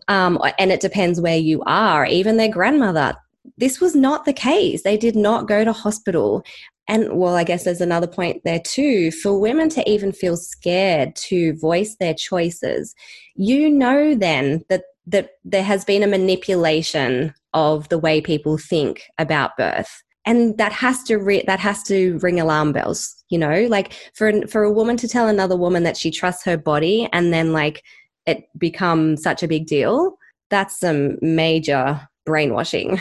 um, 0.08 0.42
and 0.58 0.72
it 0.72 0.80
depends 0.80 1.20
where 1.20 1.36
you 1.36 1.62
are, 1.66 2.06
even 2.06 2.38
their 2.38 2.48
grandmother, 2.48 3.16
this 3.58 3.82
was 3.82 3.98
not 3.98 4.24
the 4.24 4.32
case. 4.32 4.84
They 4.84 4.96
did 4.96 5.18
not 5.18 5.46
go 5.46 5.66
to 5.66 5.74
hospital. 5.74 6.46
And 6.88 7.20
well, 7.20 7.36
I 7.36 7.44
guess 7.44 7.66
there's 7.66 7.82
another 7.82 8.08
point 8.08 8.44
there 8.46 8.62
too. 8.66 9.12
For 9.12 9.38
women 9.38 9.68
to 9.72 9.90
even 9.90 10.14
feel 10.14 10.38
scared 10.38 11.18
to 11.28 11.58
voice 11.58 11.98
their 12.00 12.14
choices, 12.14 12.96
you 13.36 13.70
know 13.70 14.16
then 14.16 14.64
that 14.70 14.84
that 15.06 15.32
there 15.44 15.64
has 15.64 15.84
been 15.84 16.04
a 16.04 16.08
manipulation 16.08 17.34
of 17.54 17.90
the 17.90 18.00
way 18.00 18.22
people 18.22 18.58
think 18.58 19.04
about 19.18 19.58
birth. 19.58 20.02
And 20.30 20.58
that 20.60 20.72
has 20.72 21.02
to 21.06 21.18
re- 21.18 21.44
that 21.48 21.60
has 21.60 21.82
to 21.84 22.20
ring 22.20 22.40
alarm 22.40 22.72
bells, 22.72 23.26
you 23.30 23.40
know? 23.40 23.66
Like 23.68 23.94
for 24.14 24.46
for 24.48 24.62
a 24.64 24.72
woman 24.72 24.96
to 24.98 25.08
tell 25.08 25.28
another 25.28 25.58
woman 25.58 25.82
that 25.84 25.98
she 25.98 26.12
trusts 26.12 26.46
her 26.46 26.56
body 26.56 27.10
and 27.12 27.34
then 27.34 27.52
like 27.52 27.84
it 28.28 28.44
become 28.56 29.18
such 29.18 29.42
a 29.42 29.48
big 29.48 29.66
deal, 29.66 30.20
that's 30.52 30.80
some 30.80 31.18
major 31.22 32.08
brainwashing. 32.26 33.00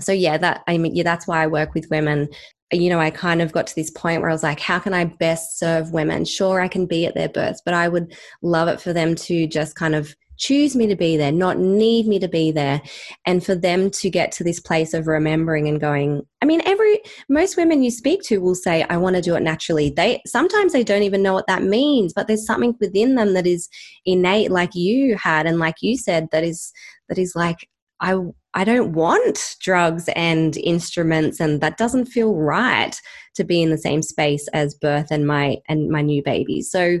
So 0.00 0.10
yeah 0.10 0.36
that 0.38 0.64
i 0.66 0.76
mean 0.76 0.96
yeah 0.96 1.04
that's 1.04 1.28
why 1.28 1.44
i 1.44 1.46
work 1.46 1.72
with 1.72 1.86
women. 1.88 2.28
You 2.72 2.90
know 2.90 2.98
i 2.98 3.10
kind 3.10 3.40
of 3.40 3.52
got 3.52 3.68
to 3.68 3.74
this 3.76 3.92
point 3.92 4.20
where 4.20 4.30
i 4.30 4.32
was 4.32 4.42
like 4.42 4.58
how 4.58 4.80
can 4.80 4.92
i 4.92 5.04
best 5.04 5.60
serve 5.60 5.92
women? 5.92 6.24
Sure 6.24 6.60
i 6.60 6.66
can 6.66 6.86
be 6.86 7.06
at 7.06 7.14
their 7.14 7.28
births 7.28 7.62
but 7.64 7.74
i 7.74 7.86
would 7.86 8.12
love 8.42 8.66
it 8.66 8.80
for 8.80 8.92
them 8.92 9.14
to 9.14 9.46
just 9.46 9.76
kind 9.76 9.94
of 9.94 10.16
choose 10.36 10.74
me 10.76 10.86
to 10.86 10.96
be 10.96 11.16
there 11.16 11.32
not 11.32 11.58
need 11.58 12.06
me 12.06 12.18
to 12.18 12.28
be 12.28 12.50
there 12.50 12.80
and 13.26 13.44
for 13.44 13.54
them 13.54 13.90
to 13.90 14.10
get 14.10 14.32
to 14.32 14.44
this 14.44 14.60
place 14.60 14.94
of 14.94 15.06
remembering 15.06 15.68
and 15.68 15.80
going 15.80 16.22
i 16.42 16.46
mean 16.46 16.62
every 16.66 17.00
most 17.28 17.56
women 17.56 17.82
you 17.82 17.90
speak 17.90 18.22
to 18.22 18.38
will 18.38 18.54
say 18.54 18.84
i 18.90 18.96
want 18.96 19.16
to 19.16 19.22
do 19.22 19.34
it 19.34 19.42
naturally 19.42 19.90
they 19.90 20.20
sometimes 20.26 20.72
they 20.72 20.84
don't 20.84 21.02
even 21.02 21.22
know 21.22 21.32
what 21.32 21.46
that 21.46 21.62
means 21.62 22.12
but 22.12 22.26
there's 22.26 22.46
something 22.46 22.74
within 22.80 23.14
them 23.14 23.34
that 23.34 23.46
is 23.46 23.68
innate 24.04 24.50
like 24.50 24.74
you 24.74 25.16
had 25.16 25.46
and 25.46 25.58
like 25.58 25.76
you 25.80 25.96
said 25.96 26.28
that 26.32 26.44
is 26.44 26.72
that 27.08 27.18
is 27.18 27.34
like 27.34 27.68
I 28.00 28.16
I 28.52 28.64
don't 28.64 28.92
want 28.92 29.56
drugs 29.60 30.08
and 30.14 30.56
instruments 30.58 31.40
and 31.40 31.60
that 31.60 31.78
doesn't 31.78 32.06
feel 32.06 32.34
right 32.34 32.94
to 33.34 33.44
be 33.44 33.62
in 33.62 33.70
the 33.70 33.78
same 33.78 34.02
space 34.02 34.46
as 34.48 34.74
birth 34.74 35.08
and 35.10 35.26
my 35.26 35.56
and 35.68 35.90
my 35.90 36.02
new 36.02 36.22
baby. 36.22 36.62
So 36.62 36.98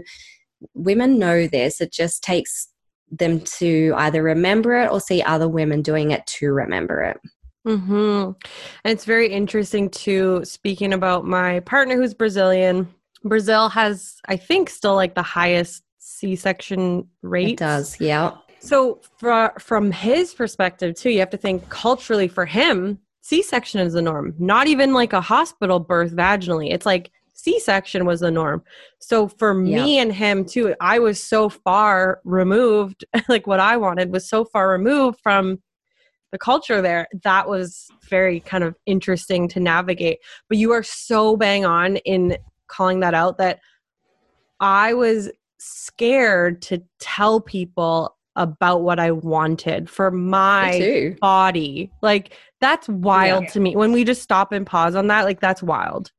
women 0.74 1.18
know 1.18 1.46
this. 1.46 1.80
It 1.80 1.92
just 1.92 2.22
takes 2.22 2.68
them 3.18 3.40
to 3.40 3.92
either 3.96 4.22
remember 4.22 4.74
it 4.80 4.90
or 4.90 5.00
see 5.00 5.22
other 5.22 5.48
women 5.48 5.82
doing 5.82 6.10
it 6.10 6.26
to 6.26 6.52
remember 6.52 7.02
it. 7.02 7.20
Mm-hmm. 7.66 8.32
And 8.84 8.92
it's 8.92 9.04
very 9.04 9.30
interesting 9.32 9.88
to 9.90 10.44
speaking 10.44 10.92
about 10.92 11.24
my 11.24 11.60
partner 11.60 11.96
who's 11.96 12.14
Brazilian. 12.14 12.88
Brazil 13.24 13.68
has, 13.70 14.16
I 14.28 14.36
think, 14.36 14.68
still 14.68 14.94
like 14.94 15.14
the 15.14 15.22
highest 15.22 15.82
C-section 15.98 17.08
rate. 17.22 17.52
It 17.52 17.58
does, 17.58 17.98
yeah. 18.00 18.32
So, 18.60 19.00
for, 19.18 19.52
from 19.58 19.90
his 19.90 20.34
perspective, 20.34 20.94
too, 20.94 21.10
you 21.10 21.20
have 21.20 21.30
to 21.30 21.36
think 21.36 21.68
culturally 21.68 22.28
for 22.28 22.46
him, 22.46 22.98
C 23.22 23.42
section 23.42 23.80
is 23.80 23.94
the 23.94 24.02
norm, 24.02 24.34
not 24.38 24.66
even 24.66 24.92
like 24.92 25.14
a 25.14 25.20
hospital 25.20 25.80
birth 25.80 26.12
vaginally. 26.12 26.70
It's 26.72 26.86
like 26.86 27.10
C 27.44 27.60
section 27.60 28.06
was 28.06 28.20
the 28.20 28.30
norm. 28.30 28.62
So, 29.00 29.28
for 29.28 29.52
me 29.52 29.98
and 29.98 30.10
him, 30.10 30.46
too, 30.46 30.74
I 30.80 30.98
was 30.98 31.22
so 31.22 31.50
far 31.50 32.22
removed, 32.24 33.04
like 33.28 33.46
what 33.46 33.60
I 33.60 33.76
wanted 33.76 34.10
was 34.10 34.26
so 34.26 34.46
far 34.46 34.70
removed 34.70 35.20
from 35.22 35.60
the 36.32 36.38
culture 36.38 36.80
there. 36.80 37.06
That 37.22 37.46
was 37.46 37.88
very 38.08 38.40
kind 38.40 38.64
of 38.64 38.74
interesting 38.86 39.46
to 39.48 39.60
navigate. 39.60 40.20
But 40.48 40.56
you 40.56 40.72
are 40.72 40.82
so 40.82 41.36
bang 41.36 41.66
on 41.66 41.96
in 41.98 42.38
calling 42.66 43.00
that 43.00 43.12
out 43.12 43.36
that 43.36 43.60
I 44.60 44.94
was 44.94 45.30
scared 45.58 46.62
to 46.62 46.82
tell 46.98 47.42
people 47.42 48.16
about 48.36 48.82
what 48.82 48.98
I 48.98 49.10
wanted 49.10 49.90
for 49.90 50.10
my 50.10 51.14
body. 51.20 51.90
Like 52.00 52.38
that's 52.62 52.88
wild 52.88 53.44
yeah. 53.44 53.50
to 53.50 53.60
me. 53.60 53.76
When 53.76 53.92
we 53.92 54.02
just 54.02 54.22
stop 54.22 54.50
and 54.50 54.66
pause 54.66 54.94
on 54.94 55.08
that, 55.08 55.26
like 55.26 55.40
that's 55.40 55.62
wild. 55.62 56.10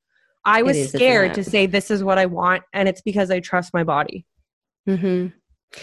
I 0.46 0.62
was 0.62 0.78
is, 0.78 0.92
scared 0.92 1.34
to 1.36 1.44
say 1.44 1.66
this 1.66 1.90
is 1.90 2.04
what 2.04 2.18
I 2.18 2.26
want 2.26 2.64
and 2.74 2.88
it's 2.88 3.02
because 3.02 3.32
I 3.32 3.40
trust 3.40 3.74
my 3.74 3.84
body. 3.84 4.26
Mm-hmm. 4.88 5.28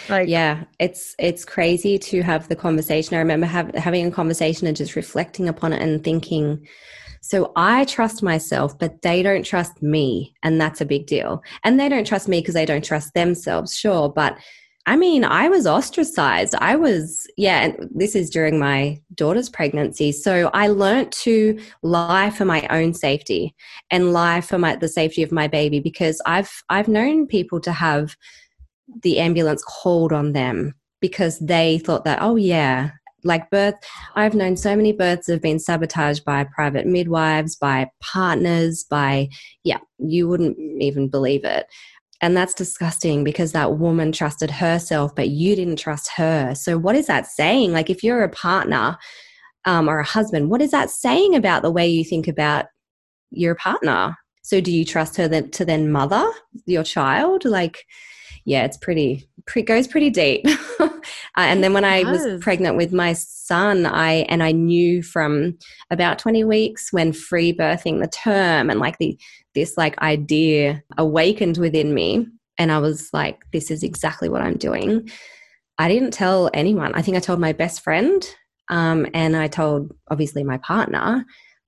Like 0.09 0.29
yeah, 0.29 0.65
it's 0.79 1.15
it's 1.19 1.45
crazy 1.45 1.99
to 1.99 2.23
have 2.23 2.49
the 2.49 2.57
conversation. 2.57 3.17
I 3.17 3.19
remember 3.19 3.47
have, 3.47 3.75
having 3.75 4.07
a 4.07 4.11
conversation 4.11 4.67
and 4.67 4.77
just 4.77 4.97
reflecting 4.97 5.49
upon 5.49 5.73
it 5.73 5.83
and 5.83 6.03
thinking 6.03 6.67
so 7.25 7.53
I 7.55 7.85
trust 7.85 8.21
myself, 8.23 8.77
but 8.77 9.03
they 9.03 9.23
don't 9.23 9.45
trust 9.45 9.81
me. 9.81 10.35
And 10.43 10.61
that's 10.61 10.81
a 10.81 10.85
big 10.85 11.07
deal. 11.07 11.41
And 11.63 11.79
they 11.79 11.89
don't 11.89 12.07
trust 12.07 12.29
me 12.29 12.41
because 12.41 12.55
they 12.55 12.67
don't 12.67 12.85
trust 12.85 13.15
themselves, 13.15 13.77
sure. 13.77 14.09
But 14.09 14.37
I 14.85 14.97
mean, 14.97 15.25
I 15.25 15.49
was 15.49 15.67
ostracized. 15.67 16.57
I 16.57 16.75
was, 16.75 17.29
yeah, 17.37 17.61
and 17.61 17.89
this 17.95 18.17
is 18.17 18.29
during 18.29 18.59
my 18.59 19.01
daughter's 19.15 19.49
pregnancy. 19.49 20.11
So 20.11 20.51
I 20.53 20.67
learned 20.67 21.13
to 21.23 21.61
lie 21.83 22.31
for 22.31 22.45
my 22.45 22.67
own 22.69 22.93
safety 22.93 23.55
and 23.93 24.13
lie 24.13 24.41
for 24.41 24.59
my, 24.59 24.75
the 24.75 24.89
safety 24.89 25.23
of 25.23 25.31
my 25.31 25.47
baby 25.47 25.79
because 25.79 26.21
I've, 26.27 26.51
I've 26.69 26.89
known 26.89 27.29
people 27.29 27.61
to 27.61 27.73
have 27.73 28.17
the 29.03 29.21
ambulance 29.21 29.63
called 29.63 30.13
on 30.13 30.33
them 30.33 30.75
because 31.01 31.39
they 31.39 31.79
thought 31.79 32.05
that, 32.05 32.19
oh, 32.21 32.35
yeah, 32.35 32.91
like 33.25 33.51
birth, 33.51 33.75
I've 34.17 34.35
known 34.35 34.57
so 34.57 34.75
many 34.75 34.93
births 34.93 35.29
have 35.29 35.41
been 35.41 35.61
sabotaged 35.61 36.25
by 36.25 36.45
private 36.45 36.87
midwives, 36.87 37.55
by 37.55 37.89
partners, 38.01 38.85
by, 38.91 39.29
yeah, 39.63 39.79
you 39.99 40.29
wouldn't 40.29 40.59
even 40.83 41.09
believe 41.09 41.45
it. 41.45 41.67
And 42.23 42.37
that's 42.37 42.55
disgusting 42.55 43.25
because 43.25 43.53
that 43.53 43.79
woman 43.79 44.13
trusted 44.13 44.51
herself, 44.51 45.15
but 45.15 45.29
you 45.29 45.55
didn't 45.55 45.77
trust 45.77 46.09
her. 46.17 46.55
So, 46.55 46.79
what 46.79 46.97
is 46.97 47.07
that 47.09 47.27
saying? 47.27 47.73
Like, 47.73 47.91
if 47.91 48.03
you're 48.03 48.23
a 48.23 48.29
partner 48.29 48.97
um, 49.65 49.89
or 49.89 49.99
a 49.99 50.05
husband, 50.05 50.49
what 50.49 50.63
is 50.63 50.71
that 50.71 50.89
saying 50.89 51.35
about 51.35 51.63
the 51.63 51.71
way 51.71 51.89
you 51.89 52.05
think 52.05 52.29
about 52.29 52.67
your 53.31 53.55
partner? 53.55 54.17
So 54.43 54.61
do 54.61 54.73
you 54.73 54.85
trust 54.85 55.17
her 55.17 55.29
then 55.29 55.51
to 55.53 55.65
then 55.65 55.91
mother 55.91 56.29
your 56.67 56.83
child? 56.83 57.45
Like, 57.45 57.87
yeah, 58.45 58.65
it's 58.65 58.77
pretty, 58.77 59.29
pretty 59.47 59.65
goes 59.65 59.87
pretty 59.87 60.11
deep. 60.11 60.45
uh, 60.81 60.89
and 61.37 61.63
then 61.63 61.73
when 61.73 61.85
I 61.85 62.03
was 62.03 62.43
pregnant 62.43 62.77
with 62.77 62.93
my 62.93 63.13
son, 63.13 63.87
I 63.87 64.27
and 64.29 64.43
I 64.43 64.51
knew 64.51 65.03
from 65.03 65.59
about 65.91 66.19
20 66.19 66.43
weeks 66.43 66.93
when 66.93 67.13
free 67.13 67.53
birthing 67.53 68.01
the 68.01 68.09
term 68.09 68.69
and 68.69 68.81
like 68.81 68.99
the 68.99 69.17
this 69.55 69.77
like 69.77 69.99
idea 69.99 70.83
awakened 70.97 71.59
within 71.59 71.95
me 71.95 72.27
and 72.59 72.71
I 72.71 72.79
was 72.79 73.11
like 73.13 73.43
this 73.53 73.71
is 73.71 73.83
exactly 73.83 74.29
what 74.29 74.43
I'm 74.43 74.57
doing. 74.57 75.11
I 75.79 75.89
didn't 75.89 76.13
tell 76.13 76.51
anyone. 76.55 76.95
I 76.95 77.03
think 77.03 77.17
I 77.17 77.21
told 77.21 77.41
my 77.41 77.53
best 77.53 77.83
friend 77.83 78.25
um, 78.69 79.07
and 79.15 79.37
I 79.37 79.49
told 79.49 79.93
obviously 80.11 80.45
my 80.45 80.59
partner. 80.59 81.25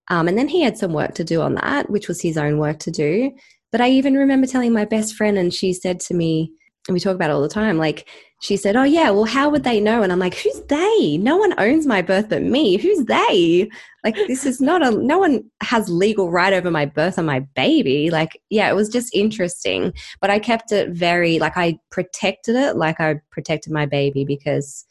Um, 0.09 0.29
and 0.29 0.37
then 0.37 0.49
he 0.49 0.63
had 0.63 0.77
some 0.77 0.93
work 0.93 1.15
to 1.15 1.25
do 1.25 1.41
on 1.41 1.55
that, 1.55 1.91
which 1.91 2.09
was 2.09 2.21
his 2.21 2.37
own 2.37 2.59
work 2.59 2.79
to 2.81 2.91
do. 2.91 3.33
But 3.73 3.81
I 3.81 3.91
even 3.91 4.15
remember 4.15 4.47
telling 4.47 4.73
my 4.73 4.85
best 4.85 5.15
friend, 5.15 5.37
and 5.37 5.53
she 5.53 5.73
said 5.73 5.99
to 6.01 6.15
me, 6.15 6.53
and 6.87 6.95
we 6.95 7.01
talk 7.01 7.15
about 7.15 7.31
it 7.31 7.33
all 7.33 7.41
the 7.41 7.49
time, 7.49 7.79
like, 7.79 8.09
she 8.41 8.59
said, 8.59 8.77
Oh, 8.77 8.83
yeah, 8.83 9.09
well, 9.09 9.25
how 9.25 9.49
would 9.49 9.65
they 9.65 9.81
know? 9.81 10.03
And 10.03 10.13
I'm 10.13 10.19
like, 10.19 10.35
Who's 10.35 10.61
they? 10.69 11.17
No 11.19 11.37
one 11.37 11.59
owns 11.59 11.87
my 11.87 12.03
birth 12.03 12.29
but 12.29 12.43
me. 12.43 12.77
Who's 12.77 13.07
they? 13.07 13.71
Like, 14.05 14.17
this 14.27 14.45
is 14.45 14.61
not 14.61 14.87
a, 14.87 14.91
no 14.91 15.19
one 15.19 15.45
has 15.63 15.89
legal 15.89 16.31
right 16.31 16.53
over 16.53 16.71
my 16.71 16.85
birth 16.85 17.17
and 17.17 17.27
my 17.27 17.41
baby. 17.41 18.11
Like, 18.11 18.39
yeah, 18.51 18.69
it 18.69 18.75
was 18.75 18.91
just 18.91 19.15
interesting. 19.15 19.95
But 20.21 20.29
I 20.29 20.39
kept 20.39 20.73
it 20.73 20.91
very, 20.91 21.39
like, 21.39 21.57
I 21.57 21.79
protected 21.91 22.55
it 22.55 22.77
like 22.77 23.01
I 23.01 23.21
protected 23.31 23.73
my 23.73 23.87
baby 23.87 24.27
because 24.27 24.85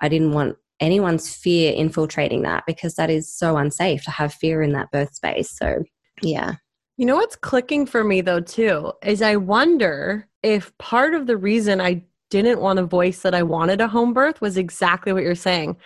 I 0.00 0.10
didn't 0.10 0.32
want 0.32 0.56
anyone's 0.80 1.34
fear 1.34 1.72
infiltrating 1.72 2.42
that 2.42 2.64
because 2.66 2.96
that 2.96 3.08
is 3.08 3.32
so 3.32 3.56
unsafe 3.56 4.04
to 4.04 4.10
have 4.10 4.34
fear 4.34 4.60
in 4.62 4.72
that 4.72 4.90
birth 4.90 5.14
space. 5.14 5.50
So, 5.50 5.82
yeah. 6.20 6.56
You 6.98 7.06
know 7.06 7.16
what's 7.16 7.36
clicking 7.36 7.86
for 7.86 8.04
me 8.04 8.20
though, 8.20 8.40
too, 8.40 8.92
is 9.02 9.22
I 9.22 9.36
wonder 9.36 10.28
if 10.42 10.76
part 10.78 11.14
of 11.14 11.26
the 11.26 11.36
reason 11.36 11.80
I 11.80 12.04
didn't 12.30 12.60
want 12.60 12.78
to 12.78 12.84
voice 12.84 13.20
that 13.20 13.34
I 13.34 13.42
wanted 13.42 13.80
a 13.80 13.88
home 13.88 14.12
birth 14.12 14.40
was 14.40 14.56
exactly 14.56 15.12
what 15.12 15.22
you're 15.22 15.34
saying. 15.34 15.76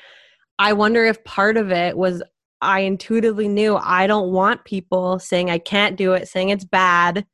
I 0.59 0.73
wonder 0.73 1.05
if 1.05 1.23
part 1.25 1.57
of 1.57 1.71
it 1.71 1.97
was 1.97 2.23
I 2.63 2.81
intuitively 2.81 3.49
knew 3.49 3.77
I 3.77 4.07
don't 4.07 4.33
want 4.33 4.65
people 4.65 5.19
saying 5.19 5.51
I 5.51 5.59
can't 5.59 5.97
do 5.97 6.13
it, 6.13 6.29
saying 6.29 6.51
it's 6.51 6.65
bad. 6.65 7.27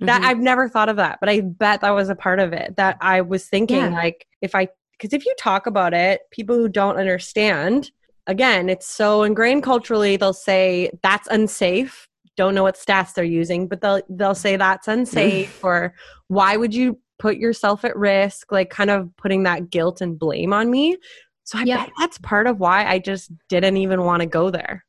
That 0.00 0.20
mm-hmm. 0.20 0.30
I've 0.30 0.38
never 0.38 0.68
thought 0.68 0.90
of 0.90 0.96
that, 0.96 1.18
but 1.20 1.28
I 1.28 1.40
bet 1.40 1.80
that 1.80 1.90
was 1.90 2.10
a 2.10 2.14
part 2.14 2.38
of 2.38 2.52
it. 2.52 2.76
That 2.76 2.98
I 3.00 3.22
was 3.22 3.46
thinking 3.46 3.76
yeah. 3.78 3.88
like 3.88 4.26
if 4.42 4.54
I 4.54 4.68
because 4.92 5.12
if 5.12 5.24
you 5.26 5.34
talk 5.38 5.66
about 5.66 5.94
it, 5.94 6.20
people 6.30 6.56
who 6.56 6.68
don't 6.68 6.96
understand, 6.96 7.90
again, 8.26 8.68
it's 8.68 8.86
so 8.86 9.22
ingrained 9.22 9.62
culturally, 9.62 10.16
they'll 10.16 10.32
say 10.32 10.90
that's 11.02 11.28
unsafe. 11.28 12.08
Don't 12.36 12.54
know 12.54 12.62
what 12.62 12.76
stats 12.76 13.14
they're 13.14 13.24
using, 13.24 13.68
but 13.68 13.80
they'll 13.80 14.02
they'll 14.08 14.34
say 14.34 14.56
that's 14.56 14.88
unsafe 14.96 15.62
or 15.64 15.94
why 16.28 16.56
would 16.56 16.74
you 16.74 16.98
put 17.18 17.36
yourself 17.36 17.84
at 17.84 17.96
risk? 17.96 18.52
Like 18.52 18.70
kind 18.70 18.90
of 18.90 19.14
putting 19.16 19.44
that 19.44 19.70
guilt 19.70 20.00
and 20.00 20.18
blame 20.18 20.52
on 20.52 20.70
me. 20.70 20.96
So 21.44 21.58
I 21.58 21.62
yep. 21.62 21.78
bet 21.78 21.92
that's 21.98 22.18
part 22.18 22.46
of 22.46 22.58
why 22.58 22.86
I 22.86 22.98
just 22.98 23.30
didn't 23.48 23.76
even 23.76 24.02
want 24.02 24.20
to 24.20 24.26
go 24.26 24.50
there. 24.50 24.84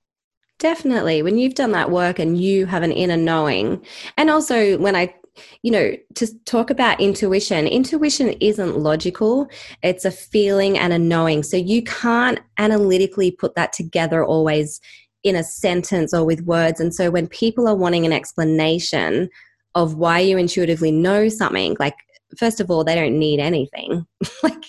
Definitely. 0.59 1.21
When 1.21 1.37
you've 1.37 1.53
done 1.53 1.71
that 1.73 1.91
work 1.91 2.17
and 2.17 2.41
you 2.41 2.65
have 2.65 2.81
an 2.81 2.91
inner 2.91 3.17
knowing, 3.17 3.85
and 4.17 4.31
also 4.31 4.77
when 4.79 4.95
I 4.95 5.13
you 5.61 5.71
know, 5.71 5.95
to 6.15 6.27
talk 6.45 6.69
about 6.69 6.99
intuition, 6.99 7.67
intuition 7.67 8.29
isn't 8.41 8.77
logical, 8.77 9.47
it's 9.83 10.05
a 10.05 10.11
feeling 10.11 10.77
and 10.77 10.93
a 10.93 10.99
knowing. 10.99 11.43
So 11.43 11.57
you 11.57 11.83
can't 11.83 12.39
analytically 12.57 13.31
put 13.31 13.55
that 13.55 13.73
together 13.73 14.23
always 14.23 14.81
in 15.23 15.35
a 15.35 15.43
sentence 15.43 16.13
or 16.13 16.23
with 16.23 16.41
words. 16.41 16.79
And 16.79 16.93
so 16.93 17.09
when 17.09 17.27
people 17.27 17.67
are 17.67 17.75
wanting 17.75 18.05
an 18.05 18.13
explanation 18.13 19.29
of 19.75 19.95
why 19.95 20.19
you 20.19 20.37
intuitively 20.37 20.91
know 20.91 21.29
something, 21.29 21.75
like, 21.79 21.95
first 22.37 22.59
of 22.59 22.69
all, 22.69 22.83
they 22.83 22.95
don't 22.95 23.17
need 23.17 23.39
anything. 23.39 24.05
like, 24.43 24.63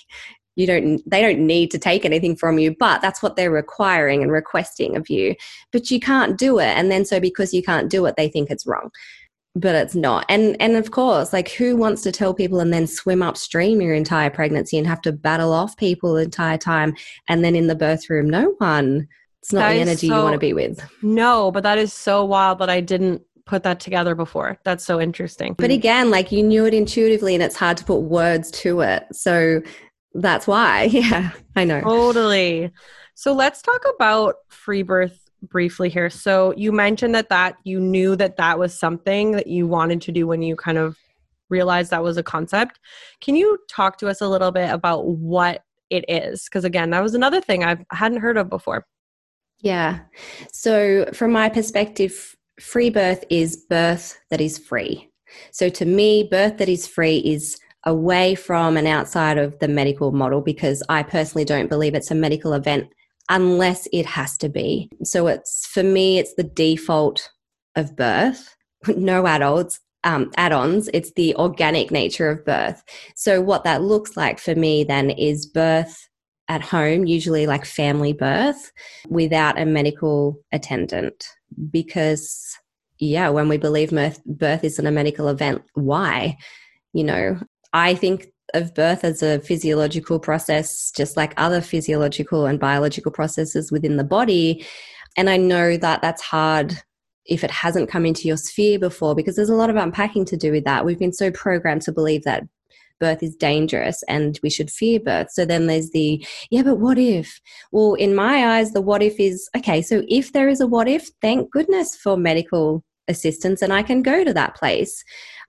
you 0.59 0.67
don't 0.67 1.01
they 1.09 1.21
don't 1.21 1.45
need 1.47 1.71
to 1.71 1.79
take 1.79 2.03
anything 2.03 2.35
from 2.35 2.59
you 2.59 2.75
but 2.77 3.01
that's 3.01 3.23
what 3.23 3.37
they're 3.37 3.49
requiring 3.49 4.21
and 4.21 4.31
requesting 4.31 4.97
of 4.97 5.09
you. 5.09 5.33
But 5.71 5.89
you 5.89 6.01
can't 6.01 6.37
do 6.37 6.59
it. 6.59 6.77
And 6.77 6.91
then 6.91 7.05
so 7.05 7.19
because 7.19 7.53
you 7.53 7.63
can't 7.63 7.89
do 7.89 8.05
it 8.05 8.15
they 8.17 8.27
think 8.27 8.49
it's 8.49 8.67
wrong. 8.67 8.89
But 9.55 9.75
it's 9.75 9.95
not. 9.95 10.25
And 10.27 10.57
and 10.59 10.75
of 10.75 10.91
course 10.91 11.31
like 11.31 11.49
who 11.49 11.77
wants 11.77 12.01
to 12.03 12.11
tell 12.11 12.33
people 12.33 12.59
and 12.59 12.73
then 12.73 12.87
swim 12.87 13.21
upstream 13.23 13.81
your 13.81 13.95
entire 13.95 14.29
pregnancy 14.29 14.77
and 14.77 14.85
have 14.85 15.01
to 15.03 15.13
battle 15.13 15.53
off 15.53 15.77
people 15.77 16.15
the 16.15 16.23
entire 16.23 16.57
time 16.57 16.93
and 17.29 17.43
then 17.43 17.55
in 17.55 17.67
the 17.67 17.75
birth 17.75 18.09
room? 18.09 18.29
No 18.29 18.53
one 18.57 19.07
it's 19.41 19.53
not 19.53 19.61
that 19.61 19.73
the 19.73 19.81
energy 19.81 20.07
so, 20.07 20.17
you 20.17 20.23
want 20.23 20.33
to 20.33 20.39
be 20.39 20.53
with 20.53 20.81
no 21.01 21.51
but 21.51 21.63
that 21.63 21.77
is 21.77 21.93
so 21.93 22.23
wild 22.25 22.59
that 22.59 22.69
i 22.69 22.79
didn't 22.79 23.21
put 23.45 23.63
that 23.63 23.79
together 23.79 24.13
before 24.13 24.59
that's 24.63 24.85
so 24.85 25.01
interesting 25.01 25.53
but 25.57 25.71
again 25.71 26.11
like 26.11 26.31
you 26.31 26.43
knew 26.43 26.65
it 26.65 26.73
intuitively 26.73 27.33
and 27.33 27.41
it's 27.41 27.55
hard 27.55 27.77
to 27.77 27.83
put 27.83 27.97
words 27.97 28.51
to 28.51 28.81
it 28.81 29.05
so 29.11 29.61
that's 30.13 30.45
why 30.45 30.83
yeah 30.91 31.31
i 31.55 31.63
know 31.63 31.81
totally 31.81 32.71
so 33.15 33.33
let's 33.33 33.61
talk 33.61 33.83
about 33.95 34.35
free 34.47 34.83
birth 34.83 35.29
briefly 35.41 35.89
here. 35.89 36.09
So 36.09 36.53
you 36.57 36.71
mentioned 36.71 37.15
that 37.15 37.29
that 37.29 37.55
you 37.63 37.79
knew 37.79 38.15
that 38.15 38.37
that 38.37 38.59
was 38.59 38.77
something 38.77 39.31
that 39.31 39.47
you 39.47 39.67
wanted 39.67 40.01
to 40.03 40.11
do 40.11 40.27
when 40.27 40.41
you 40.41 40.55
kind 40.55 40.77
of 40.77 40.97
realized 41.49 41.91
that 41.91 42.03
was 42.03 42.17
a 42.17 42.23
concept. 42.23 42.79
Can 43.21 43.35
you 43.35 43.57
talk 43.69 43.97
to 43.99 44.07
us 44.07 44.21
a 44.21 44.27
little 44.27 44.51
bit 44.51 44.69
about 44.69 45.07
what 45.07 45.63
it 45.89 46.05
is? 46.07 46.45
Because 46.45 46.63
again, 46.63 46.91
that 46.91 47.01
was 47.01 47.15
another 47.15 47.41
thing 47.41 47.63
I 47.63 47.77
hadn't 47.91 48.19
heard 48.21 48.37
of 48.37 48.49
before. 48.49 48.85
Yeah. 49.61 49.99
So 50.51 51.05
from 51.13 51.31
my 51.31 51.49
perspective, 51.49 52.35
free 52.59 52.89
birth 52.89 53.23
is 53.29 53.65
birth 53.69 54.17
that 54.29 54.41
is 54.41 54.57
free. 54.57 55.09
So 55.51 55.69
to 55.69 55.85
me, 55.85 56.27
birth 56.29 56.57
that 56.57 56.69
is 56.69 56.87
free 56.87 57.17
is 57.17 57.59
away 57.85 58.35
from 58.35 58.77
and 58.77 58.87
outside 58.87 59.37
of 59.37 59.57
the 59.59 59.67
medical 59.67 60.11
model 60.11 60.41
because 60.41 60.83
I 60.89 61.03
personally 61.03 61.45
don't 61.45 61.69
believe 61.69 61.93
it's 61.95 62.11
a 62.11 62.15
medical 62.15 62.53
event 62.53 62.89
unless 63.29 63.87
it 63.93 64.05
has 64.05 64.37
to 64.39 64.49
be. 64.49 64.89
So 65.03 65.27
it's 65.27 65.65
for 65.67 65.83
me, 65.83 66.17
it's 66.17 66.33
the 66.33 66.43
default 66.43 67.29
of 67.75 67.95
birth. 67.95 68.55
No 68.95 69.27
adults, 69.27 69.81
um, 70.05 70.31
add-ons. 70.37 70.89
It's 70.93 71.11
the 71.11 71.35
organic 71.35 71.91
nature 71.91 72.29
of 72.29 72.45
birth. 72.45 72.81
So 73.17 73.41
what 73.41 73.65
that 73.65 73.81
looks 73.81 74.15
like 74.15 74.39
for 74.39 74.55
me 74.55 74.85
then 74.85 75.09
is 75.09 75.45
birth 75.45 76.08
at 76.49 76.61
home, 76.61 77.05
usually 77.05 77.47
like 77.47 77.63
family 77.63 78.11
birth, 78.11 78.71
without 79.07 79.59
a 79.59 79.65
medical 79.65 80.37
attendant, 80.51 81.25
because 81.71 82.57
yeah, 82.99 83.29
when 83.29 83.47
we 83.47 83.57
believe 83.57 83.91
birth, 84.25 84.63
isn't 84.63 84.85
a 84.85 84.91
medical 84.91 85.29
event, 85.29 85.61
why? 85.73 86.37
You 86.91 87.05
know, 87.05 87.39
I 87.71 87.95
think 87.95 88.27
of 88.53 88.73
birth 88.75 89.03
as 89.03 89.23
a 89.23 89.39
physiological 89.39 90.19
process, 90.19 90.91
just 90.91 91.15
like 91.15 91.33
other 91.37 91.61
physiological 91.61 92.45
and 92.45 92.59
biological 92.59 93.11
processes 93.11 93.71
within 93.71 93.97
the 93.97 94.03
body. 94.03 94.65
And 95.15 95.29
I 95.29 95.37
know 95.37 95.77
that 95.77 96.01
that's 96.01 96.21
hard 96.21 96.81
if 97.25 97.43
it 97.43 97.51
hasn't 97.51 97.89
come 97.89 98.05
into 98.05 98.27
your 98.27 98.37
sphere 98.37 98.79
before 98.79 99.15
because 99.15 99.35
there's 99.35 99.49
a 99.49 99.55
lot 99.55 99.69
of 99.69 99.75
unpacking 99.75 100.25
to 100.25 100.37
do 100.37 100.51
with 100.51 100.63
that. 100.65 100.83
We've 100.83 100.99
been 100.99 101.13
so 101.13 101.31
programmed 101.31 101.83
to 101.83 101.91
believe 101.91 102.23
that 102.23 102.43
birth 102.99 103.23
is 103.23 103.35
dangerous 103.35 104.03
and 104.07 104.39
we 104.43 104.49
should 104.49 104.69
fear 104.69 104.99
birth. 104.99 105.31
So 105.31 105.45
then 105.45 105.67
there's 105.67 105.91
the, 105.91 106.25
yeah, 106.49 106.63
but 106.63 106.79
what 106.79 106.97
if? 106.97 107.39
Well, 107.71 107.93
in 107.95 108.15
my 108.15 108.57
eyes, 108.57 108.71
the 108.73 108.81
what 108.81 109.01
if 109.01 109.19
is 109.19 109.49
okay, 109.55 109.81
so 109.81 110.03
if 110.07 110.33
there 110.33 110.49
is 110.49 110.61
a 110.61 110.67
what 110.67 110.87
if, 110.87 111.09
thank 111.21 111.51
goodness 111.51 111.95
for 111.95 112.17
medical 112.17 112.83
assistance 113.07 113.61
and 113.61 113.73
I 113.73 113.83
can 113.83 114.01
go 114.01 114.23
to 114.23 114.33
that 114.33 114.55
place. 114.55 115.03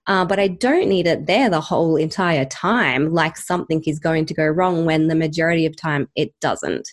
Uh, 0.07 0.25
but 0.25 0.39
I 0.39 0.47
don't 0.47 0.89
need 0.89 1.05
it 1.05 1.27
there 1.27 1.49
the 1.49 1.61
whole 1.61 1.95
entire 1.95 2.45
time, 2.45 3.13
like 3.13 3.37
something 3.37 3.83
is 3.85 3.99
going 3.99 4.25
to 4.25 4.33
go 4.33 4.47
wrong 4.47 4.83
when 4.85 5.07
the 5.07 5.15
majority 5.15 5.67
of 5.67 5.75
time 5.75 6.09
it 6.15 6.33
doesn't. 6.41 6.89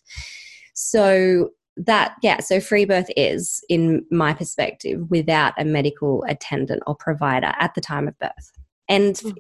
So 0.75 1.51
that 1.79 2.17
yeah 2.23 2.41
so 2.41 2.61
free 2.61 2.85
birth 2.85 3.09
is 3.17 3.65
in 3.69 4.05
my 4.11 4.35
perspective 4.35 5.01
without 5.11 5.53
a 5.59 5.65
medical 5.65 6.25
attendant 6.29 6.83
or 6.87 6.95
provider 6.97 7.53
at 7.59 7.75
the 7.75 7.81
time 7.81 8.09
of 8.09 8.19
birth 8.19 8.58
and 8.89 9.19
hmm. 9.19 9.31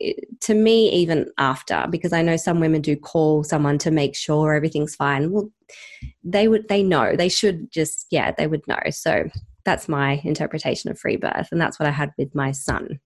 to 0.40 0.54
me 0.54 0.90
even 0.90 1.30
after 1.38 1.86
because 1.90 2.12
i 2.12 2.22
know 2.22 2.36
some 2.36 2.60
women 2.60 2.80
do 2.80 2.96
call 2.96 3.42
someone 3.42 3.78
to 3.78 3.90
make 3.90 4.14
sure 4.14 4.54
everything's 4.54 4.94
fine 4.94 5.30
well 5.30 5.50
they 6.24 6.48
would 6.48 6.68
they 6.68 6.82
know 6.82 7.16
they 7.16 7.28
should 7.28 7.70
just 7.70 8.06
yeah 8.10 8.32
they 8.36 8.46
would 8.46 8.66
know 8.66 8.80
so 8.90 9.28
that's 9.64 9.88
my 9.88 10.20
interpretation 10.24 10.90
of 10.90 10.98
free 10.98 11.16
birth 11.16 11.48
and 11.50 11.60
that's 11.60 11.78
what 11.78 11.88
i 11.88 11.92
had 11.92 12.12
with 12.18 12.34
my 12.34 12.52
son 12.52 12.98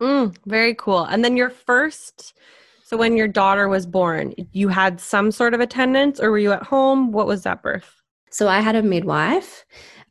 Mm, 0.00 0.36
very 0.46 0.74
cool. 0.74 1.04
And 1.04 1.24
then 1.24 1.36
your 1.36 1.50
first, 1.50 2.34
so 2.82 2.96
when 2.96 3.16
your 3.16 3.28
daughter 3.28 3.68
was 3.68 3.86
born, 3.86 4.34
you 4.52 4.68
had 4.68 5.00
some 5.00 5.30
sort 5.30 5.54
of 5.54 5.60
attendance 5.60 6.20
or 6.20 6.30
were 6.30 6.38
you 6.38 6.52
at 6.52 6.62
home? 6.62 7.12
What 7.12 7.26
was 7.26 7.42
that 7.44 7.62
birth? 7.62 8.02
So 8.30 8.48
I 8.48 8.60
had 8.60 8.76
a 8.76 8.82
midwife. 8.82 9.64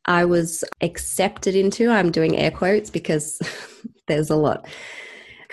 I 0.05 0.25
was 0.25 0.63
accepted 0.81 1.55
into, 1.55 1.89
I'm 1.89 2.11
doing 2.11 2.37
air 2.37 2.51
quotes 2.51 2.89
because 2.89 3.39
there's 4.07 4.29
a 4.29 4.35
lot 4.35 4.67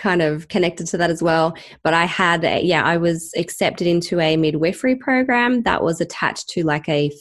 kind 0.01 0.21
of 0.21 0.47
connected 0.49 0.87
to 0.87 0.97
that 0.97 1.11
as 1.11 1.21
well. 1.21 1.55
But 1.83 1.93
I 1.93 2.05
had, 2.05 2.43
a, 2.43 2.61
yeah, 2.61 2.83
I 2.83 2.97
was 2.97 3.31
accepted 3.37 3.87
into 3.87 4.19
a 4.19 4.35
midwifery 4.35 4.95
program 4.95 5.61
that 5.63 5.83
was 5.83 6.01
attached 6.01 6.49
to 6.49 6.63
like 6.63 6.89
a 6.89 7.11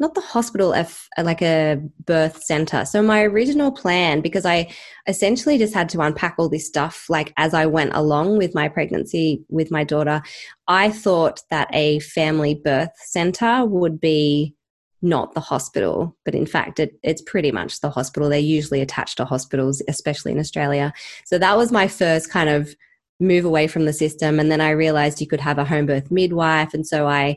not 0.00 0.14
the 0.14 0.22
hospital, 0.22 0.74
like 1.18 1.42
a 1.42 1.78
birth 2.06 2.42
center. 2.42 2.86
So 2.86 3.02
my 3.02 3.22
original 3.22 3.70
plan, 3.70 4.22
because 4.22 4.46
I 4.46 4.72
essentially 5.06 5.58
just 5.58 5.74
had 5.74 5.90
to 5.90 6.00
unpack 6.00 6.36
all 6.38 6.48
this 6.48 6.66
stuff, 6.66 7.04
like 7.10 7.34
as 7.36 7.52
I 7.52 7.66
went 7.66 7.92
along 7.94 8.38
with 8.38 8.54
my 8.54 8.66
pregnancy 8.66 9.44
with 9.50 9.70
my 9.70 9.84
daughter, 9.84 10.22
I 10.66 10.90
thought 10.90 11.42
that 11.50 11.68
a 11.74 11.98
family 12.00 12.54
birth 12.54 12.92
center 12.96 13.66
would 13.66 14.00
be 14.00 14.54
not 15.02 15.34
the 15.34 15.40
hospital, 15.40 16.16
but 16.24 16.34
in 16.34 16.46
fact, 16.46 16.78
it, 16.78 16.98
it's 17.02 17.22
pretty 17.22 17.50
much 17.50 17.80
the 17.80 17.90
hospital. 17.90 18.28
They're 18.28 18.38
usually 18.38 18.80
attached 18.80 19.16
to 19.16 19.24
hospitals, 19.24 19.82
especially 19.88 20.32
in 20.32 20.38
Australia. 20.38 20.92
So 21.24 21.38
that 21.38 21.56
was 21.56 21.72
my 21.72 21.88
first 21.88 22.30
kind 22.30 22.50
of 22.50 22.74
move 23.18 23.44
away 23.44 23.66
from 23.66 23.84
the 23.84 23.92
system. 23.92 24.40
And 24.40 24.50
then 24.50 24.60
I 24.60 24.70
realized 24.70 25.20
you 25.20 25.26
could 25.26 25.40
have 25.40 25.58
a 25.58 25.64
home 25.64 25.86
birth 25.86 26.10
midwife. 26.10 26.74
And 26.74 26.86
so 26.86 27.06
I 27.06 27.36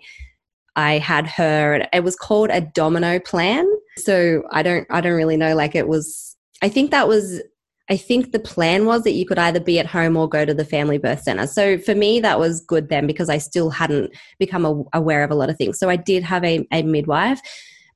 I 0.76 0.97
had 0.97 1.28
her. 1.28 1.88
It 1.93 2.03
was 2.03 2.16
called 2.16 2.49
a 2.49 2.61
domino 2.61 3.20
plan. 3.20 3.68
So 3.97 4.43
I 4.51 4.64
don't 4.64 4.88
I 4.89 5.01
don't 5.01 5.14
really 5.14 5.38
know. 5.38 5.55
Like 5.55 5.76
it 5.76 5.88
was. 5.88 6.36
I 6.61 6.70
think 6.70 6.91
that 6.91 7.07
was. 7.07 7.41
I 7.90 7.98
think 7.98 8.32
the 8.32 8.40
plan 8.40 8.86
was 8.86 9.04
that 9.04 9.12
you 9.12 9.26
could 9.26 9.38
either 9.38 9.60
be 9.60 9.78
at 9.78 9.86
home 9.86 10.16
or 10.16 10.30
go 10.30 10.46
to 10.46 10.54
the 10.54 10.64
family 10.64 10.98
birth 10.98 11.24
center. 11.24 11.48
So 11.48 11.78
for 11.78 11.94
me, 11.94 12.22
that 12.22 12.40
was 12.40 12.62
good 12.62 12.88
then 12.90 13.06
because 13.06 13.30
I 13.30 13.38
still 13.38 13.70
hadn't 13.70 14.16
become 14.40 14.86
aware 14.94 15.24
of 15.24 15.32
a 15.32 15.36
lot 15.36 15.50
of 15.50 15.58
things. 15.58 15.80
So 15.80 15.90
I 15.90 15.98
did 15.98 16.24
have 16.24 16.46
a, 16.46 16.66
a 16.72 16.84
midwife, 16.84 17.42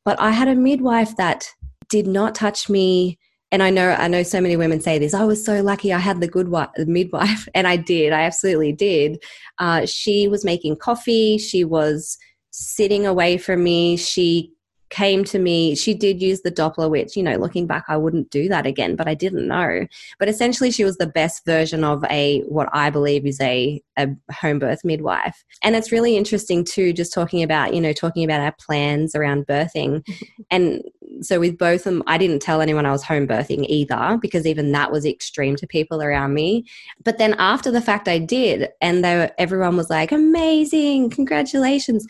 but 0.04 0.20
I 0.20 0.32
had 0.32 0.50
a 0.50 0.56
midwife 0.56 1.16
that 1.16 1.50
did 1.90 2.06
not 2.06 2.36
touch 2.36 2.68
me 2.68 3.18
and 3.52 3.64
I 3.64 3.70
know 3.70 3.92
I 3.92 4.08
know 4.08 4.24
so 4.24 4.42
many 4.42 4.58
women 4.58 4.82
say 4.82 5.00
this. 5.00 5.14
I 5.14 5.24
was 5.24 5.44
so 5.44 5.62
lucky 5.62 5.94
I 5.94 6.00
had 6.00 6.20
the 6.20 6.28
good 6.28 6.50
wife, 6.50 6.70
the 6.76 6.86
midwife, 6.88 7.48
and 7.56 7.68
I 7.68 7.78
did. 7.78 8.14
I 8.14 8.24
absolutely 8.24 8.74
did. 8.74 9.24
Uh, 9.58 9.86
she 9.86 10.28
was 10.28 10.44
making 10.44 10.78
coffee. 10.78 11.38
She 11.38 11.64
was 11.64 12.18
sitting 12.52 13.06
away 13.06 13.38
from 13.38 13.64
me. 13.64 13.96
She 13.98 14.52
came 14.90 15.24
to 15.26 15.40
me. 15.40 15.76
She 15.76 15.94
did 15.94 16.22
use 16.22 16.42
the 16.42 16.52
Doppler, 16.52 16.90
which, 16.90 17.16
you 17.16 17.24
know, 17.24 17.36
looking 17.36 17.68
back, 17.68 17.86
I 17.88 17.98
wouldn't 17.98 18.30
do 18.30 18.48
that 18.50 18.66
again, 18.66 18.96
but 18.96 19.08
I 19.08 19.14
didn't 19.14 19.48
know. 19.48 19.86
But 20.20 20.30
essentially, 20.30 20.72
she 20.72 20.84
was 20.84 20.98
the 20.98 21.08
best 21.08 21.46
version 21.46 21.84
of 21.84 22.04
a, 22.06 22.42
what 22.42 22.70
I 22.74 22.90
believe 22.90 23.26
is 23.26 23.40
a, 23.42 23.82
a 23.98 24.08
home 24.32 24.60
birth 24.60 24.84
midwife. 24.84 25.44
And 25.64 25.76
it's 25.76 25.92
really 25.92 26.16
interesting, 26.16 26.64
too, 26.64 26.94
just 26.94 27.14
talking 27.14 27.44
about, 27.44 27.74
you 27.74 27.82
know, 27.82 27.94
talking 27.94 28.24
about 28.24 28.42
our 28.42 28.56
plans 28.60 29.16
around 29.16 29.48
birthing. 29.48 30.08
and 30.52 30.84
so 31.22 31.40
with 31.40 31.58
both 31.58 31.86
of 31.86 31.94
them, 31.94 32.04
I 32.08 32.18
didn't 32.18 32.42
tell 32.42 32.62
anyone 32.62 32.86
I 32.86 32.92
was 32.92 33.04
home 33.04 33.28
birthing 33.28 33.66
either, 33.68 34.18
because 34.22 34.46
even 34.46 34.72
that 34.72 34.92
was 34.92 35.06
extreme 35.06 35.56
to 35.58 35.68
people 35.68 36.02
around 36.02 36.34
me. 36.34 36.66
But 37.04 37.18
then 37.18 37.36
after 37.40 37.72
the 37.72 37.82
fact, 37.82 38.08
I 38.08 38.20
did. 38.20 38.70
And 38.82 39.04
they 39.04 39.16
were, 39.16 39.32
everyone 39.38 39.78
was 39.78 39.90
like, 39.90 40.12
amazing, 40.12 41.10
congratulations 41.10 42.06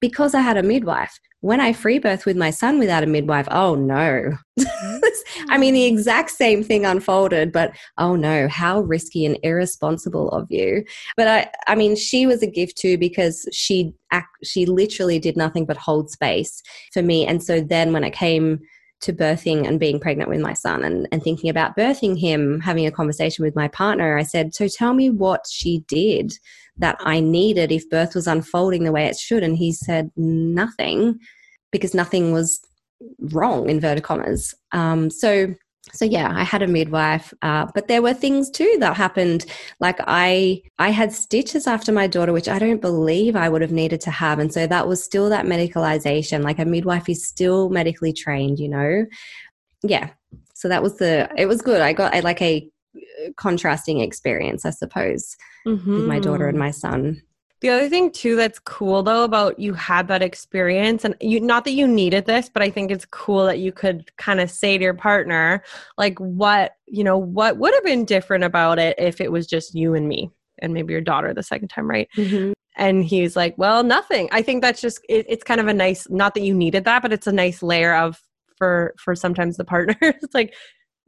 because 0.00 0.34
I 0.34 0.40
had 0.40 0.56
a 0.56 0.62
midwife. 0.62 1.18
When 1.40 1.60
I 1.60 1.72
free 1.72 1.98
birth 2.00 2.26
with 2.26 2.36
my 2.36 2.50
son 2.50 2.78
without 2.78 3.04
a 3.04 3.06
midwife, 3.06 3.46
oh 3.50 3.76
no. 3.76 4.36
Mm-hmm. 4.58 4.98
I 5.48 5.58
mean, 5.58 5.74
the 5.74 5.84
exact 5.84 6.30
same 6.30 6.64
thing 6.64 6.84
unfolded, 6.84 7.52
but 7.52 7.72
oh 7.96 8.16
no, 8.16 8.48
how 8.48 8.80
risky 8.80 9.24
and 9.24 9.38
irresponsible 9.42 10.30
of 10.30 10.50
you. 10.50 10.84
But 11.16 11.28
I, 11.28 11.50
I 11.68 11.74
mean, 11.76 11.94
she 11.94 12.26
was 12.26 12.42
a 12.42 12.46
gift 12.50 12.76
too 12.76 12.98
because 12.98 13.48
she, 13.52 13.94
act, 14.10 14.28
she 14.42 14.66
literally 14.66 15.18
did 15.18 15.36
nothing 15.36 15.64
but 15.64 15.76
hold 15.76 16.10
space 16.10 16.60
for 16.92 17.02
me. 17.02 17.26
And 17.26 17.42
so 17.42 17.60
then 17.60 17.92
when 17.92 18.04
it 18.04 18.12
came 18.12 18.60
to 19.00 19.12
birthing 19.12 19.66
and 19.66 19.78
being 19.78 20.00
pregnant 20.00 20.28
with 20.28 20.40
my 20.40 20.52
son 20.52 20.84
and, 20.84 21.08
and 21.12 21.22
thinking 21.22 21.50
about 21.50 21.76
birthing 21.76 22.18
him, 22.18 22.60
having 22.60 22.86
a 22.86 22.90
conversation 22.90 23.44
with 23.44 23.54
my 23.54 23.68
partner, 23.68 24.18
I 24.18 24.24
said, 24.24 24.54
So 24.54 24.68
tell 24.68 24.94
me 24.94 25.10
what 25.10 25.44
she 25.48 25.84
did 25.88 26.32
that 26.76 26.96
I 27.00 27.20
needed 27.20 27.70
if 27.72 27.88
birth 27.90 28.14
was 28.14 28.26
unfolding 28.26 28.84
the 28.84 28.92
way 28.92 29.06
it 29.06 29.16
should. 29.16 29.42
And 29.42 29.56
he 29.56 29.72
said, 29.72 30.10
Nothing, 30.16 31.18
because 31.70 31.94
nothing 31.94 32.32
was 32.32 32.60
wrong, 33.20 33.68
inverted 33.68 34.02
commas. 34.02 34.54
Um, 34.72 35.10
so 35.10 35.54
so 35.92 36.04
yeah 36.04 36.32
i 36.36 36.42
had 36.42 36.62
a 36.62 36.66
midwife 36.66 37.32
uh, 37.42 37.66
but 37.74 37.88
there 37.88 38.02
were 38.02 38.14
things 38.14 38.50
too 38.50 38.76
that 38.80 38.96
happened. 38.96 39.46
Like 39.80 39.98
i 40.00 40.62
i 40.78 40.90
had 40.90 41.12
stitches 41.12 41.66
after 41.66 41.92
my 41.92 42.06
daughter 42.06 42.32
which 42.32 42.48
i 42.48 42.58
don't 42.58 42.80
believe 42.80 43.36
i 43.36 43.48
would 43.48 43.62
have 43.62 43.72
needed 43.72 44.00
to 44.02 44.10
have. 44.10 44.38
And 44.38 44.52
so 44.52 44.66
that 44.66 44.88
was 44.88 45.02
still 45.02 45.28
that 45.28 45.46
medicalization. 45.46 46.42
Like 46.42 46.58
a 46.58 46.64
midwife 46.64 47.08
is 47.08 47.26
still 47.26 47.68
medically 47.70 48.12
trained 48.12 48.58
you 48.58 48.68
know? 48.68 49.06
Yeah. 49.82 50.10
So 50.54 50.68
that 50.68 50.82
was 50.82 50.98
the 50.98 51.28
it 51.36 51.46
was 51.46 51.62
good. 51.62 51.80
I 51.80 51.92
got 51.92 52.14
I, 52.14 52.20
like 52.20 52.42
a 52.42 52.68
contrasting 53.36 54.00
experience 54.00 54.64
i 54.64 54.70
suppose 54.70 55.36
mm-hmm. 55.66 55.94
with 55.94 56.04
my 56.04 56.18
daughter 56.18 56.46
and 56.48 56.56
mm-hmm. 56.56 56.66
my 56.66 56.70
son 56.70 57.20
the 57.60 57.70
other 57.70 57.88
thing 57.88 58.10
too 58.10 58.36
that's 58.36 58.58
cool 58.60 59.02
though 59.02 59.24
about 59.24 59.58
you 59.58 59.74
had 59.74 60.08
that 60.08 60.22
experience 60.22 61.04
and 61.04 61.16
you 61.20 61.40
not 61.40 61.64
that 61.64 61.72
you 61.72 61.88
needed 61.88 62.26
this, 62.26 62.48
but 62.48 62.62
I 62.62 62.70
think 62.70 62.90
it's 62.90 63.04
cool 63.06 63.44
that 63.46 63.58
you 63.58 63.72
could 63.72 64.14
kind 64.16 64.40
of 64.40 64.50
say 64.50 64.78
to 64.78 64.84
your 64.84 64.94
partner 64.94 65.62
like 65.96 66.18
what, 66.18 66.72
you 66.86 67.02
know, 67.02 67.18
what 67.18 67.58
would 67.58 67.74
have 67.74 67.84
been 67.84 68.04
different 68.04 68.44
about 68.44 68.78
it 68.78 68.96
if 68.98 69.20
it 69.20 69.32
was 69.32 69.46
just 69.46 69.74
you 69.74 69.94
and 69.94 70.08
me 70.08 70.30
and 70.60 70.72
maybe 70.72 70.92
your 70.92 71.00
daughter 71.00 71.34
the 71.34 71.42
second 71.42 71.68
time, 71.68 71.88
right? 71.88 72.08
Mm-hmm. 72.16 72.52
And 72.76 73.04
he's 73.04 73.34
like, 73.34 73.56
"Well, 73.58 73.82
nothing." 73.82 74.28
I 74.30 74.40
think 74.40 74.62
that's 74.62 74.80
just 74.80 75.00
it, 75.08 75.26
it's 75.28 75.42
kind 75.42 75.60
of 75.60 75.66
a 75.66 75.74
nice 75.74 76.08
not 76.10 76.34
that 76.34 76.42
you 76.42 76.54
needed 76.54 76.84
that, 76.84 77.02
but 77.02 77.12
it's 77.12 77.26
a 77.26 77.32
nice 77.32 77.60
layer 77.60 77.94
of 77.94 78.20
for 78.56 78.94
for 78.98 79.16
sometimes 79.16 79.56
the 79.56 79.64
partners. 79.64 79.96
it's 80.00 80.34
like 80.34 80.54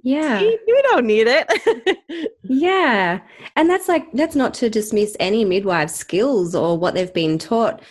yeah. 0.02 0.40
you 0.40 0.82
don't 0.90 1.06
need 1.06 1.26
it. 1.28 2.32
yeah. 2.42 3.20
And 3.56 3.68
that's 3.68 3.88
like, 3.88 4.10
that's 4.12 4.36
not 4.36 4.54
to 4.54 4.70
dismiss 4.70 5.16
any 5.20 5.44
midwife 5.44 5.90
skills 5.90 6.54
or 6.54 6.78
what 6.78 6.94
they've 6.94 7.12
been 7.12 7.38
taught 7.38 7.82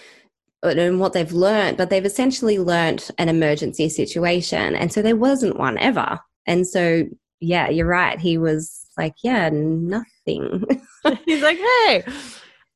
and 0.63 0.79
um, 0.79 0.99
what 0.99 1.13
they've 1.13 1.31
learned, 1.31 1.77
but 1.77 1.89
they've 1.89 2.05
essentially 2.05 2.59
learnt 2.59 3.11
an 3.17 3.29
emergency 3.29 3.89
situation. 3.89 4.75
And 4.75 4.91
so 4.91 5.01
there 5.01 5.15
wasn't 5.15 5.57
one 5.57 5.77
ever. 5.77 6.19
And 6.45 6.67
so, 6.67 7.05
yeah, 7.39 7.69
you're 7.69 7.87
right. 7.87 8.19
He 8.19 8.37
was 8.37 8.87
like, 8.97 9.15
yeah, 9.23 9.49
nothing. 9.49 10.65
He's 11.25 11.41
like, 11.41 11.57
hey, 11.57 12.03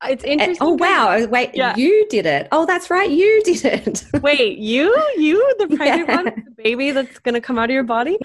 it's 0.05 0.23
eh, 0.23 0.27
oh, 0.27 0.31
interesting. 0.31 0.57
oh 0.61 0.73
wow! 0.73 1.25
Wait, 1.27 1.51
yeah. 1.53 1.75
you 1.77 2.05
did 2.09 2.25
it. 2.25 2.49
Oh, 2.51 2.65
that's 2.65 2.89
right, 2.89 3.09
you 3.09 3.41
did 3.45 3.63
it. 3.63 4.03
Wait, 4.21 4.57
you, 4.57 4.93
you, 5.15 5.55
the 5.59 5.67
pregnant 5.67 6.09
yeah. 6.09 6.15
one, 6.15 6.25
the 6.25 6.63
baby 6.63 6.91
that's 6.91 7.19
gonna 7.19 7.39
come 7.39 7.57
out 7.57 7.69
of 7.69 7.73
your 7.73 7.84
body 7.84 8.17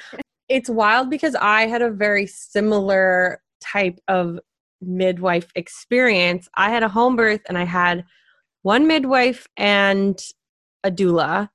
it's 0.49 0.71
wild 0.71 1.11
because 1.11 1.35
I 1.35 1.67
had 1.67 1.83
a 1.83 1.91
very 1.91 2.27
similar 2.27 3.43
type 3.61 4.01
of 4.09 4.39
midwife 4.81 5.51
experience. 5.55 6.49
I 6.55 6.71
had 6.71 6.83
a 6.83 6.89
home 6.89 7.17
birth 7.17 7.41
and 7.49 7.59
I 7.59 7.65
had 7.65 8.05
one 8.63 8.87
midwife 8.87 9.47
and 9.57 10.21
a 10.85 10.91
doula. 10.91 11.49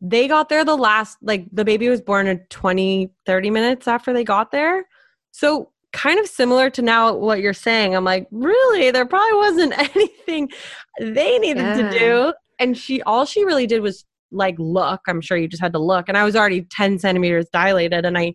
They 0.00 0.28
got 0.28 0.48
there 0.48 0.64
the 0.64 0.76
last, 0.76 1.16
like 1.22 1.46
the 1.52 1.64
baby 1.64 1.88
was 1.88 2.00
born 2.00 2.26
in 2.26 2.40
20, 2.50 3.10
30 3.26 3.50
minutes 3.50 3.88
after 3.88 4.12
they 4.12 4.24
got 4.24 4.50
there. 4.50 4.86
So, 5.30 5.70
kind 5.92 6.18
of 6.18 6.26
similar 6.26 6.70
to 6.70 6.82
now 6.82 7.14
what 7.14 7.40
you're 7.40 7.54
saying. 7.54 7.94
I'm 7.94 8.04
like, 8.04 8.26
really? 8.32 8.90
There 8.90 9.06
probably 9.06 9.36
wasn't 9.36 9.78
anything 9.96 10.50
they 11.00 11.38
needed 11.38 11.62
yeah. 11.62 11.76
to 11.76 11.98
do. 11.98 12.32
And 12.58 12.76
she, 12.76 13.00
all 13.02 13.24
she 13.24 13.44
really 13.44 13.66
did 13.66 13.80
was 13.80 14.04
like 14.34 14.56
look 14.58 15.00
i'm 15.06 15.20
sure 15.20 15.36
you 15.36 15.48
just 15.48 15.62
had 15.62 15.72
to 15.72 15.78
look 15.78 16.08
and 16.08 16.18
i 16.18 16.24
was 16.24 16.36
already 16.36 16.62
10 16.62 16.98
centimeters 16.98 17.46
dilated 17.52 18.04
and 18.04 18.18
i 18.18 18.34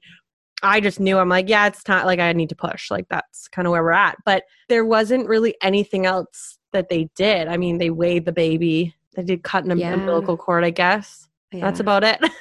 i 0.63 0.79
just 0.79 0.99
knew 0.99 1.17
i'm 1.17 1.29
like 1.29 1.49
yeah 1.49 1.67
it's 1.67 1.87
not 1.87 2.05
like 2.05 2.19
i 2.19 2.33
need 2.33 2.49
to 2.49 2.55
push 2.55 2.89
like 2.89 3.05
that's 3.09 3.47
kind 3.47 3.67
of 3.67 3.71
where 3.71 3.83
we're 3.83 3.91
at 3.91 4.17
but 4.25 4.43
there 4.67 4.85
wasn't 4.85 5.27
really 5.27 5.55
anything 5.61 6.05
else 6.05 6.59
that 6.71 6.89
they 6.89 7.09
did. 7.15 7.47
I 7.47 7.57
mean 7.57 7.77
they 7.77 7.89
weighed 7.89 8.25
the 8.25 8.31
baby 8.31 8.95
they 9.15 9.23
did 9.23 9.43
cut 9.43 9.65
an 9.65 9.77
yeah. 9.77 9.93
umbilical 9.93 10.37
cord 10.37 10.63
i 10.63 10.69
guess. 10.69 11.27
Yeah. 11.51 11.61
that's 11.61 11.79
about 11.79 12.03
it. 12.03 12.19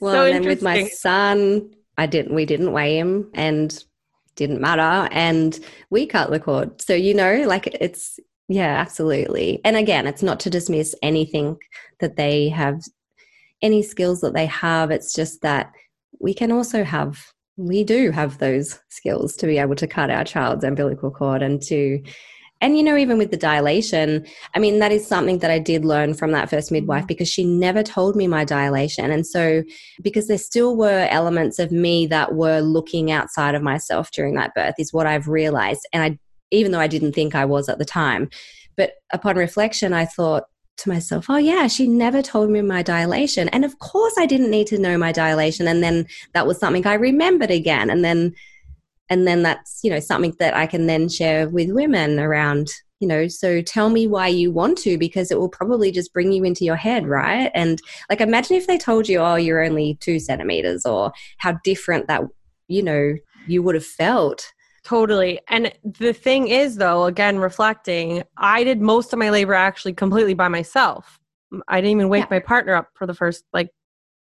Well 0.00 0.14
so 0.14 0.24
and 0.24 0.34
then 0.34 0.48
with 0.48 0.62
my 0.62 0.88
son 0.88 1.76
i 1.96 2.06
didn't 2.06 2.34
we 2.34 2.44
didn't 2.44 2.72
weigh 2.72 2.98
him 2.98 3.30
and 3.34 3.84
didn't 4.34 4.60
matter 4.60 5.08
and 5.12 5.56
we 5.90 6.06
cut 6.06 6.32
the 6.32 6.40
cord. 6.40 6.82
So 6.82 6.92
you 6.92 7.14
know 7.14 7.44
like 7.46 7.68
it's 7.68 8.18
yeah, 8.52 8.76
absolutely. 8.76 9.62
And 9.64 9.76
again, 9.76 10.06
it's 10.06 10.22
not 10.22 10.38
to 10.40 10.50
dismiss 10.50 10.94
anything 11.02 11.56
that 12.00 12.16
they 12.16 12.50
have, 12.50 12.82
any 13.62 13.82
skills 13.82 14.20
that 14.20 14.34
they 14.34 14.44
have. 14.44 14.90
It's 14.90 15.14
just 15.14 15.40
that 15.40 15.72
we 16.20 16.34
can 16.34 16.52
also 16.52 16.84
have, 16.84 17.32
we 17.56 17.82
do 17.82 18.10
have 18.10 18.38
those 18.38 18.78
skills 18.90 19.36
to 19.36 19.46
be 19.46 19.56
able 19.56 19.76
to 19.76 19.86
cut 19.86 20.10
our 20.10 20.24
child's 20.24 20.64
umbilical 20.64 21.10
cord 21.10 21.40
and 21.40 21.62
to, 21.62 22.02
and 22.60 22.76
you 22.76 22.82
know, 22.82 22.96
even 22.98 23.16
with 23.16 23.30
the 23.30 23.38
dilation, 23.38 24.26
I 24.54 24.58
mean, 24.58 24.80
that 24.80 24.92
is 24.92 25.06
something 25.06 25.38
that 25.38 25.50
I 25.50 25.58
did 25.58 25.86
learn 25.86 26.12
from 26.12 26.32
that 26.32 26.50
first 26.50 26.70
midwife 26.70 27.00
mm-hmm. 27.00 27.06
because 27.06 27.28
she 27.28 27.44
never 27.44 27.82
told 27.82 28.16
me 28.16 28.26
my 28.26 28.44
dilation. 28.44 29.10
And 29.10 29.26
so, 29.26 29.64
because 30.02 30.28
there 30.28 30.36
still 30.38 30.76
were 30.76 31.08
elements 31.10 31.58
of 31.58 31.72
me 31.72 32.06
that 32.08 32.34
were 32.34 32.60
looking 32.60 33.10
outside 33.10 33.54
of 33.54 33.62
myself 33.62 34.10
during 34.10 34.34
that 34.34 34.54
birth, 34.54 34.74
is 34.78 34.92
what 34.92 35.06
I've 35.06 35.26
realized. 35.26 35.88
And 35.92 36.02
I 36.02 36.18
even 36.52 36.70
though 36.70 36.80
I 36.80 36.86
didn't 36.86 37.12
think 37.12 37.34
I 37.34 37.44
was 37.44 37.68
at 37.68 37.78
the 37.78 37.84
time. 37.84 38.30
But 38.76 38.92
upon 39.12 39.36
reflection, 39.36 39.92
I 39.92 40.04
thought 40.04 40.44
to 40.78 40.88
myself, 40.88 41.26
oh, 41.28 41.36
yeah, 41.36 41.66
she 41.66 41.86
never 41.86 42.22
told 42.22 42.50
me 42.50 42.62
my 42.62 42.82
dilation. 42.82 43.48
And 43.50 43.64
of 43.64 43.78
course, 43.78 44.14
I 44.18 44.26
didn't 44.26 44.50
need 44.50 44.66
to 44.68 44.78
know 44.78 44.96
my 44.96 45.12
dilation. 45.12 45.68
And 45.68 45.82
then 45.82 46.06
that 46.34 46.46
was 46.46 46.58
something 46.58 46.86
I 46.86 46.94
remembered 46.94 47.50
again. 47.50 47.90
And 47.90 48.04
then, 48.04 48.34
and 49.10 49.26
then 49.26 49.42
that's, 49.42 49.80
you 49.82 49.90
know, 49.90 50.00
something 50.00 50.34
that 50.38 50.54
I 50.54 50.66
can 50.66 50.86
then 50.86 51.08
share 51.08 51.48
with 51.48 51.70
women 51.70 52.18
around, 52.18 52.68
you 53.00 53.08
know, 53.08 53.28
so 53.28 53.60
tell 53.60 53.90
me 53.90 54.06
why 54.06 54.28
you 54.28 54.50
want 54.50 54.78
to 54.78 54.96
because 54.96 55.30
it 55.30 55.38
will 55.38 55.48
probably 55.50 55.90
just 55.90 56.14
bring 56.14 56.32
you 56.32 56.44
into 56.44 56.64
your 56.64 56.76
head, 56.76 57.06
right? 57.06 57.50
And 57.54 57.80
like, 58.08 58.20
imagine 58.20 58.56
if 58.56 58.66
they 58.66 58.78
told 58.78 59.08
you, 59.08 59.18
oh, 59.18 59.34
you're 59.34 59.62
only 59.62 59.98
two 60.00 60.18
centimeters, 60.18 60.86
or 60.86 61.12
how 61.38 61.58
different 61.64 62.06
that, 62.08 62.22
you 62.68 62.82
know, 62.82 63.14
you 63.46 63.62
would 63.62 63.74
have 63.74 63.84
felt. 63.84 64.52
Totally. 64.84 65.40
And 65.48 65.72
the 65.84 66.12
thing 66.12 66.48
is, 66.48 66.76
though, 66.76 67.04
again, 67.04 67.38
reflecting, 67.38 68.24
I 68.36 68.64
did 68.64 68.80
most 68.80 69.12
of 69.12 69.18
my 69.18 69.30
labor 69.30 69.54
actually 69.54 69.92
completely 69.92 70.34
by 70.34 70.48
myself. 70.48 71.20
I 71.68 71.80
didn't 71.80 71.92
even 71.92 72.08
wake 72.08 72.24
yeah. 72.24 72.28
my 72.30 72.40
partner 72.40 72.74
up 72.74 72.88
for 72.94 73.06
the 73.06 73.14
first 73.14 73.44
like 73.52 73.70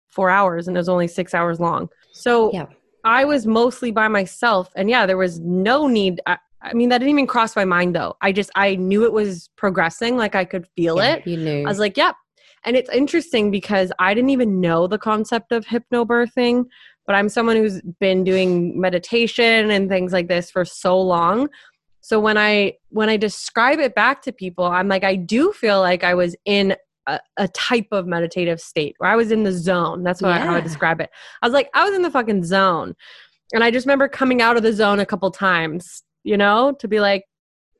four 0.09 0.29
hours, 0.29 0.67
and 0.67 0.75
it 0.75 0.79
was 0.79 0.89
only 0.89 1.07
six 1.07 1.33
hours 1.33 1.59
long. 1.59 1.87
So 2.11 2.51
yeah. 2.51 2.65
I 3.03 3.23
was 3.23 3.45
mostly 3.45 3.91
by 3.91 4.07
myself. 4.07 4.71
And 4.75 4.89
yeah, 4.89 5.05
there 5.05 5.17
was 5.17 5.39
no 5.39 5.87
need. 5.87 6.19
I, 6.25 6.37
I, 6.61 6.73
mean, 6.73 6.89
that 6.89 6.97
didn't 6.97 7.11
even 7.11 7.27
cross 7.27 7.55
my 7.55 7.65
mind, 7.65 7.95
though. 7.95 8.17
I 8.21 8.31
just, 8.31 8.51
I 8.55 8.75
knew 8.75 9.05
it 9.05 9.13
was 9.13 9.49
progressing. 9.55 10.17
Like 10.17 10.35
I 10.35 10.43
could 10.43 10.67
feel 10.75 10.97
yeah, 10.97 11.15
it. 11.15 11.27
You 11.27 11.37
knew. 11.37 11.63
I 11.65 11.69
was 11.69 11.79
like, 11.79 11.95
yep. 11.95 12.15
And 12.65 12.75
it's 12.75 12.89
interesting 12.89 13.51
because 13.51 13.91
I 13.99 14.13
didn't 14.13 14.31
even 14.31 14.59
know 14.59 14.87
the 14.87 14.97
concept 14.97 15.53
of 15.53 15.65
hypnobirthing 15.65 16.65
but 17.09 17.15
I'm 17.15 17.27
someone 17.27 17.55
who's 17.55 17.81
been 17.99 18.23
doing 18.23 18.79
meditation 18.79 19.71
and 19.71 19.89
things 19.89 20.13
like 20.13 20.27
this 20.27 20.51
for 20.51 20.63
so 20.63 21.01
long. 21.01 21.49
So 22.01 22.19
when 22.19 22.37
I 22.37 22.73
when 22.89 23.09
I 23.09 23.17
describe 23.17 23.79
it 23.79 23.95
back 23.95 24.21
to 24.21 24.31
people, 24.31 24.65
I'm 24.65 24.87
like 24.87 25.03
I 25.03 25.15
do 25.15 25.51
feel 25.51 25.79
like 25.79 26.03
I 26.03 26.13
was 26.13 26.35
in 26.45 26.75
a, 27.07 27.19
a 27.37 27.47
type 27.47 27.87
of 27.91 28.05
meditative 28.05 28.61
state 28.61 28.93
where 28.99 29.09
I 29.09 29.15
was 29.15 29.31
in 29.31 29.41
the 29.41 29.51
zone. 29.51 30.03
That's 30.03 30.21
what 30.21 30.29
yeah. 30.29 30.43
I, 30.43 30.45
how 30.45 30.53
I 30.53 30.61
describe 30.61 31.01
it. 31.01 31.09
I 31.41 31.47
was 31.47 31.53
like 31.53 31.71
I 31.73 31.83
was 31.83 31.95
in 31.95 32.03
the 32.03 32.11
fucking 32.11 32.43
zone. 32.43 32.93
And 33.53 33.63
I 33.63 33.71
just 33.71 33.87
remember 33.87 34.07
coming 34.07 34.43
out 34.43 34.55
of 34.55 34.61
the 34.61 34.71
zone 34.71 34.99
a 34.99 35.05
couple 35.07 35.31
times, 35.31 36.03
you 36.23 36.37
know, 36.37 36.73
to 36.73 36.87
be 36.87 36.99
like, 36.99 37.23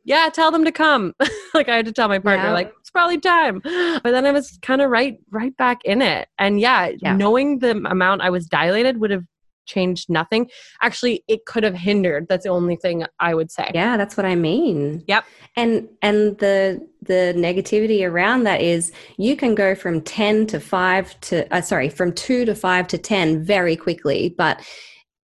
yeah, 0.04 0.30
tell 0.30 0.52
them 0.52 0.66
to 0.66 0.72
come. 0.72 1.14
like 1.54 1.70
I 1.70 1.76
had 1.76 1.86
to 1.86 1.92
tell 1.92 2.08
my 2.08 2.20
partner, 2.20 2.46
yeah. 2.46 2.54
like, 2.54 2.74
it's 2.80 2.90
probably 2.90 3.20
time. 3.20 3.60
But 3.64 4.12
then 4.12 4.26
I 4.26 4.32
was 4.32 4.58
kind 4.62 4.82
of 4.82 4.90
right, 4.90 5.20
right 5.30 5.56
back 5.58 5.84
in 5.86 6.02
it. 6.02 6.28
And 6.38 6.60
yeah, 6.60 6.92
yeah, 7.02 7.16
knowing 7.16 7.60
the 7.60 7.72
amount 7.72 8.22
I 8.22 8.30
was 8.30 8.48
dilated 8.48 9.00
would 9.00 9.12
have 9.12 9.26
changed 9.70 10.10
nothing. 10.10 10.50
Actually, 10.82 11.24
it 11.28 11.46
could 11.46 11.64
have 11.64 11.76
hindered. 11.76 12.28
That's 12.28 12.44
the 12.44 12.50
only 12.50 12.76
thing 12.76 13.06
I 13.20 13.34
would 13.34 13.52
say. 13.52 13.72
Yeah, 13.74 13.96
that's 13.96 14.18
what 14.18 14.26
I 14.26 14.36
mean. 14.36 15.04
Yep. 15.08 15.24
And 15.56 15.88
and 16.02 16.38
the 16.40 16.86
the 17.02 17.34
negativity 17.38 18.06
around 18.06 18.44
that 18.44 18.62
is 18.62 18.92
you 19.18 19.38
can 19.38 19.56
go 19.56 19.74
from 19.76 20.02
10 20.02 20.48
to 20.48 20.60
5 20.60 21.20
to 21.22 21.56
uh, 21.56 21.62
sorry, 21.62 21.90
from 21.90 22.12
2 22.12 22.46
to 22.46 22.56
5 22.56 22.88
to 22.88 22.98
10 22.98 23.44
very 23.46 23.76
quickly, 23.78 24.34
but 24.38 24.60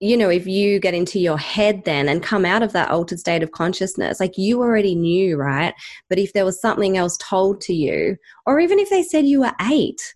you 0.01 0.17
know, 0.17 0.29
if 0.29 0.47
you 0.47 0.81
get 0.81 0.95
into 0.95 1.19
your 1.19 1.39
head 1.39 1.85
then 1.85 2.09
and 2.09 2.23
come 2.23 2.45
out 2.45 2.63
of 2.63 2.73
that 2.73 2.91
altered 2.91 3.21
state 3.21 3.43
of 3.43 3.53
consciousness, 3.53 4.21
like 4.21 4.37
you 4.37 4.61
already 4.61 4.95
knew, 4.95 5.37
right? 5.37 5.75
But 6.09 6.19
if 6.19 6.33
there 6.33 6.45
was 6.45 6.61
something 6.61 6.97
else 6.97 7.17
told 7.17 7.61
to 7.63 7.75
you, 7.75 8.17
or 8.45 8.61
even 8.61 8.79
if 8.79 8.91
they 8.91 9.03
said 9.03 9.27
you 9.27 9.41
were 9.41 9.53
eight, 9.71 10.15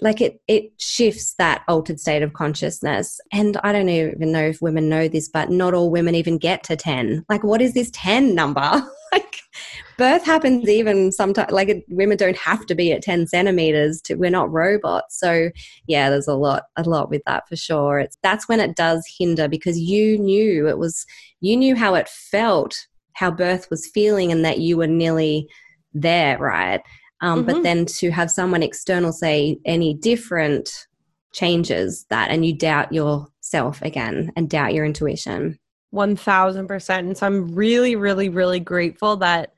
like 0.00 0.20
it 0.20 0.40
it 0.48 0.72
shifts 0.78 1.34
that 1.34 1.62
altered 1.68 2.00
state 2.00 2.22
of 2.22 2.32
consciousness. 2.32 3.20
And 3.32 3.56
i 3.62 3.72
don't 3.72 3.88
even 3.88 4.32
know 4.32 4.42
if 4.42 4.60
women 4.60 4.88
know 4.88 5.08
this 5.08 5.28
but 5.28 5.50
not 5.50 5.74
all 5.74 5.90
women 5.90 6.14
even 6.14 6.38
get 6.38 6.64
to 6.64 6.76
10 6.76 7.24
like 7.28 7.44
what 7.44 7.62
is 7.62 7.74
this 7.74 7.90
10 7.92 8.34
number? 8.34 8.60
Like 9.12 9.40
birth 9.98 10.24
happens 10.24 10.68
even 10.68 11.12
sometimes 11.12 11.50
like 11.52 11.84
women 11.88 12.16
don't 12.16 12.36
have 12.36 12.66
to 12.66 12.74
be 12.74 12.92
at 12.92 13.02
10 13.02 13.26
centimeters 13.26 14.00
to 14.00 14.14
we're 14.14 14.30
not 14.30 14.50
robots 14.50 15.18
so 15.18 15.50
yeah 15.86 16.10
there's 16.10 16.28
a 16.28 16.34
lot 16.34 16.64
a 16.76 16.82
lot 16.82 17.10
with 17.10 17.22
that 17.26 17.48
for 17.48 17.56
sure 17.56 17.98
it's 17.98 18.16
that's 18.22 18.48
when 18.48 18.60
it 18.60 18.76
does 18.76 19.04
hinder 19.18 19.48
because 19.48 19.78
you 19.78 20.18
knew 20.18 20.68
it 20.68 20.78
was 20.78 21.04
you 21.40 21.56
knew 21.56 21.76
how 21.76 21.94
it 21.94 22.08
felt 22.08 22.74
how 23.14 23.30
birth 23.30 23.68
was 23.70 23.90
feeling 23.92 24.32
and 24.32 24.44
that 24.44 24.58
you 24.58 24.76
were 24.76 24.86
nearly 24.86 25.46
there 25.94 26.38
right 26.38 26.82
um, 27.22 27.38
mm-hmm. 27.38 27.52
But 27.52 27.62
then 27.62 27.86
to 27.86 28.10
have 28.10 28.30
someone 28.30 28.62
external 28.62 29.12
say 29.12 29.58
any 29.64 29.94
different 29.94 30.68
changes 31.32 32.04
that, 32.10 32.30
and 32.30 32.44
you 32.44 32.52
doubt 32.52 32.92
yourself 32.92 33.80
again 33.80 34.32
and 34.36 34.50
doubt 34.50 34.74
your 34.74 34.84
intuition. 34.84 35.58
1000%. 35.94 36.98
And 36.98 37.16
so 37.16 37.26
I'm 37.26 37.54
really, 37.54 37.96
really, 37.96 38.28
really 38.28 38.60
grateful 38.60 39.16
that 39.18 39.52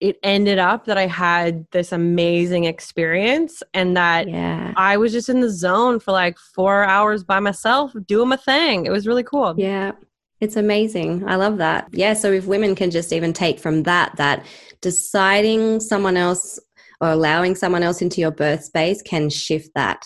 it 0.00 0.18
ended 0.22 0.58
up 0.58 0.84
that 0.84 0.98
I 0.98 1.06
had 1.06 1.66
this 1.70 1.90
amazing 1.90 2.64
experience 2.64 3.62
and 3.72 3.96
that 3.96 4.28
yeah. 4.28 4.74
I 4.76 4.96
was 4.96 5.12
just 5.12 5.28
in 5.28 5.40
the 5.40 5.50
zone 5.50 6.00
for 6.00 6.12
like 6.12 6.38
four 6.38 6.84
hours 6.84 7.24
by 7.24 7.40
myself 7.40 7.92
doing 8.06 8.28
my 8.28 8.36
thing. 8.36 8.84
It 8.84 8.90
was 8.90 9.06
really 9.06 9.22
cool. 9.22 9.54
Yeah. 9.56 9.92
It's 10.40 10.56
amazing. 10.56 11.26
I 11.26 11.36
love 11.36 11.56
that. 11.58 11.88
Yeah. 11.92 12.12
So 12.12 12.30
if 12.30 12.46
women 12.46 12.74
can 12.74 12.90
just 12.90 13.10
even 13.12 13.32
take 13.32 13.58
from 13.58 13.84
that, 13.84 14.14
that 14.16 14.44
deciding 14.82 15.80
someone 15.80 16.18
else 16.18 16.60
or 17.00 17.08
allowing 17.08 17.54
someone 17.54 17.82
else 17.82 18.02
into 18.02 18.20
your 18.20 18.30
birth 18.30 18.64
space 18.64 19.00
can 19.00 19.30
shift 19.30 19.70
that 19.74 20.04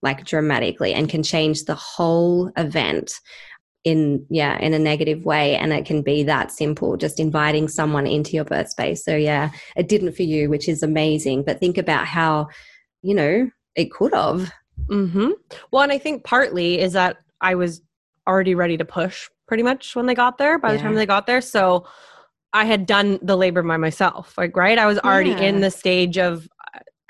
like 0.00 0.24
dramatically 0.24 0.94
and 0.94 1.08
can 1.08 1.24
change 1.24 1.64
the 1.64 1.74
whole 1.74 2.52
event 2.56 3.14
in 3.84 4.24
yeah 4.30 4.58
in 4.58 4.72
a 4.72 4.78
negative 4.78 5.24
way 5.24 5.56
and 5.56 5.72
it 5.72 5.84
can 5.84 6.00
be 6.02 6.22
that 6.22 6.50
simple 6.50 6.96
just 6.96 7.20
inviting 7.20 7.68
someone 7.68 8.06
into 8.06 8.32
your 8.32 8.44
birth 8.44 8.70
space 8.70 9.04
so 9.04 9.14
yeah 9.14 9.50
it 9.76 9.88
didn't 9.88 10.12
for 10.12 10.22
you 10.22 10.48
which 10.48 10.68
is 10.68 10.82
amazing 10.82 11.42
but 11.42 11.60
think 11.60 11.76
about 11.76 12.06
how 12.06 12.48
you 13.02 13.14
know 13.14 13.48
it 13.76 13.90
could 13.92 14.14
have 14.14 14.50
mm-hmm. 14.86 15.30
well 15.70 15.82
and 15.82 15.92
i 15.92 15.98
think 15.98 16.24
partly 16.24 16.80
is 16.80 16.94
that 16.94 17.18
i 17.42 17.54
was 17.54 17.82
already 18.26 18.54
ready 18.54 18.78
to 18.78 18.84
push 18.86 19.28
pretty 19.46 19.62
much 19.62 19.94
when 19.94 20.06
they 20.06 20.14
got 20.14 20.38
there 20.38 20.58
by 20.58 20.70
yeah. 20.70 20.76
the 20.76 20.82
time 20.82 20.94
they 20.94 21.06
got 21.06 21.26
there 21.26 21.42
so 21.42 21.84
I 22.54 22.64
had 22.64 22.86
done 22.86 23.18
the 23.20 23.36
labor 23.36 23.64
by 23.64 23.76
myself, 23.76 24.38
like, 24.38 24.56
right? 24.56 24.78
I 24.78 24.86
was 24.86 25.00
already 25.00 25.30
yeah. 25.30 25.40
in 25.40 25.60
the 25.60 25.72
stage 25.72 26.18
of, 26.18 26.48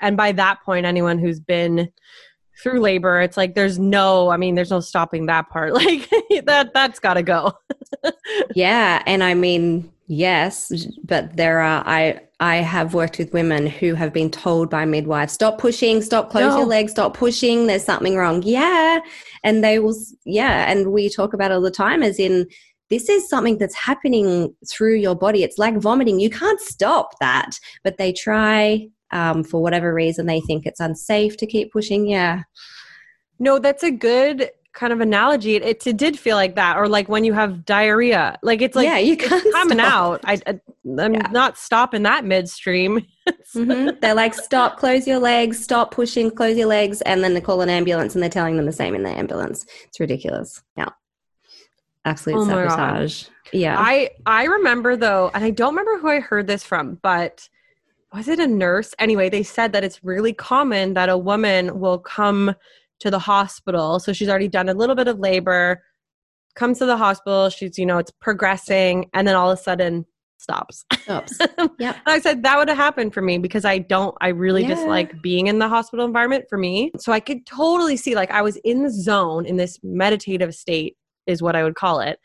and 0.01 0.17
by 0.17 0.31
that 0.31 0.63
point, 0.63 0.87
anyone 0.87 1.19
who's 1.19 1.39
been 1.39 1.91
through 2.61 2.79
labor, 2.79 3.21
it's 3.21 3.37
like 3.37 3.55
there's 3.55 3.77
no, 3.77 4.29
I 4.29 4.37
mean, 4.37 4.55
there's 4.55 4.71
no 4.71 4.79
stopping 4.79 5.25
that 5.27 5.49
part. 5.49 5.73
Like, 5.85 6.09
that, 6.45 6.71
that's 6.73 6.99
got 6.99 7.15
to 7.15 7.23
go. 7.23 7.53
yeah. 8.55 9.03
And 9.05 9.23
I 9.23 9.33
mean, 9.33 9.91
yes, 10.07 10.71
but 11.03 11.35
there 11.35 11.59
are, 11.59 11.83
I, 11.85 12.21
I 12.39 12.57
have 12.57 12.93
worked 12.93 13.17
with 13.17 13.33
women 13.33 13.67
who 13.67 13.93
have 13.93 14.13
been 14.13 14.31
told 14.31 14.69
by 14.69 14.85
midwives, 14.85 15.33
stop 15.33 15.57
pushing, 15.57 16.01
stop, 16.01 16.29
close 16.29 16.51
no. 16.51 16.59
your 16.59 16.65
legs, 16.65 16.93
stop 16.93 17.13
pushing, 17.13 17.67
there's 17.67 17.83
something 17.83 18.15
wrong. 18.15 18.41
Yeah. 18.43 18.99
And 19.43 19.63
they 19.63 19.79
will, 19.79 19.95
yeah. 20.25 20.71
And 20.71 20.91
we 20.91 21.09
talk 21.09 21.33
about 21.33 21.51
all 21.51 21.61
the 21.61 21.71
time 21.71 22.03
as 22.03 22.19
in, 22.19 22.47
this 22.89 23.09
is 23.09 23.27
something 23.27 23.57
that's 23.57 23.75
happening 23.75 24.55
through 24.69 24.95
your 24.95 25.15
body. 25.15 25.43
It's 25.43 25.57
like 25.57 25.77
vomiting. 25.77 26.19
You 26.19 26.29
can't 26.29 26.59
stop 26.59 27.17
that. 27.19 27.57
But 27.83 27.97
they 27.97 28.13
try 28.13 28.87
um, 29.15 29.43
for 29.43 29.61
whatever 29.61 29.93
reason. 29.93 30.25
They 30.25 30.41
think 30.41 30.65
it's 30.65 30.79
unsafe 30.79 31.37
to 31.37 31.47
keep 31.47 31.71
pushing. 31.71 32.07
Yeah. 32.07 32.43
No, 33.39 33.59
that's 33.59 33.83
a 33.83 33.91
good 33.91 34.51
kind 34.73 34.91
of 34.91 34.99
analogy. 34.99 35.55
It, 35.55 35.63
it, 35.63 35.87
it, 35.87 35.97
did 35.97 36.19
feel 36.19 36.35
like 36.35 36.55
that, 36.55 36.77
or 36.77 36.89
like 36.89 37.07
when 37.07 37.23
you 37.23 37.31
have 37.31 37.65
diarrhea. 37.65 38.37
Like 38.43 38.61
it's 38.61 38.75
like 38.75 38.85
yeah, 38.85 38.97
you 38.97 39.15
can't 39.15 39.53
coming 39.53 39.79
out. 39.79 40.19
I, 40.25 40.39
I 40.45 40.59
am 40.99 41.13
yeah. 41.13 41.29
not 41.31 41.57
stopping 41.57 42.03
that 42.03 42.25
midstream. 42.25 43.05
mm-hmm. 43.55 43.97
They're 44.01 44.13
like, 44.13 44.33
stop, 44.33 44.77
close 44.77 45.07
your 45.07 45.19
legs, 45.19 45.63
stop 45.63 45.91
pushing, 45.91 46.29
close 46.29 46.57
your 46.57 46.67
legs, 46.67 47.01
and 47.01 47.23
then 47.23 47.33
they 47.33 47.41
call 47.41 47.61
an 47.61 47.69
ambulance, 47.69 48.15
and 48.15 48.21
they're 48.21 48.29
telling 48.29 48.57
them 48.57 48.65
the 48.65 48.73
same 48.73 48.95
in 48.95 49.03
the 49.03 49.09
ambulance. 49.09 49.65
It's 49.87 49.99
ridiculous. 49.99 50.61
Yeah 50.77 50.89
absolute 52.05 52.37
oh 52.37 52.45
sabotage. 52.45 53.25
Yeah. 53.51 53.75
I 53.77 54.11
I 54.25 54.45
remember 54.45 54.95
though, 54.95 55.31
and 55.33 55.43
I 55.43 55.49
don't 55.49 55.75
remember 55.75 55.97
who 55.99 56.07
I 56.07 56.19
heard 56.19 56.45
this 56.45 56.63
from, 56.63 56.99
but 57.01 57.49
was 58.15 58.27
it 58.29 58.39
a 58.39 58.47
nurse? 58.47 58.93
Anyway, 58.97 59.29
they 59.29 59.43
said 59.43 59.73
that 59.73 59.83
it's 59.83 60.03
really 60.03 60.31
common 60.31 60.93
that 60.93 61.09
a 61.09 61.17
woman 61.17 61.79
will 61.79 61.99
come 61.99 62.55
to 62.99 63.11
the 63.11 63.19
hospital. 63.19 63.99
So 63.99 64.13
she's 64.13 64.29
already 64.29 64.47
done 64.47 64.69
a 64.69 64.73
little 64.73 64.95
bit 64.95 65.07
of 65.07 65.19
labor, 65.19 65.83
comes 66.55 66.79
to 66.79 66.85
the 66.85 66.95
hospital, 66.95 67.49
she's, 67.49 67.77
you 67.77 67.85
know, 67.85 67.97
it's 67.97 68.11
progressing, 68.21 69.09
and 69.13 69.27
then 69.27 69.35
all 69.35 69.51
of 69.51 69.59
a 69.59 69.61
sudden 69.61 70.05
stops. 70.37 70.85
Stops. 70.93 71.39
Yeah. 71.79 71.97
I 72.05 72.19
said 72.19 72.43
that 72.43 72.57
would 72.57 72.69
have 72.69 72.77
happened 72.77 73.13
for 73.13 73.21
me 73.21 73.37
because 73.37 73.65
I 73.65 73.79
don't, 73.79 74.15
I 74.21 74.29
really 74.29 74.61
yeah. 74.61 74.75
dislike 74.75 75.21
being 75.21 75.47
in 75.47 75.59
the 75.59 75.67
hospital 75.67 76.05
environment 76.05 76.45
for 76.49 76.57
me. 76.57 76.91
So 76.97 77.11
I 77.11 77.19
could 77.19 77.45
totally 77.45 77.97
see 77.97 78.15
like 78.15 78.31
I 78.31 78.41
was 78.41 78.55
in 78.57 78.83
the 78.83 78.91
zone 78.91 79.45
in 79.45 79.57
this 79.57 79.77
meditative 79.83 80.55
state 80.55 80.95
is 81.27 81.41
what 81.41 81.55
I 81.55 81.63
would 81.63 81.75
call 81.75 81.99
it. 81.99 82.19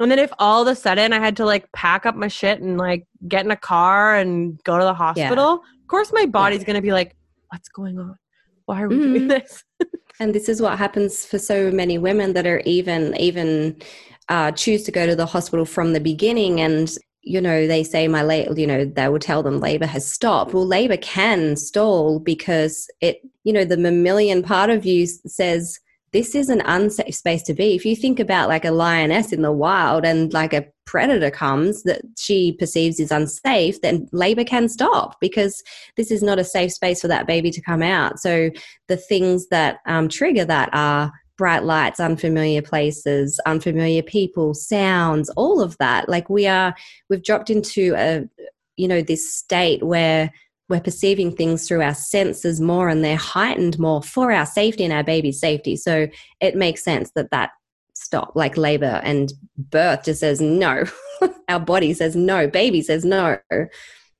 And 0.00 0.10
then 0.10 0.18
if 0.18 0.32
all 0.38 0.62
of 0.62 0.68
a 0.68 0.74
sudden 0.74 1.12
I 1.12 1.18
had 1.18 1.36
to 1.36 1.44
like 1.44 1.70
pack 1.72 2.06
up 2.06 2.16
my 2.16 2.28
shit 2.28 2.60
and 2.60 2.78
like 2.78 3.06
get 3.28 3.44
in 3.44 3.50
a 3.50 3.56
car 3.56 4.16
and 4.16 4.62
go 4.64 4.78
to 4.78 4.84
the 4.84 4.94
hospital, 4.94 5.62
yeah. 5.62 5.82
of 5.82 5.88
course 5.88 6.12
my 6.12 6.26
body's 6.26 6.60
yeah. 6.60 6.66
going 6.66 6.76
to 6.76 6.82
be 6.82 6.92
like, 6.92 7.16
what's 7.48 7.68
going 7.68 7.98
on? 7.98 8.16
Why 8.64 8.82
are 8.82 8.88
we 8.88 8.96
mm-hmm. 8.96 9.12
doing 9.14 9.28
this? 9.28 9.62
and 10.20 10.34
this 10.34 10.48
is 10.48 10.62
what 10.62 10.78
happens 10.78 11.24
for 11.24 11.38
so 11.38 11.70
many 11.70 11.98
women 11.98 12.32
that 12.34 12.46
are 12.46 12.60
even 12.60 13.16
even 13.16 13.80
uh, 14.28 14.52
choose 14.52 14.84
to 14.84 14.92
go 14.92 15.06
to 15.06 15.16
the 15.16 15.26
hospital 15.26 15.64
from 15.64 15.92
the 15.92 16.00
beginning 16.00 16.60
and 16.60 16.96
you 17.22 17.40
know 17.40 17.66
they 17.66 17.82
say 17.82 18.08
my 18.08 18.22
labor 18.22 18.58
you 18.58 18.66
know 18.66 18.84
they 18.84 19.08
will 19.08 19.18
tell 19.18 19.42
them 19.42 19.60
labor 19.60 19.86
has 19.86 20.10
stopped 20.10 20.54
well 20.54 20.66
labor 20.66 20.96
can 20.96 21.54
stall 21.56 22.18
because 22.18 22.88
it 23.00 23.20
you 23.44 23.52
know 23.52 23.64
the 23.64 23.76
mammalian 23.76 24.42
part 24.42 24.70
of 24.70 24.86
you 24.86 25.06
says 25.06 25.78
this 26.12 26.34
is 26.34 26.48
an 26.48 26.60
unsafe 26.62 27.14
space 27.14 27.42
to 27.44 27.54
be. 27.54 27.74
If 27.74 27.84
you 27.84 27.94
think 27.94 28.18
about 28.18 28.48
like 28.48 28.64
a 28.64 28.72
lioness 28.72 29.32
in 29.32 29.42
the 29.42 29.52
wild 29.52 30.04
and 30.04 30.32
like 30.32 30.52
a 30.52 30.66
predator 30.84 31.30
comes 31.30 31.84
that 31.84 32.02
she 32.18 32.52
perceives 32.58 32.98
is 32.98 33.12
unsafe, 33.12 33.80
then 33.80 34.08
labor 34.12 34.42
can 34.42 34.68
stop 34.68 35.20
because 35.20 35.62
this 35.96 36.10
is 36.10 36.22
not 36.22 36.40
a 36.40 36.44
safe 36.44 36.72
space 36.72 37.00
for 37.00 37.08
that 37.08 37.28
baby 37.28 37.50
to 37.52 37.60
come 37.60 37.82
out. 37.82 38.18
So 38.18 38.50
the 38.88 38.96
things 38.96 39.48
that 39.48 39.78
um, 39.86 40.08
trigger 40.08 40.44
that 40.44 40.70
are 40.72 41.12
bright 41.38 41.64
lights, 41.64 42.00
unfamiliar 42.00 42.60
places, 42.60 43.40
unfamiliar 43.46 44.02
people, 44.02 44.52
sounds, 44.52 45.30
all 45.30 45.62
of 45.62 45.78
that. 45.78 46.08
Like 46.08 46.28
we 46.28 46.46
are, 46.46 46.74
we've 47.08 47.22
dropped 47.22 47.50
into 47.50 47.94
a, 47.96 48.28
you 48.76 48.88
know, 48.88 49.00
this 49.00 49.32
state 49.32 49.82
where 49.82 50.30
we're 50.70 50.80
perceiving 50.80 51.34
things 51.34 51.66
through 51.66 51.82
our 51.82 51.94
senses 51.94 52.60
more 52.60 52.88
and 52.88 53.04
they're 53.04 53.16
heightened 53.16 53.78
more 53.78 54.02
for 54.02 54.30
our 54.30 54.46
safety 54.46 54.84
and 54.84 54.92
our 54.92 55.02
baby's 55.02 55.40
safety. 55.40 55.76
So 55.76 56.06
it 56.40 56.54
makes 56.54 56.84
sense 56.84 57.10
that 57.16 57.32
that 57.32 57.50
stop, 57.94 58.32
like 58.36 58.56
labor 58.56 59.00
and 59.02 59.32
birth 59.58 60.04
just 60.04 60.20
says 60.20 60.40
no. 60.40 60.84
our 61.48 61.58
body 61.58 61.92
says 61.92 62.14
no, 62.14 62.46
baby 62.46 62.82
says 62.82 63.04
no. 63.04 63.38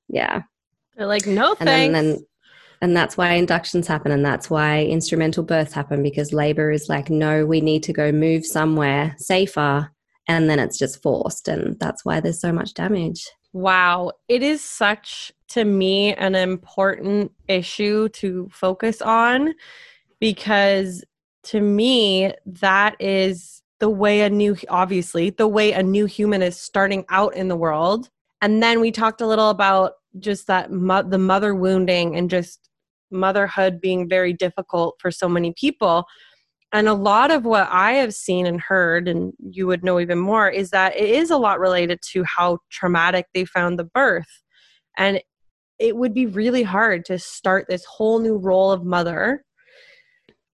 Yeah. 0.08 0.42
They're 0.96 1.06
like, 1.06 1.26
no 1.26 1.54
thanks. 1.54 1.60
And, 1.60 1.68
then, 1.68 1.92
then, 1.92 2.26
and 2.82 2.96
that's 2.96 3.16
why 3.16 3.34
inductions 3.34 3.86
happen 3.86 4.10
and 4.10 4.24
that's 4.24 4.50
why 4.50 4.84
instrumental 4.84 5.44
births 5.44 5.72
happen 5.72 6.02
because 6.02 6.32
labor 6.32 6.72
is 6.72 6.88
like, 6.88 7.10
no, 7.10 7.46
we 7.46 7.60
need 7.60 7.84
to 7.84 7.92
go 7.92 8.10
move 8.10 8.44
somewhere 8.44 9.14
safer. 9.18 9.92
And 10.26 10.50
then 10.50 10.58
it's 10.58 10.78
just 10.78 11.00
forced. 11.00 11.46
And 11.46 11.78
that's 11.78 12.04
why 12.04 12.18
there's 12.18 12.40
so 12.40 12.52
much 12.52 12.74
damage. 12.74 13.24
Wow. 13.52 14.12
It 14.28 14.42
is 14.42 14.62
such, 14.62 15.32
to 15.50 15.64
me, 15.64 16.14
an 16.14 16.34
important 16.34 17.32
issue 17.48 18.08
to 18.10 18.48
focus 18.52 19.02
on 19.02 19.54
because 20.20 21.04
to 21.44 21.60
me, 21.60 22.32
that 22.46 22.96
is 23.00 23.62
the 23.80 23.88
way 23.88 24.20
a 24.20 24.30
new, 24.30 24.56
obviously, 24.68 25.30
the 25.30 25.48
way 25.48 25.72
a 25.72 25.82
new 25.82 26.06
human 26.06 26.42
is 26.42 26.60
starting 26.60 27.04
out 27.08 27.34
in 27.34 27.48
the 27.48 27.56
world. 27.56 28.10
And 28.42 28.62
then 28.62 28.80
we 28.80 28.90
talked 28.90 29.20
a 29.20 29.26
little 29.26 29.50
about 29.50 29.92
just 30.18 30.46
that, 30.46 30.70
mo- 30.70 31.02
the 31.02 31.18
mother 31.18 31.54
wounding 31.54 32.16
and 32.16 32.30
just 32.30 32.68
motherhood 33.10 33.80
being 33.80 34.08
very 34.08 34.32
difficult 34.32 34.96
for 35.00 35.10
so 35.10 35.28
many 35.28 35.52
people. 35.56 36.04
And 36.72 36.88
a 36.88 36.94
lot 36.94 37.30
of 37.30 37.44
what 37.44 37.68
I 37.70 37.92
have 37.92 38.14
seen 38.14 38.46
and 38.46 38.60
heard, 38.60 39.08
and 39.08 39.32
you 39.40 39.66
would 39.66 39.82
know 39.82 39.98
even 39.98 40.18
more, 40.18 40.48
is 40.48 40.70
that 40.70 40.94
it 40.96 41.10
is 41.10 41.30
a 41.30 41.36
lot 41.36 41.58
related 41.58 42.00
to 42.12 42.22
how 42.24 42.58
traumatic 42.70 43.26
they 43.34 43.44
found 43.44 43.78
the 43.78 43.84
birth. 43.84 44.42
And 44.96 45.20
it 45.80 45.96
would 45.96 46.14
be 46.14 46.26
really 46.26 46.62
hard 46.62 47.06
to 47.06 47.18
start 47.18 47.66
this 47.66 47.84
whole 47.86 48.20
new 48.20 48.36
role 48.36 48.70
of 48.70 48.84
mother 48.84 49.44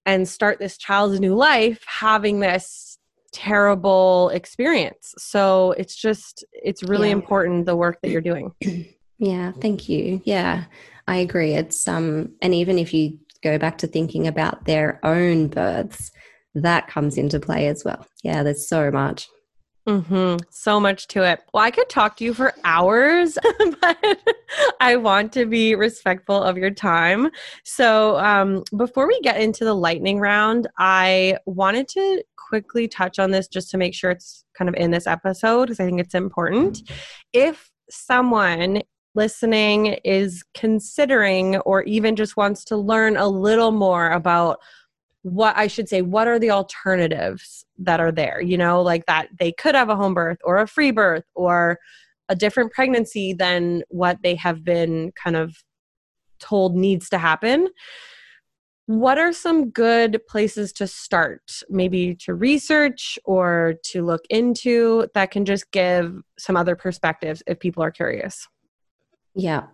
and 0.06 0.26
start 0.26 0.60
this 0.60 0.78
child's 0.78 1.18
new 1.18 1.34
life 1.34 1.82
having 1.84 2.38
this 2.38 2.98
terrible 3.32 4.30
experience. 4.30 5.14
So 5.18 5.72
it's 5.72 5.96
just, 5.96 6.44
it's 6.52 6.84
really 6.84 7.08
yeah. 7.08 7.14
important 7.14 7.66
the 7.66 7.76
work 7.76 7.98
that 8.02 8.10
you're 8.10 8.22
doing. 8.22 8.52
Yeah, 9.18 9.52
thank 9.62 9.88
you. 9.88 10.20
Yeah, 10.26 10.64
I 11.08 11.16
agree. 11.16 11.54
It's, 11.54 11.88
um, 11.88 12.34
and 12.42 12.54
even 12.54 12.78
if 12.78 12.92
you 12.92 13.18
go 13.42 13.56
back 13.56 13.78
to 13.78 13.86
thinking 13.86 14.26
about 14.26 14.66
their 14.66 15.00
own 15.02 15.48
births, 15.48 16.10
that 16.54 16.88
comes 16.88 17.16
into 17.16 17.40
play 17.40 17.66
as 17.68 17.82
well. 17.82 18.06
Yeah, 18.22 18.42
there's 18.42 18.68
so 18.68 18.90
much. 18.90 19.26
Mm-hmm. 19.86 20.38
So 20.50 20.80
much 20.80 21.06
to 21.08 21.22
it. 21.22 21.44
Well, 21.54 21.62
I 21.62 21.70
could 21.70 21.88
talk 21.88 22.16
to 22.16 22.24
you 22.24 22.34
for 22.34 22.52
hours, 22.64 23.38
but 23.80 24.18
I 24.80 24.96
want 24.96 25.32
to 25.34 25.46
be 25.46 25.76
respectful 25.76 26.42
of 26.42 26.58
your 26.58 26.72
time. 26.72 27.30
So, 27.64 28.18
um, 28.18 28.64
before 28.76 29.06
we 29.06 29.20
get 29.20 29.40
into 29.40 29.64
the 29.64 29.74
lightning 29.74 30.18
round, 30.18 30.66
I 30.76 31.38
wanted 31.46 31.86
to 31.88 32.22
quickly 32.36 32.88
touch 32.88 33.20
on 33.20 33.30
this 33.30 33.46
just 33.46 33.70
to 33.70 33.78
make 33.78 33.94
sure 33.94 34.10
it's 34.10 34.44
kind 34.58 34.68
of 34.68 34.74
in 34.74 34.90
this 34.90 35.06
episode 35.06 35.66
because 35.66 35.78
I 35.78 35.86
think 35.86 36.00
it's 36.00 36.14
important. 36.14 36.82
If 37.32 37.70
someone 37.88 38.82
listening 39.14 39.98
is 40.04 40.44
considering 40.54 41.56
or 41.58 41.82
even 41.84 42.16
just 42.16 42.36
wants 42.36 42.64
to 42.64 42.76
learn 42.76 43.16
a 43.16 43.26
little 43.26 43.72
more 43.72 44.10
about 44.10 44.58
what 45.26 45.56
I 45.56 45.66
should 45.66 45.88
say, 45.88 46.02
what 46.02 46.28
are 46.28 46.38
the 46.38 46.52
alternatives 46.52 47.64
that 47.78 47.98
are 47.98 48.12
there? 48.12 48.40
You 48.40 48.56
know, 48.56 48.80
like 48.80 49.06
that 49.06 49.28
they 49.40 49.50
could 49.50 49.74
have 49.74 49.88
a 49.88 49.96
home 49.96 50.14
birth 50.14 50.38
or 50.44 50.58
a 50.58 50.68
free 50.68 50.92
birth 50.92 51.24
or 51.34 51.78
a 52.28 52.36
different 52.36 52.72
pregnancy 52.72 53.32
than 53.32 53.82
what 53.88 54.18
they 54.22 54.36
have 54.36 54.62
been 54.62 55.10
kind 55.20 55.34
of 55.34 55.56
told 56.38 56.76
needs 56.76 57.08
to 57.08 57.18
happen. 57.18 57.66
What 58.86 59.18
are 59.18 59.32
some 59.32 59.70
good 59.70 60.20
places 60.28 60.72
to 60.74 60.86
start? 60.86 61.60
Maybe 61.68 62.14
to 62.20 62.34
research 62.34 63.18
or 63.24 63.74
to 63.86 64.04
look 64.04 64.22
into 64.30 65.08
that 65.14 65.32
can 65.32 65.44
just 65.44 65.72
give 65.72 66.22
some 66.38 66.56
other 66.56 66.76
perspectives 66.76 67.42
if 67.48 67.58
people 67.58 67.82
are 67.82 67.90
curious? 67.90 68.46
Yeah. 69.34 69.64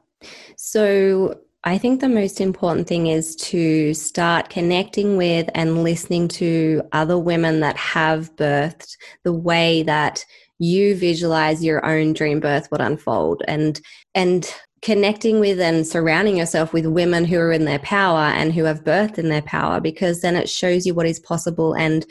So 0.56 1.40
I 1.64 1.78
think 1.78 2.00
the 2.00 2.08
most 2.08 2.40
important 2.40 2.88
thing 2.88 3.06
is 3.06 3.36
to 3.36 3.94
start 3.94 4.48
connecting 4.48 5.16
with 5.16 5.48
and 5.54 5.84
listening 5.84 6.26
to 6.28 6.82
other 6.90 7.18
women 7.18 7.60
that 7.60 7.76
have 7.76 8.34
birthed 8.34 8.96
the 9.22 9.32
way 9.32 9.84
that 9.84 10.24
you 10.58 10.96
visualize 10.96 11.62
your 11.62 11.84
own 11.86 12.14
dream 12.14 12.40
birth 12.40 12.68
would 12.70 12.80
unfold. 12.80 13.42
And 13.46 13.80
and 14.14 14.52
connecting 14.82 15.38
with 15.38 15.60
and 15.60 15.86
surrounding 15.86 16.36
yourself 16.36 16.72
with 16.72 16.86
women 16.86 17.24
who 17.24 17.38
are 17.38 17.52
in 17.52 17.64
their 17.64 17.78
power 17.78 18.32
and 18.32 18.52
who 18.52 18.64
have 18.64 18.82
birthed 18.82 19.16
in 19.16 19.28
their 19.28 19.42
power 19.42 19.80
because 19.80 20.20
then 20.20 20.34
it 20.34 20.48
shows 20.48 20.84
you 20.84 20.92
what 20.92 21.06
is 21.06 21.20
possible. 21.20 21.74
And 21.74 22.04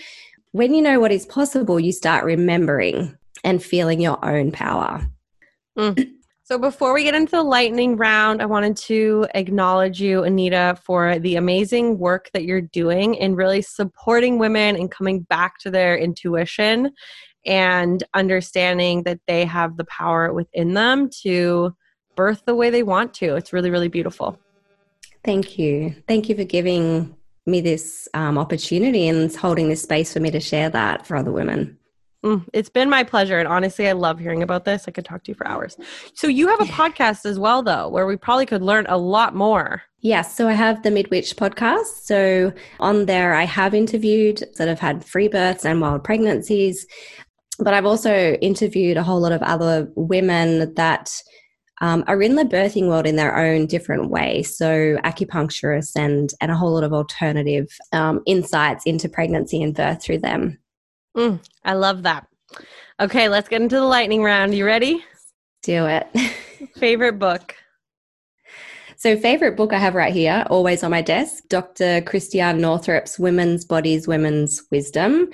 when 0.53 0.73
you 0.73 0.81
know 0.81 0.99
what 0.99 1.11
is 1.11 1.25
possible 1.25 1.79
you 1.79 1.91
start 1.91 2.23
remembering 2.23 3.17
and 3.43 3.61
feeling 3.61 3.99
your 3.99 4.23
own 4.23 4.53
power. 4.53 5.05
Mm. 5.77 6.13
So, 6.51 6.57
before 6.57 6.93
we 6.93 7.05
get 7.05 7.15
into 7.15 7.37
the 7.37 7.43
lightning 7.43 7.95
round, 7.95 8.41
I 8.41 8.45
wanted 8.45 8.75
to 8.75 9.25
acknowledge 9.35 10.01
you, 10.01 10.23
Anita, 10.23 10.77
for 10.83 11.17
the 11.17 11.37
amazing 11.37 11.97
work 11.97 12.29
that 12.33 12.43
you're 12.43 12.59
doing 12.59 13.15
in 13.15 13.37
really 13.37 13.61
supporting 13.61 14.37
women 14.37 14.75
and 14.75 14.91
coming 14.91 15.21
back 15.21 15.59
to 15.59 15.71
their 15.71 15.97
intuition 15.97 16.91
and 17.45 18.03
understanding 18.13 19.03
that 19.03 19.21
they 19.27 19.45
have 19.45 19.77
the 19.77 19.85
power 19.85 20.33
within 20.33 20.73
them 20.73 21.09
to 21.21 21.73
birth 22.17 22.43
the 22.45 22.53
way 22.53 22.69
they 22.69 22.83
want 22.83 23.13
to. 23.13 23.37
It's 23.37 23.53
really, 23.53 23.69
really 23.69 23.87
beautiful. 23.87 24.37
Thank 25.23 25.57
you. 25.57 25.95
Thank 26.05 26.27
you 26.27 26.35
for 26.35 26.43
giving 26.43 27.15
me 27.45 27.61
this 27.61 28.09
um, 28.13 28.37
opportunity 28.37 29.07
and 29.07 29.33
holding 29.33 29.69
this 29.69 29.83
space 29.83 30.11
for 30.11 30.19
me 30.19 30.31
to 30.31 30.41
share 30.41 30.69
that 30.71 31.07
for 31.07 31.15
other 31.15 31.31
women. 31.31 31.77
Mm, 32.23 32.47
it's 32.53 32.69
been 32.69 32.89
my 32.89 33.03
pleasure. 33.03 33.39
And 33.39 33.47
honestly, 33.47 33.87
I 33.87 33.93
love 33.93 34.19
hearing 34.19 34.43
about 34.43 34.63
this. 34.63 34.85
I 34.87 34.91
could 34.91 35.05
talk 35.05 35.23
to 35.23 35.31
you 35.31 35.35
for 35.35 35.47
hours. 35.47 35.75
So, 36.13 36.27
you 36.27 36.47
have 36.47 36.61
a 36.61 36.65
podcast 36.65 37.25
as 37.25 37.39
well, 37.39 37.63
though, 37.63 37.89
where 37.89 38.05
we 38.05 38.15
probably 38.15 38.45
could 38.45 38.61
learn 38.61 38.85
a 38.89 38.97
lot 38.97 39.33
more. 39.33 39.81
Yes. 40.01 40.35
So, 40.35 40.47
I 40.47 40.53
have 40.53 40.83
the 40.83 40.91
Midwitch 40.91 41.35
podcast. 41.35 42.03
So, 42.03 42.53
on 42.79 43.07
there, 43.07 43.33
I 43.33 43.45
have 43.45 43.73
interviewed 43.73 44.43
that 44.57 44.67
have 44.67 44.79
had 44.79 45.03
free 45.03 45.29
births 45.29 45.65
and 45.65 45.81
wild 45.81 46.03
pregnancies. 46.03 46.85
But 47.57 47.73
I've 47.73 47.85
also 47.85 48.33
interviewed 48.35 48.97
a 48.97 49.03
whole 49.03 49.19
lot 49.19 49.31
of 49.31 49.41
other 49.41 49.91
women 49.95 50.73
that 50.75 51.11
um, 51.81 52.03
are 52.07 52.21
in 52.21 52.35
the 52.35 52.43
birthing 52.43 52.87
world 52.87 53.07
in 53.07 53.15
their 53.15 53.35
own 53.35 53.65
different 53.65 54.11
way. 54.11 54.43
So, 54.43 54.97
acupuncturists 55.03 55.95
and, 55.95 56.31
and 56.39 56.51
a 56.51 56.55
whole 56.55 56.73
lot 56.73 56.83
of 56.83 56.93
alternative 56.93 57.67
um, 57.93 58.21
insights 58.27 58.85
into 58.85 59.09
pregnancy 59.09 59.63
and 59.63 59.73
birth 59.73 60.03
through 60.03 60.19
them. 60.19 60.59
Mm, 61.15 61.39
I 61.63 61.73
love 61.73 62.03
that. 62.03 62.27
Okay, 62.99 63.29
let's 63.29 63.49
get 63.49 63.61
into 63.61 63.75
the 63.75 63.85
lightning 63.85 64.23
round. 64.23 64.53
You 64.53 64.65
ready? 64.65 65.03
Do 65.63 65.85
it. 65.87 66.07
favorite 66.75 67.19
book? 67.19 67.55
So, 69.01 69.17
favorite 69.17 69.57
book 69.57 69.73
I 69.73 69.79
have 69.79 69.95
right 69.95 70.13
here, 70.13 70.45
always 70.51 70.83
on 70.83 70.91
my 70.91 71.01
desk, 71.01 71.45
Dr. 71.49 72.01
Christiane 72.01 72.59
Northrup's 72.59 73.17
Women's 73.17 73.65
Bodies, 73.65 74.07
Women's 74.07 74.61
Wisdom. 74.69 75.27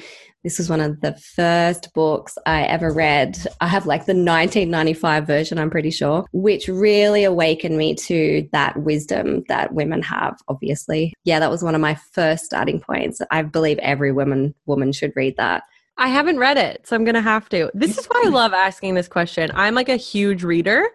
This 0.45 0.57
was 0.57 0.69
one 0.69 0.79
of 0.79 1.01
the 1.01 1.17
first 1.35 1.93
books 1.93 2.37
I 2.45 2.63
ever 2.63 2.93
read. 2.93 3.37
I 3.59 3.67
have 3.67 3.85
like 3.85 4.05
the 4.05 4.13
1995 4.13 5.27
version, 5.27 5.59
I'm 5.59 5.69
pretty 5.69 5.91
sure, 5.91 6.25
which 6.31 6.69
really 6.69 7.25
awakened 7.25 7.77
me 7.77 7.93
to 7.95 8.47
that 8.53 8.77
wisdom 8.77 9.43
that 9.49 9.73
women 9.73 10.01
have, 10.01 10.37
obviously. 10.47 11.13
Yeah, 11.25 11.39
that 11.39 11.51
was 11.51 11.61
one 11.61 11.75
of 11.75 11.81
my 11.81 11.95
first 12.13 12.45
starting 12.45 12.79
points. 12.79 13.19
I 13.31 13.41
believe 13.41 13.79
every 13.79 14.13
woman 14.13 14.55
woman 14.65 14.93
should 14.93 15.11
read 15.13 15.35
that. 15.35 15.63
I 15.99 16.09
haven't 16.09 16.37
read 16.37 16.57
it, 16.57 16.85
so 16.85 16.95
I'm 16.95 17.03
going 17.03 17.15
to 17.15 17.21
have 17.21 17.49
to. 17.49 17.71
This 17.73 17.97
is 17.97 18.05
why 18.05 18.21
I 18.25 18.29
love 18.29 18.53
asking 18.53 18.93
this 18.93 19.07
question. 19.07 19.49
I'm 19.55 19.73
like 19.73 19.89
a 19.89 19.95
huge 19.95 20.43
reader, 20.43 20.87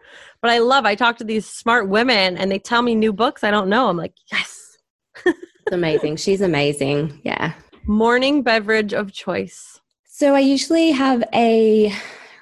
but 0.42 0.50
I 0.50 0.58
love 0.58 0.84
I 0.84 0.94
talk 0.94 1.16
to 1.18 1.24
these 1.24 1.46
smart 1.46 1.88
women 1.88 2.36
and 2.36 2.50
they 2.50 2.58
tell 2.58 2.82
me 2.82 2.94
new 2.94 3.12
books 3.12 3.42
I 3.42 3.50
don't 3.50 3.68
know. 3.68 3.88
I'm 3.88 3.96
like, 3.96 4.14
"Yes." 4.30 4.76
it's 5.26 5.72
amazing. 5.72 6.16
She's 6.16 6.40
amazing. 6.40 7.20
Yeah. 7.24 7.54
Morning 7.86 8.42
beverage 8.42 8.92
of 8.92 9.12
choice. 9.12 9.80
So 10.04 10.34
I 10.34 10.40
usually 10.40 10.90
have 10.90 11.24
a 11.34 11.92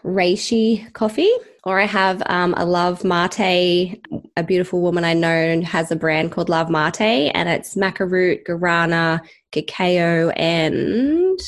reishi 0.05 0.93
coffee, 0.93 1.33
or 1.65 1.81
I 1.81 1.87
have 1.87 2.23
um, 2.27 2.55
a 2.57 2.65
Love 2.65 3.05
Mate. 3.05 4.01
A 4.37 4.43
beautiful 4.43 4.81
woman 4.81 5.05
I 5.05 5.15
know 5.15 5.61
has 5.63 5.91
a 5.91 5.97
brand 5.97 6.33
called 6.33 6.49
Love 6.49 6.69
Mate, 6.71 7.31
and 7.35 7.49
it's 7.49 7.77
maca 7.77 8.11
root, 8.11 8.45
guarana, 8.47 9.21
cacao, 9.53 10.31
and 10.31 11.39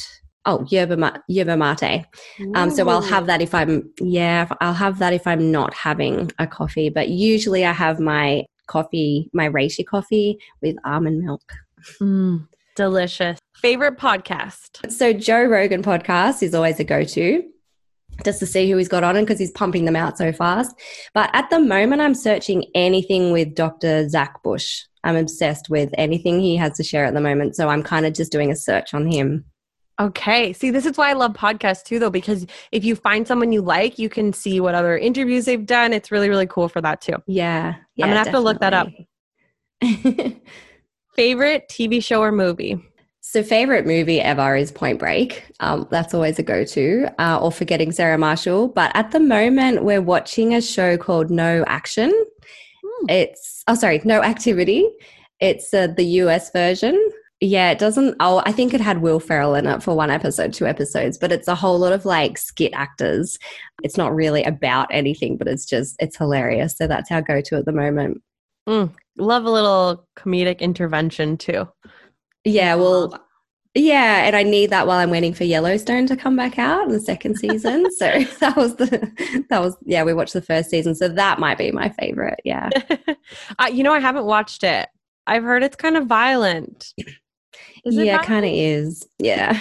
oh 0.47 0.65
yerba, 0.69 1.23
yerba 1.29 1.57
mate. 1.57 2.07
Um, 2.55 2.71
so 2.71 2.89
I'll 2.89 3.03
have 3.03 3.27
that 3.27 3.43
if 3.43 3.55
I'm 3.55 3.91
yeah 4.01 4.49
I'll 4.61 4.75
have 4.75 4.99
that 4.99 5.13
if 5.13 5.27
I'm 5.27 5.51
not 5.51 5.75
having 5.75 6.31
a 6.39 6.47
coffee. 6.47 6.89
But 6.89 7.09
usually 7.09 7.65
I 7.65 7.73
have 7.73 8.01
my 8.01 8.45
coffee, 8.67 9.31
my 9.33 9.49
reishi 9.49 9.85
coffee 9.85 10.39
with 10.61 10.77
almond 10.85 11.21
milk. 11.23 11.53
Mm, 12.01 12.49
delicious. 12.77 13.39
Favorite 13.57 13.99
podcast? 13.99 14.91
So 14.91 15.13
Joe 15.13 15.45
Rogan 15.45 15.83
podcast 15.83 16.43
is 16.43 16.55
always 16.55 16.81
a 16.81 16.85
go-to 16.85 17.45
just 18.25 18.41
to 18.41 18.47
see 18.47 18.71
who 18.71 18.77
he's 18.77 18.89
got 18.89 19.05
on 19.05 19.17
and 19.17 19.27
because 19.27 19.39
he's 19.39 19.51
pumping 19.51 19.85
them 19.85 19.97
out 19.97 20.19
so 20.19 20.33
fast. 20.33 20.75
But 21.15 21.31
at 21.33 21.51
the 21.51 21.61
moment, 21.61 22.03
I'm 22.03 22.15
searching 22.15 22.65
anything 22.75 23.33
with 23.33 23.55
Dr. 23.55 24.09
Zach 24.09 24.43
Bush. 24.43 24.83
I'm 25.05 25.17
obsessed 25.17 25.69
with 25.69 25.91
anything 25.95 26.41
he 26.41 26.57
has 26.57 26.77
to 26.77 26.85
share 26.85 27.05
at 27.05 27.15
the 27.15 27.21
moment. 27.21 27.57
So 27.57 27.69
I'm 27.69 27.83
kind 27.83 28.07
of 28.07 28.13
just 28.15 28.33
doing 28.33 28.51
a 28.51 28.57
search 28.57 28.95
on 28.95 29.11
him. 29.11 29.45
Okay. 30.03 30.53
See, 30.53 30.71
this 30.71 30.85
is 30.85 30.99
why 30.99 31.11
I 31.11 31.13
love 31.13 31.33
podcasts 31.35 31.85
too, 31.85 32.01
though, 32.01 32.11
because 32.11 32.45
if 32.73 32.85
you 32.85 32.97
find 32.97 33.27
someone 33.27 33.53
you 33.53 33.63
like, 33.63 34.01
you 34.01 34.09
can 34.09 34.33
see 34.33 34.59
what 34.59 34.75
other 34.75 34.99
interviews 34.99 35.45
they've 35.45 35.65
done. 35.65 35.93
It's 35.93 36.11
really, 36.11 36.29
really 36.29 36.47
cool 36.47 36.69
for 36.69 36.81
that 36.81 37.01
too. 37.01 37.15
Yeah. 37.29 37.77
yeah 37.95 38.05
I'm 38.05 38.11
going 38.11 38.25
to 38.25 38.31
have 38.31 38.35
to 38.35 38.41
look 38.41 38.59
that 38.61 38.75
up. 38.75 38.89
Favorite 41.17 41.69
TV 41.69 42.03
show 42.03 42.21
or 42.21 42.33
movie? 42.33 42.85
So, 43.21 43.45
favorite 43.45 43.87
movie 43.87 44.21
ever 44.21 44.57
is 44.57 44.73
Point 44.73 44.99
Break. 44.99 45.45
Um, 45.61 45.87
that's 45.93 46.13
always 46.15 46.41
a 46.41 46.43
go 46.43 46.65
to, 46.65 47.07
uh, 47.21 47.39
or 47.41 47.53
Forgetting 47.53 47.93
Sarah 47.93 48.19
Marshall. 48.19 48.69
But 48.69 48.91
at 48.95 49.13
the 49.13 49.21
moment, 49.21 49.85
we're 49.85 50.03
watching 50.03 50.55
a 50.55 50.61
show 50.61 50.97
called 50.97 51.31
No 51.31 51.63
Action. 51.69 52.11
Hmm. 52.85 53.07
It's, 53.09 53.63
oh, 53.69 53.77
sorry, 53.77 54.01
No 54.05 54.21
Activity. 54.23 54.91
It's 55.39 55.73
uh, 55.73 55.87
the 55.87 56.05
US 56.05 56.51
version. 56.51 57.01
Yeah, 57.45 57.73
it 57.73 57.81
doesn't. 57.81 58.15
Oh, 58.21 58.41
I 58.47 58.53
think 58.53 58.73
it 58.73 58.81
had 58.81 59.03
Will 59.03 59.19
Ferrell 59.19 59.57
in 59.57 59.67
it 59.67 59.83
for 59.83 59.97
one 59.97 60.11
episode, 60.11 60.53
two 60.53 60.65
episodes, 60.65 61.19
but 61.19 61.33
it's 61.33 61.49
a 61.49 61.57
whole 61.57 61.77
lot 61.77 61.93
of 61.93 62.05
like 62.05 62.39
skit 62.39 62.73
actors. 62.73 63.37
It's 63.83 63.97
not 63.97 64.15
really 64.15 64.45
about 64.45 64.87
anything, 64.93 65.37
but 65.37 65.49
it's 65.49 65.67
just, 65.67 65.97
it's 65.99 66.17
hilarious. 66.17 66.77
So 66.77 66.87
that's 66.87 67.11
our 67.11 67.21
go 67.21 67.41
to 67.41 67.57
at 67.57 67.65
the 67.65 67.73
moment. 67.73 68.23
Mm, 68.69 68.95
love 69.19 69.45
a 69.45 69.51
little 69.51 70.07
comedic 70.17 70.61
intervention 70.61 71.37
too. 71.37 71.67
Yeah, 72.45 72.77
well, 72.77 73.21
yeah, 73.75 74.25
and 74.25 74.37
I 74.37 74.45
need 74.45 74.71
that 74.71 74.87
while 74.87 74.99
I'm 74.99 75.11
waiting 75.11 75.35
for 75.35 75.43
Yellowstone 75.43 76.07
to 76.07 76.17
come 76.17 76.37
back 76.37 76.61
out 76.61 76.85
in 76.85 76.93
the 76.93 77.01
second 77.01 77.39
season. 77.39 77.91
so 77.97 78.07
that 78.41 78.55
was 78.57 78.77
the 78.77 79.45
that 79.51 79.61
was 79.61 79.77
yeah, 79.85 80.05
we 80.05 80.15
watched 80.15 80.35
the 80.35 80.43
first 80.43 80.71
season, 80.71 80.95
so 80.95 81.09
that 81.09 81.41
might 81.41 81.59
be 81.59 81.73
my 81.73 81.89
favorite. 81.99 82.39
Yeah, 82.45 82.71
uh, 83.59 83.71
you 83.73 83.83
know, 83.83 83.93
I 83.93 83.99
haven't 83.99 84.27
watched 84.27 84.63
it. 84.63 84.89
I've 85.27 85.43
heard 85.43 85.65
it's 85.65 85.75
kind 85.75 85.97
of 85.97 86.07
violent. 86.07 86.93
Is 87.85 87.97
yeah, 87.97 88.21
it 88.21 88.27
kind 88.27 88.45
of 88.45 88.53
is. 88.53 89.07
Yeah, 89.19 89.59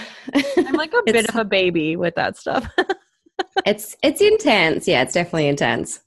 I'm 0.57 0.73
like 0.73 0.93
a 1.07 1.11
bit 1.11 1.29
of 1.29 1.35
a 1.35 1.45
baby 1.45 1.95
with 1.95 2.15
that 2.15 2.37
stuff. 2.37 2.67
it's 3.65 3.95
it's 4.03 4.21
intense. 4.21 4.87
Yeah, 4.87 5.01
it's 5.01 5.13
definitely 5.13 5.47
intense. 5.47 5.99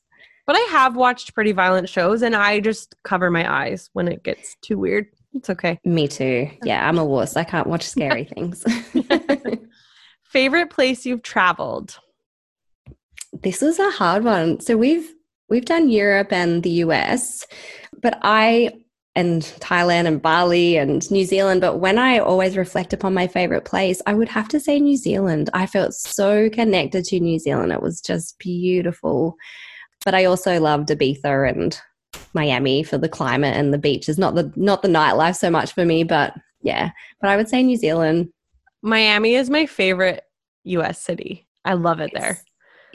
But 0.46 0.56
I 0.56 0.60
have 0.70 0.94
watched 0.94 1.34
pretty 1.34 1.52
violent 1.52 1.88
shows, 1.88 2.22
and 2.22 2.36
I 2.36 2.60
just 2.60 2.94
cover 3.02 3.30
my 3.30 3.50
eyes 3.50 3.90
when 3.94 4.08
it 4.08 4.22
gets 4.22 4.56
too 4.62 4.78
weird. 4.78 5.06
It's 5.32 5.50
okay. 5.50 5.80
Me 5.84 6.06
too. 6.06 6.48
Yeah, 6.62 6.86
I'm 6.86 6.98
a 6.98 7.04
wuss. 7.04 7.36
I 7.36 7.44
can't 7.44 7.66
watch 7.66 7.82
scary 7.82 8.24
things. 8.34 8.64
Favorite 10.24 10.70
place 10.70 11.04
you've 11.04 11.22
traveled? 11.22 11.98
This 13.32 13.60
was 13.60 13.78
a 13.78 13.90
hard 13.90 14.24
one. 14.24 14.60
So 14.60 14.76
we've 14.76 15.12
we've 15.48 15.64
done 15.64 15.88
Europe 15.88 16.32
and 16.32 16.62
the 16.62 16.70
US, 16.84 17.46
but 18.00 18.18
I 18.22 18.70
and 19.16 19.42
Thailand 19.60 20.06
and 20.06 20.20
Bali 20.20 20.76
and 20.76 21.08
New 21.10 21.24
Zealand. 21.24 21.60
But 21.60 21.78
when 21.78 21.98
I 21.98 22.18
always 22.18 22.56
reflect 22.56 22.92
upon 22.92 23.14
my 23.14 23.26
favorite 23.26 23.64
place, 23.64 24.02
I 24.06 24.14
would 24.14 24.28
have 24.28 24.48
to 24.48 24.60
say 24.60 24.80
New 24.80 24.96
Zealand. 24.96 25.50
I 25.54 25.66
felt 25.66 25.94
so 25.94 26.50
connected 26.50 27.04
to 27.06 27.20
New 27.20 27.38
Zealand. 27.38 27.72
It 27.72 27.82
was 27.82 28.00
just 28.00 28.38
beautiful. 28.38 29.36
But 30.04 30.14
I 30.14 30.24
also 30.24 30.60
loved 30.60 30.88
Ibiza 30.88 31.48
and 31.48 31.80
Miami 32.32 32.82
for 32.82 32.98
the 32.98 33.08
climate 33.08 33.56
and 33.56 33.72
the 33.72 33.78
beaches. 33.78 34.18
Not 34.18 34.34
the 34.34 34.52
not 34.56 34.82
the 34.82 34.88
nightlife 34.88 35.36
so 35.36 35.50
much 35.50 35.72
for 35.72 35.84
me, 35.84 36.02
but 36.04 36.34
yeah. 36.62 36.90
But 37.20 37.30
I 37.30 37.36
would 37.36 37.48
say 37.48 37.62
New 37.62 37.76
Zealand. 37.76 38.30
Miami 38.82 39.34
is 39.34 39.48
my 39.48 39.66
favorite 39.66 40.24
US 40.64 41.00
city. 41.00 41.46
I 41.64 41.74
love 41.74 42.00
it 42.00 42.10
there. 42.12 42.40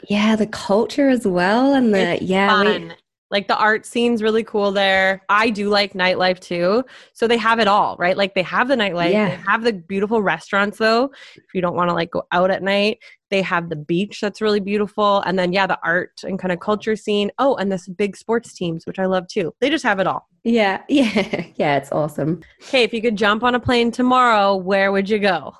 Yeah, 0.08 0.36
the 0.36 0.46
culture 0.46 1.08
as 1.08 1.26
well 1.26 1.74
and 1.74 1.92
the 1.92 2.14
it's 2.14 2.22
yeah, 2.22 2.62
we, 2.62 2.92
like 3.30 3.48
the 3.48 3.56
art 3.56 3.86
scene's 3.86 4.22
really 4.22 4.42
cool 4.44 4.72
there. 4.72 5.22
I 5.28 5.50
do 5.50 5.68
like 5.68 5.92
nightlife 5.92 6.40
too. 6.40 6.84
So 7.12 7.26
they 7.26 7.36
have 7.36 7.60
it 7.60 7.68
all, 7.68 7.96
right? 7.98 8.16
Like 8.16 8.34
they 8.34 8.42
have 8.42 8.68
the 8.68 8.76
nightlife, 8.76 9.12
yeah. 9.12 9.30
they 9.30 9.42
have 9.42 9.62
the 9.62 9.72
beautiful 9.72 10.22
restaurants 10.22 10.78
though. 10.78 11.12
If 11.36 11.54
you 11.54 11.60
don't 11.60 11.76
want 11.76 11.90
to 11.90 11.94
like 11.94 12.10
go 12.10 12.24
out 12.32 12.50
at 12.50 12.62
night, 12.62 12.98
they 13.30 13.42
have 13.42 13.68
the 13.68 13.76
beach 13.76 14.20
that's 14.20 14.40
really 14.40 14.60
beautiful. 14.60 15.20
And 15.20 15.38
then 15.38 15.52
yeah, 15.52 15.66
the 15.66 15.78
art 15.84 16.22
and 16.24 16.38
kind 16.38 16.52
of 16.52 16.60
culture 16.60 16.96
scene. 16.96 17.30
Oh, 17.38 17.54
and 17.56 17.70
this 17.70 17.88
big 17.88 18.16
sports 18.16 18.52
teams, 18.52 18.86
which 18.86 18.98
I 18.98 19.06
love 19.06 19.28
too. 19.28 19.54
They 19.60 19.70
just 19.70 19.84
have 19.84 20.00
it 20.00 20.06
all. 20.06 20.28
Yeah. 20.44 20.82
Yeah. 20.88 21.46
Yeah, 21.56 21.76
it's 21.76 21.92
awesome. 21.92 22.42
Okay, 22.62 22.82
if 22.82 22.92
you 22.92 23.00
could 23.00 23.16
jump 23.16 23.42
on 23.42 23.54
a 23.54 23.60
plane 23.60 23.90
tomorrow, 23.90 24.56
where 24.56 24.92
would 24.92 25.08
you 25.08 25.18
go? 25.18 25.54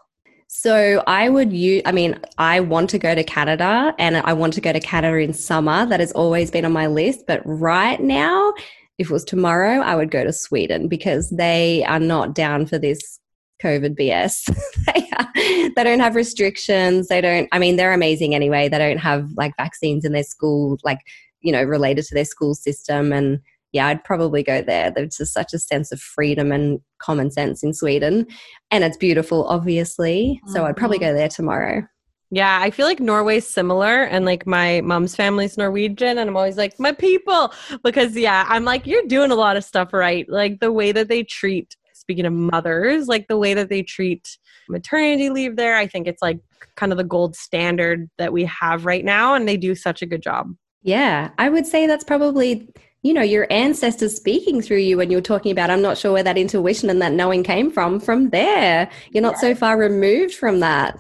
So 0.53 1.05
I 1.07 1.29
would 1.29 1.53
use, 1.53 1.81
I 1.87 1.93
mean, 1.93 2.19
I 2.37 2.59
want 2.59 2.91
to 2.91 2.99
go 2.99 3.15
to 3.15 3.23
Canada 3.23 3.95
and 4.01 4.17
I 4.17 4.33
want 4.33 4.53
to 4.55 4.61
go 4.61 4.73
to 4.73 4.81
Canada 4.81 5.17
in 5.19 5.33
summer. 5.33 5.87
That 5.87 6.01
has 6.01 6.11
always 6.11 6.51
been 6.51 6.65
on 6.65 6.73
my 6.73 6.89
list. 6.89 7.21
But 7.29 7.41
right 7.45 8.01
now, 8.01 8.53
if 8.99 9.11
it 9.11 9.13
was 9.13 9.25
tomorrow, 9.25 9.81
I 9.81 9.95
would 9.95 10.11
go 10.11 10.25
to 10.25 10.33
Sweden 10.33 10.89
because 10.89 11.31
they 11.31 11.85
are 11.85 12.01
not 12.01 12.35
down 12.35 12.67
for 12.67 12.79
this 12.79 13.21
COVID 13.63 13.97
BS. 13.97 14.53
they, 14.87 15.09
are, 15.17 15.71
they 15.77 15.85
don't 15.85 16.01
have 16.01 16.17
restrictions. 16.17 17.07
They 17.07 17.21
don't, 17.21 17.49
I 17.53 17.61
mean, 17.61 17.77
they're 17.77 17.95
amazing 17.95 18.35
anyway. 18.35 18.69
They 18.69 18.79
don't 18.79 18.99
have 18.99 19.31
like 19.37 19.57
vaccines 19.57 20.05
in 20.05 20.13
their 20.13 20.25
school, 20.25 20.81
like, 20.83 20.99
you 21.43 21.53
know, 21.53 21.63
related 21.63 22.07
to 22.07 22.15
their 22.15 22.25
school 22.25 22.57
system. 22.57 23.13
And 23.13 23.41
yeah, 23.73 23.87
I'd 23.87 24.05
probably 24.05 24.43
go 24.43 24.63
there. 24.63 24.91
There's 24.91 25.17
just 25.17 25.33
such 25.33 25.53
a 25.53 25.59
sense 25.59 25.93
of 25.93 26.01
freedom 26.01 26.53
and 26.53 26.81
common 26.99 27.31
sense 27.31 27.63
in 27.63 27.73
Sweden. 27.73 28.27
And 28.71 28.85
it's 28.85 28.97
beautiful, 28.97 29.45
obviously. 29.47 30.41
Mm-hmm. 30.45 30.53
So 30.53 30.65
I'd 30.65 30.77
probably 30.77 30.99
mm-hmm. 30.99 31.13
go 31.13 31.15
there 31.15 31.29
tomorrow. 31.29 31.87
Yeah, 32.33 32.61
I 32.63 32.71
feel 32.71 32.87
like 32.87 33.01
Norway's 33.01 33.47
similar, 33.47 34.05
and 34.05 34.25
like 34.25 34.47
my 34.47 34.83
mom's 34.83 35.17
family's 35.17 35.59
Norwegian, 35.59 36.17
and 36.17 36.31
I'm 36.31 36.37
always 36.37 36.57
like, 36.57 36.79
my 36.79 36.93
people, 36.93 37.53
because 37.83 38.15
yeah, 38.15 38.45
I'm 38.49 38.65
like, 38.65 38.87
you're 38.87 39.03
doing 39.09 39.33
a 39.33 39.35
lot 39.35 39.57
of 39.57 39.65
stuff 39.65 39.93
right. 39.93 40.29
Like 40.29 40.61
the 40.61 40.71
way 40.71 40.93
that 40.93 41.09
they 41.09 41.25
treat, 41.25 41.77
speaking 41.93 42.27
of 42.27 42.33
mothers, 42.33 43.09
like 43.09 43.27
the 43.27 43.37
way 43.37 43.53
that 43.55 43.69
they 43.69 43.83
treat 43.83 44.39
maternity 44.69 45.29
leave 45.29 45.57
there, 45.57 45.77
I 45.77 45.89
think 45.89 46.07
it's 46.07 46.23
like 46.23 46.39
kind 46.77 46.93
of 46.93 46.99
the 46.99 47.05
gold 47.05 47.35
standard 47.35 48.09
that 48.19 48.33
we 48.33 48.45
have 48.45 48.87
right 48.87 49.05
now, 49.05 49.35
and 49.35 49.49
they 49.49 49.57
do 49.57 49.75
such 49.75 50.01
a 50.01 50.07
good 50.07 50.23
job. 50.23 50.55
Yeah, 50.83 51.31
I 51.37 51.49
would 51.49 51.67
say 51.67 51.89
that's 51.89 52.05
probably 52.05 52.69
you 53.03 53.15
know 53.15 53.23
your 53.23 53.47
ancestors 53.51 54.15
speaking 54.15 54.61
through 54.61 54.79
you 54.79 54.97
when 54.97 55.11
you're 55.11 55.21
talking 55.21 55.53
about 55.53 55.71
i'm 55.71 55.83
not 55.83 55.97
sure 55.97 56.13
where 56.13 56.23
that 56.23 56.37
intuition 56.37 56.91
and 56.91 57.01
that 57.01 57.13
knowing 57.13 57.43
came 57.43 57.71
from 57.71 58.01
from 58.01 58.31
there. 58.31 58.91
You're 59.11 59.23
not 59.23 59.39
so 59.39 59.55
far 59.55 59.79
removed 59.79 60.35
from 60.35 60.61
that. 60.61 60.99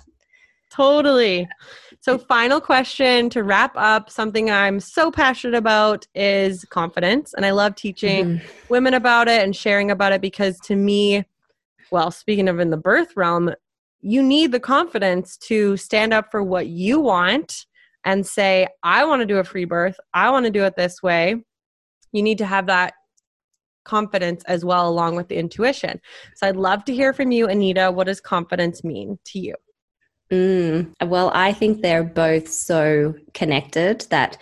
Totally. 0.70 1.48
So 2.00 2.16
final 2.16 2.60
question 2.60 3.28
to 3.30 3.42
wrap 3.42 3.72
up 3.76 4.08
something 4.08 4.50
i'm 4.50 4.80
so 4.80 5.10
passionate 5.10 5.56
about 5.56 6.06
is 6.14 6.64
confidence 6.70 7.34
and 7.34 7.44
i 7.44 7.50
love 7.50 7.74
teaching 7.74 8.24
mm-hmm. 8.24 8.46
women 8.70 8.94
about 8.94 9.28
it 9.28 9.42
and 9.42 9.54
sharing 9.54 9.90
about 9.90 10.12
it 10.12 10.22
because 10.22 10.58
to 10.60 10.76
me 10.76 11.24
well 11.90 12.10
speaking 12.10 12.48
of 12.48 12.58
in 12.58 12.70
the 12.70 12.76
birth 12.76 13.16
realm 13.16 13.52
you 14.00 14.22
need 14.22 14.50
the 14.50 14.60
confidence 14.60 15.36
to 15.36 15.76
stand 15.76 16.14
up 16.14 16.30
for 16.30 16.42
what 16.42 16.68
you 16.68 17.00
want 17.00 17.66
and 18.04 18.26
say 18.26 18.66
i 18.82 19.04
want 19.04 19.20
to 19.20 19.26
do 19.26 19.36
a 19.38 19.44
free 19.44 19.66
birth. 19.66 20.00
I 20.14 20.30
want 20.30 20.46
to 20.46 20.50
do 20.50 20.64
it 20.64 20.76
this 20.76 21.02
way 21.02 21.42
you 22.12 22.22
need 22.22 22.38
to 22.38 22.46
have 22.46 22.66
that 22.66 22.94
confidence 23.84 24.44
as 24.44 24.64
well 24.64 24.88
along 24.88 25.16
with 25.16 25.28
the 25.28 25.36
intuition 25.36 26.00
so 26.36 26.46
i'd 26.46 26.56
love 26.56 26.84
to 26.84 26.94
hear 26.94 27.12
from 27.12 27.32
you 27.32 27.48
anita 27.48 27.90
what 27.90 28.06
does 28.06 28.20
confidence 28.20 28.84
mean 28.84 29.18
to 29.24 29.38
you 29.38 29.54
mm, 30.30 30.90
well 31.06 31.30
i 31.34 31.52
think 31.52 31.80
they're 31.80 32.04
both 32.04 32.46
so 32.48 33.14
connected 33.32 34.02
that 34.10 34.36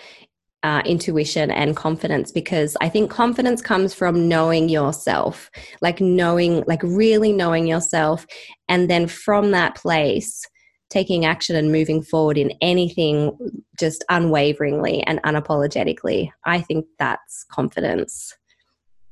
uh, 0.65 0.83
intuition 0.85 1.51
and 1.51 1.77
confidence 1.77 2.33
because 2.33 2.77
I 2.81 2.89
think 2.89 3.11
confidence 3.11 3.63
comes 3.63 3.95
from 3.95 4.29
knowing 4.29 4.69
yourself, 4.69 5.51
like 5.81 6.01
knowing, 6.01 6.65
like 6.67 6.83
really 6.83 7.33
knowing 7.33 7.67
yourself. 7.67 8.27
And 8.69 8.91
then 8.91 9.07
from 9.07 9.53
that 9.53 9.77
place, 9.77 10.45
taking 10.91 11.25
action 11.25 11.57
and 11.57 11.71
moving 11.71 12.03
forward 12.03 12.39
in 12.39 12.53
anything 12.61 13.37
just 13.79 14.05
unwaveringly 14.09 15.03
and 15.03 15.23
unapologetically. 15.23 16.31
I 16.45 16.61
think 16.61 16.87
that's 16.99 17.45
confidence. 17.51 18.35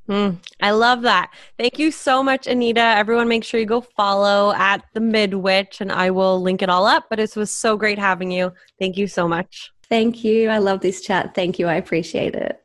Mm, 0.09 0.37
I 0.63 0.71
love 0.71 1.03
that. 1.03 1.33
Thank 1.59 1.79
you 1.79 1.91
so 1.91 2.23
much, 2.23 2.47
Anita. 2.47 2.81
Everyone, 2.81 3.29
make 3.29 3.43
sure 3.43 3.59
you 3.59 3.67
go 3.67 3.81
follow 3.81 4.53
at 4.55 4.85
the 4.95 5.01
Midwitch, 5.01 5.81
and 5.81 5.91
I 5.91 6.11
will 6.11 6.41
link 6.41 6.63
it 6.63 6.69
all 6.69 6.87
up. 6.87 7.07
But 7.11 7.19
it 7.19 7.35
was 7.35 7.51
so 7.51 7.77
great 7.77 7.99
having 7.99 8.31
you. 8.31 8.53
Thank 8.79 8.97
you 8.97 9.09
so 9.09 9.27
much. 9.27 9.73
Thank 9.89 10.25
you. 10.25 10.49
I 10.49 10.59
love 10.59 10.81
this 10.81 11.01
chat. 11.01 11.35
Thank 11.35 11.59
you. 11.59 11.67
I 11.67 11.75
appreciate 11.75 12.35
it. 12.35 12.61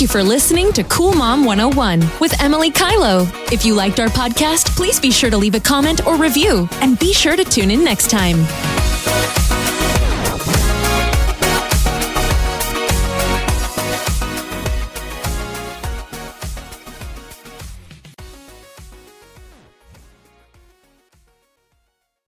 Thank 0.00 0.08
you 0.08 0.18
for 0.18 0.26
listening 0.26 0.72
to 0.72 0.84
Cool 0.84 1.12
Mom 1.12 1.44
101 1.44 2.00
with 2.20 2.42
Emily 2.42 2.70
Kylo. 2.70 3.30
If 3.52 3.66
you 3.66 3.74
liked 3.74 4.00
our 4.00 4.08
podcast, 4.08 4.74
please 4.74 4.98
be 4.98 5.10
sure 5.10 5.28
to 5.28 5.36
leave 5.36 5.54
a 5.54 5.60
comment 5.60 6.06
or 6.06 6.16
review, 6.16 6.70
and 6.80 6.98
be 6.98 7.12
sure 7.12 7.36
to 7.36 7.44
tune 7.44 7.70
in 7.70 7.84
next 7.84 8.08
time. 8.08 8.38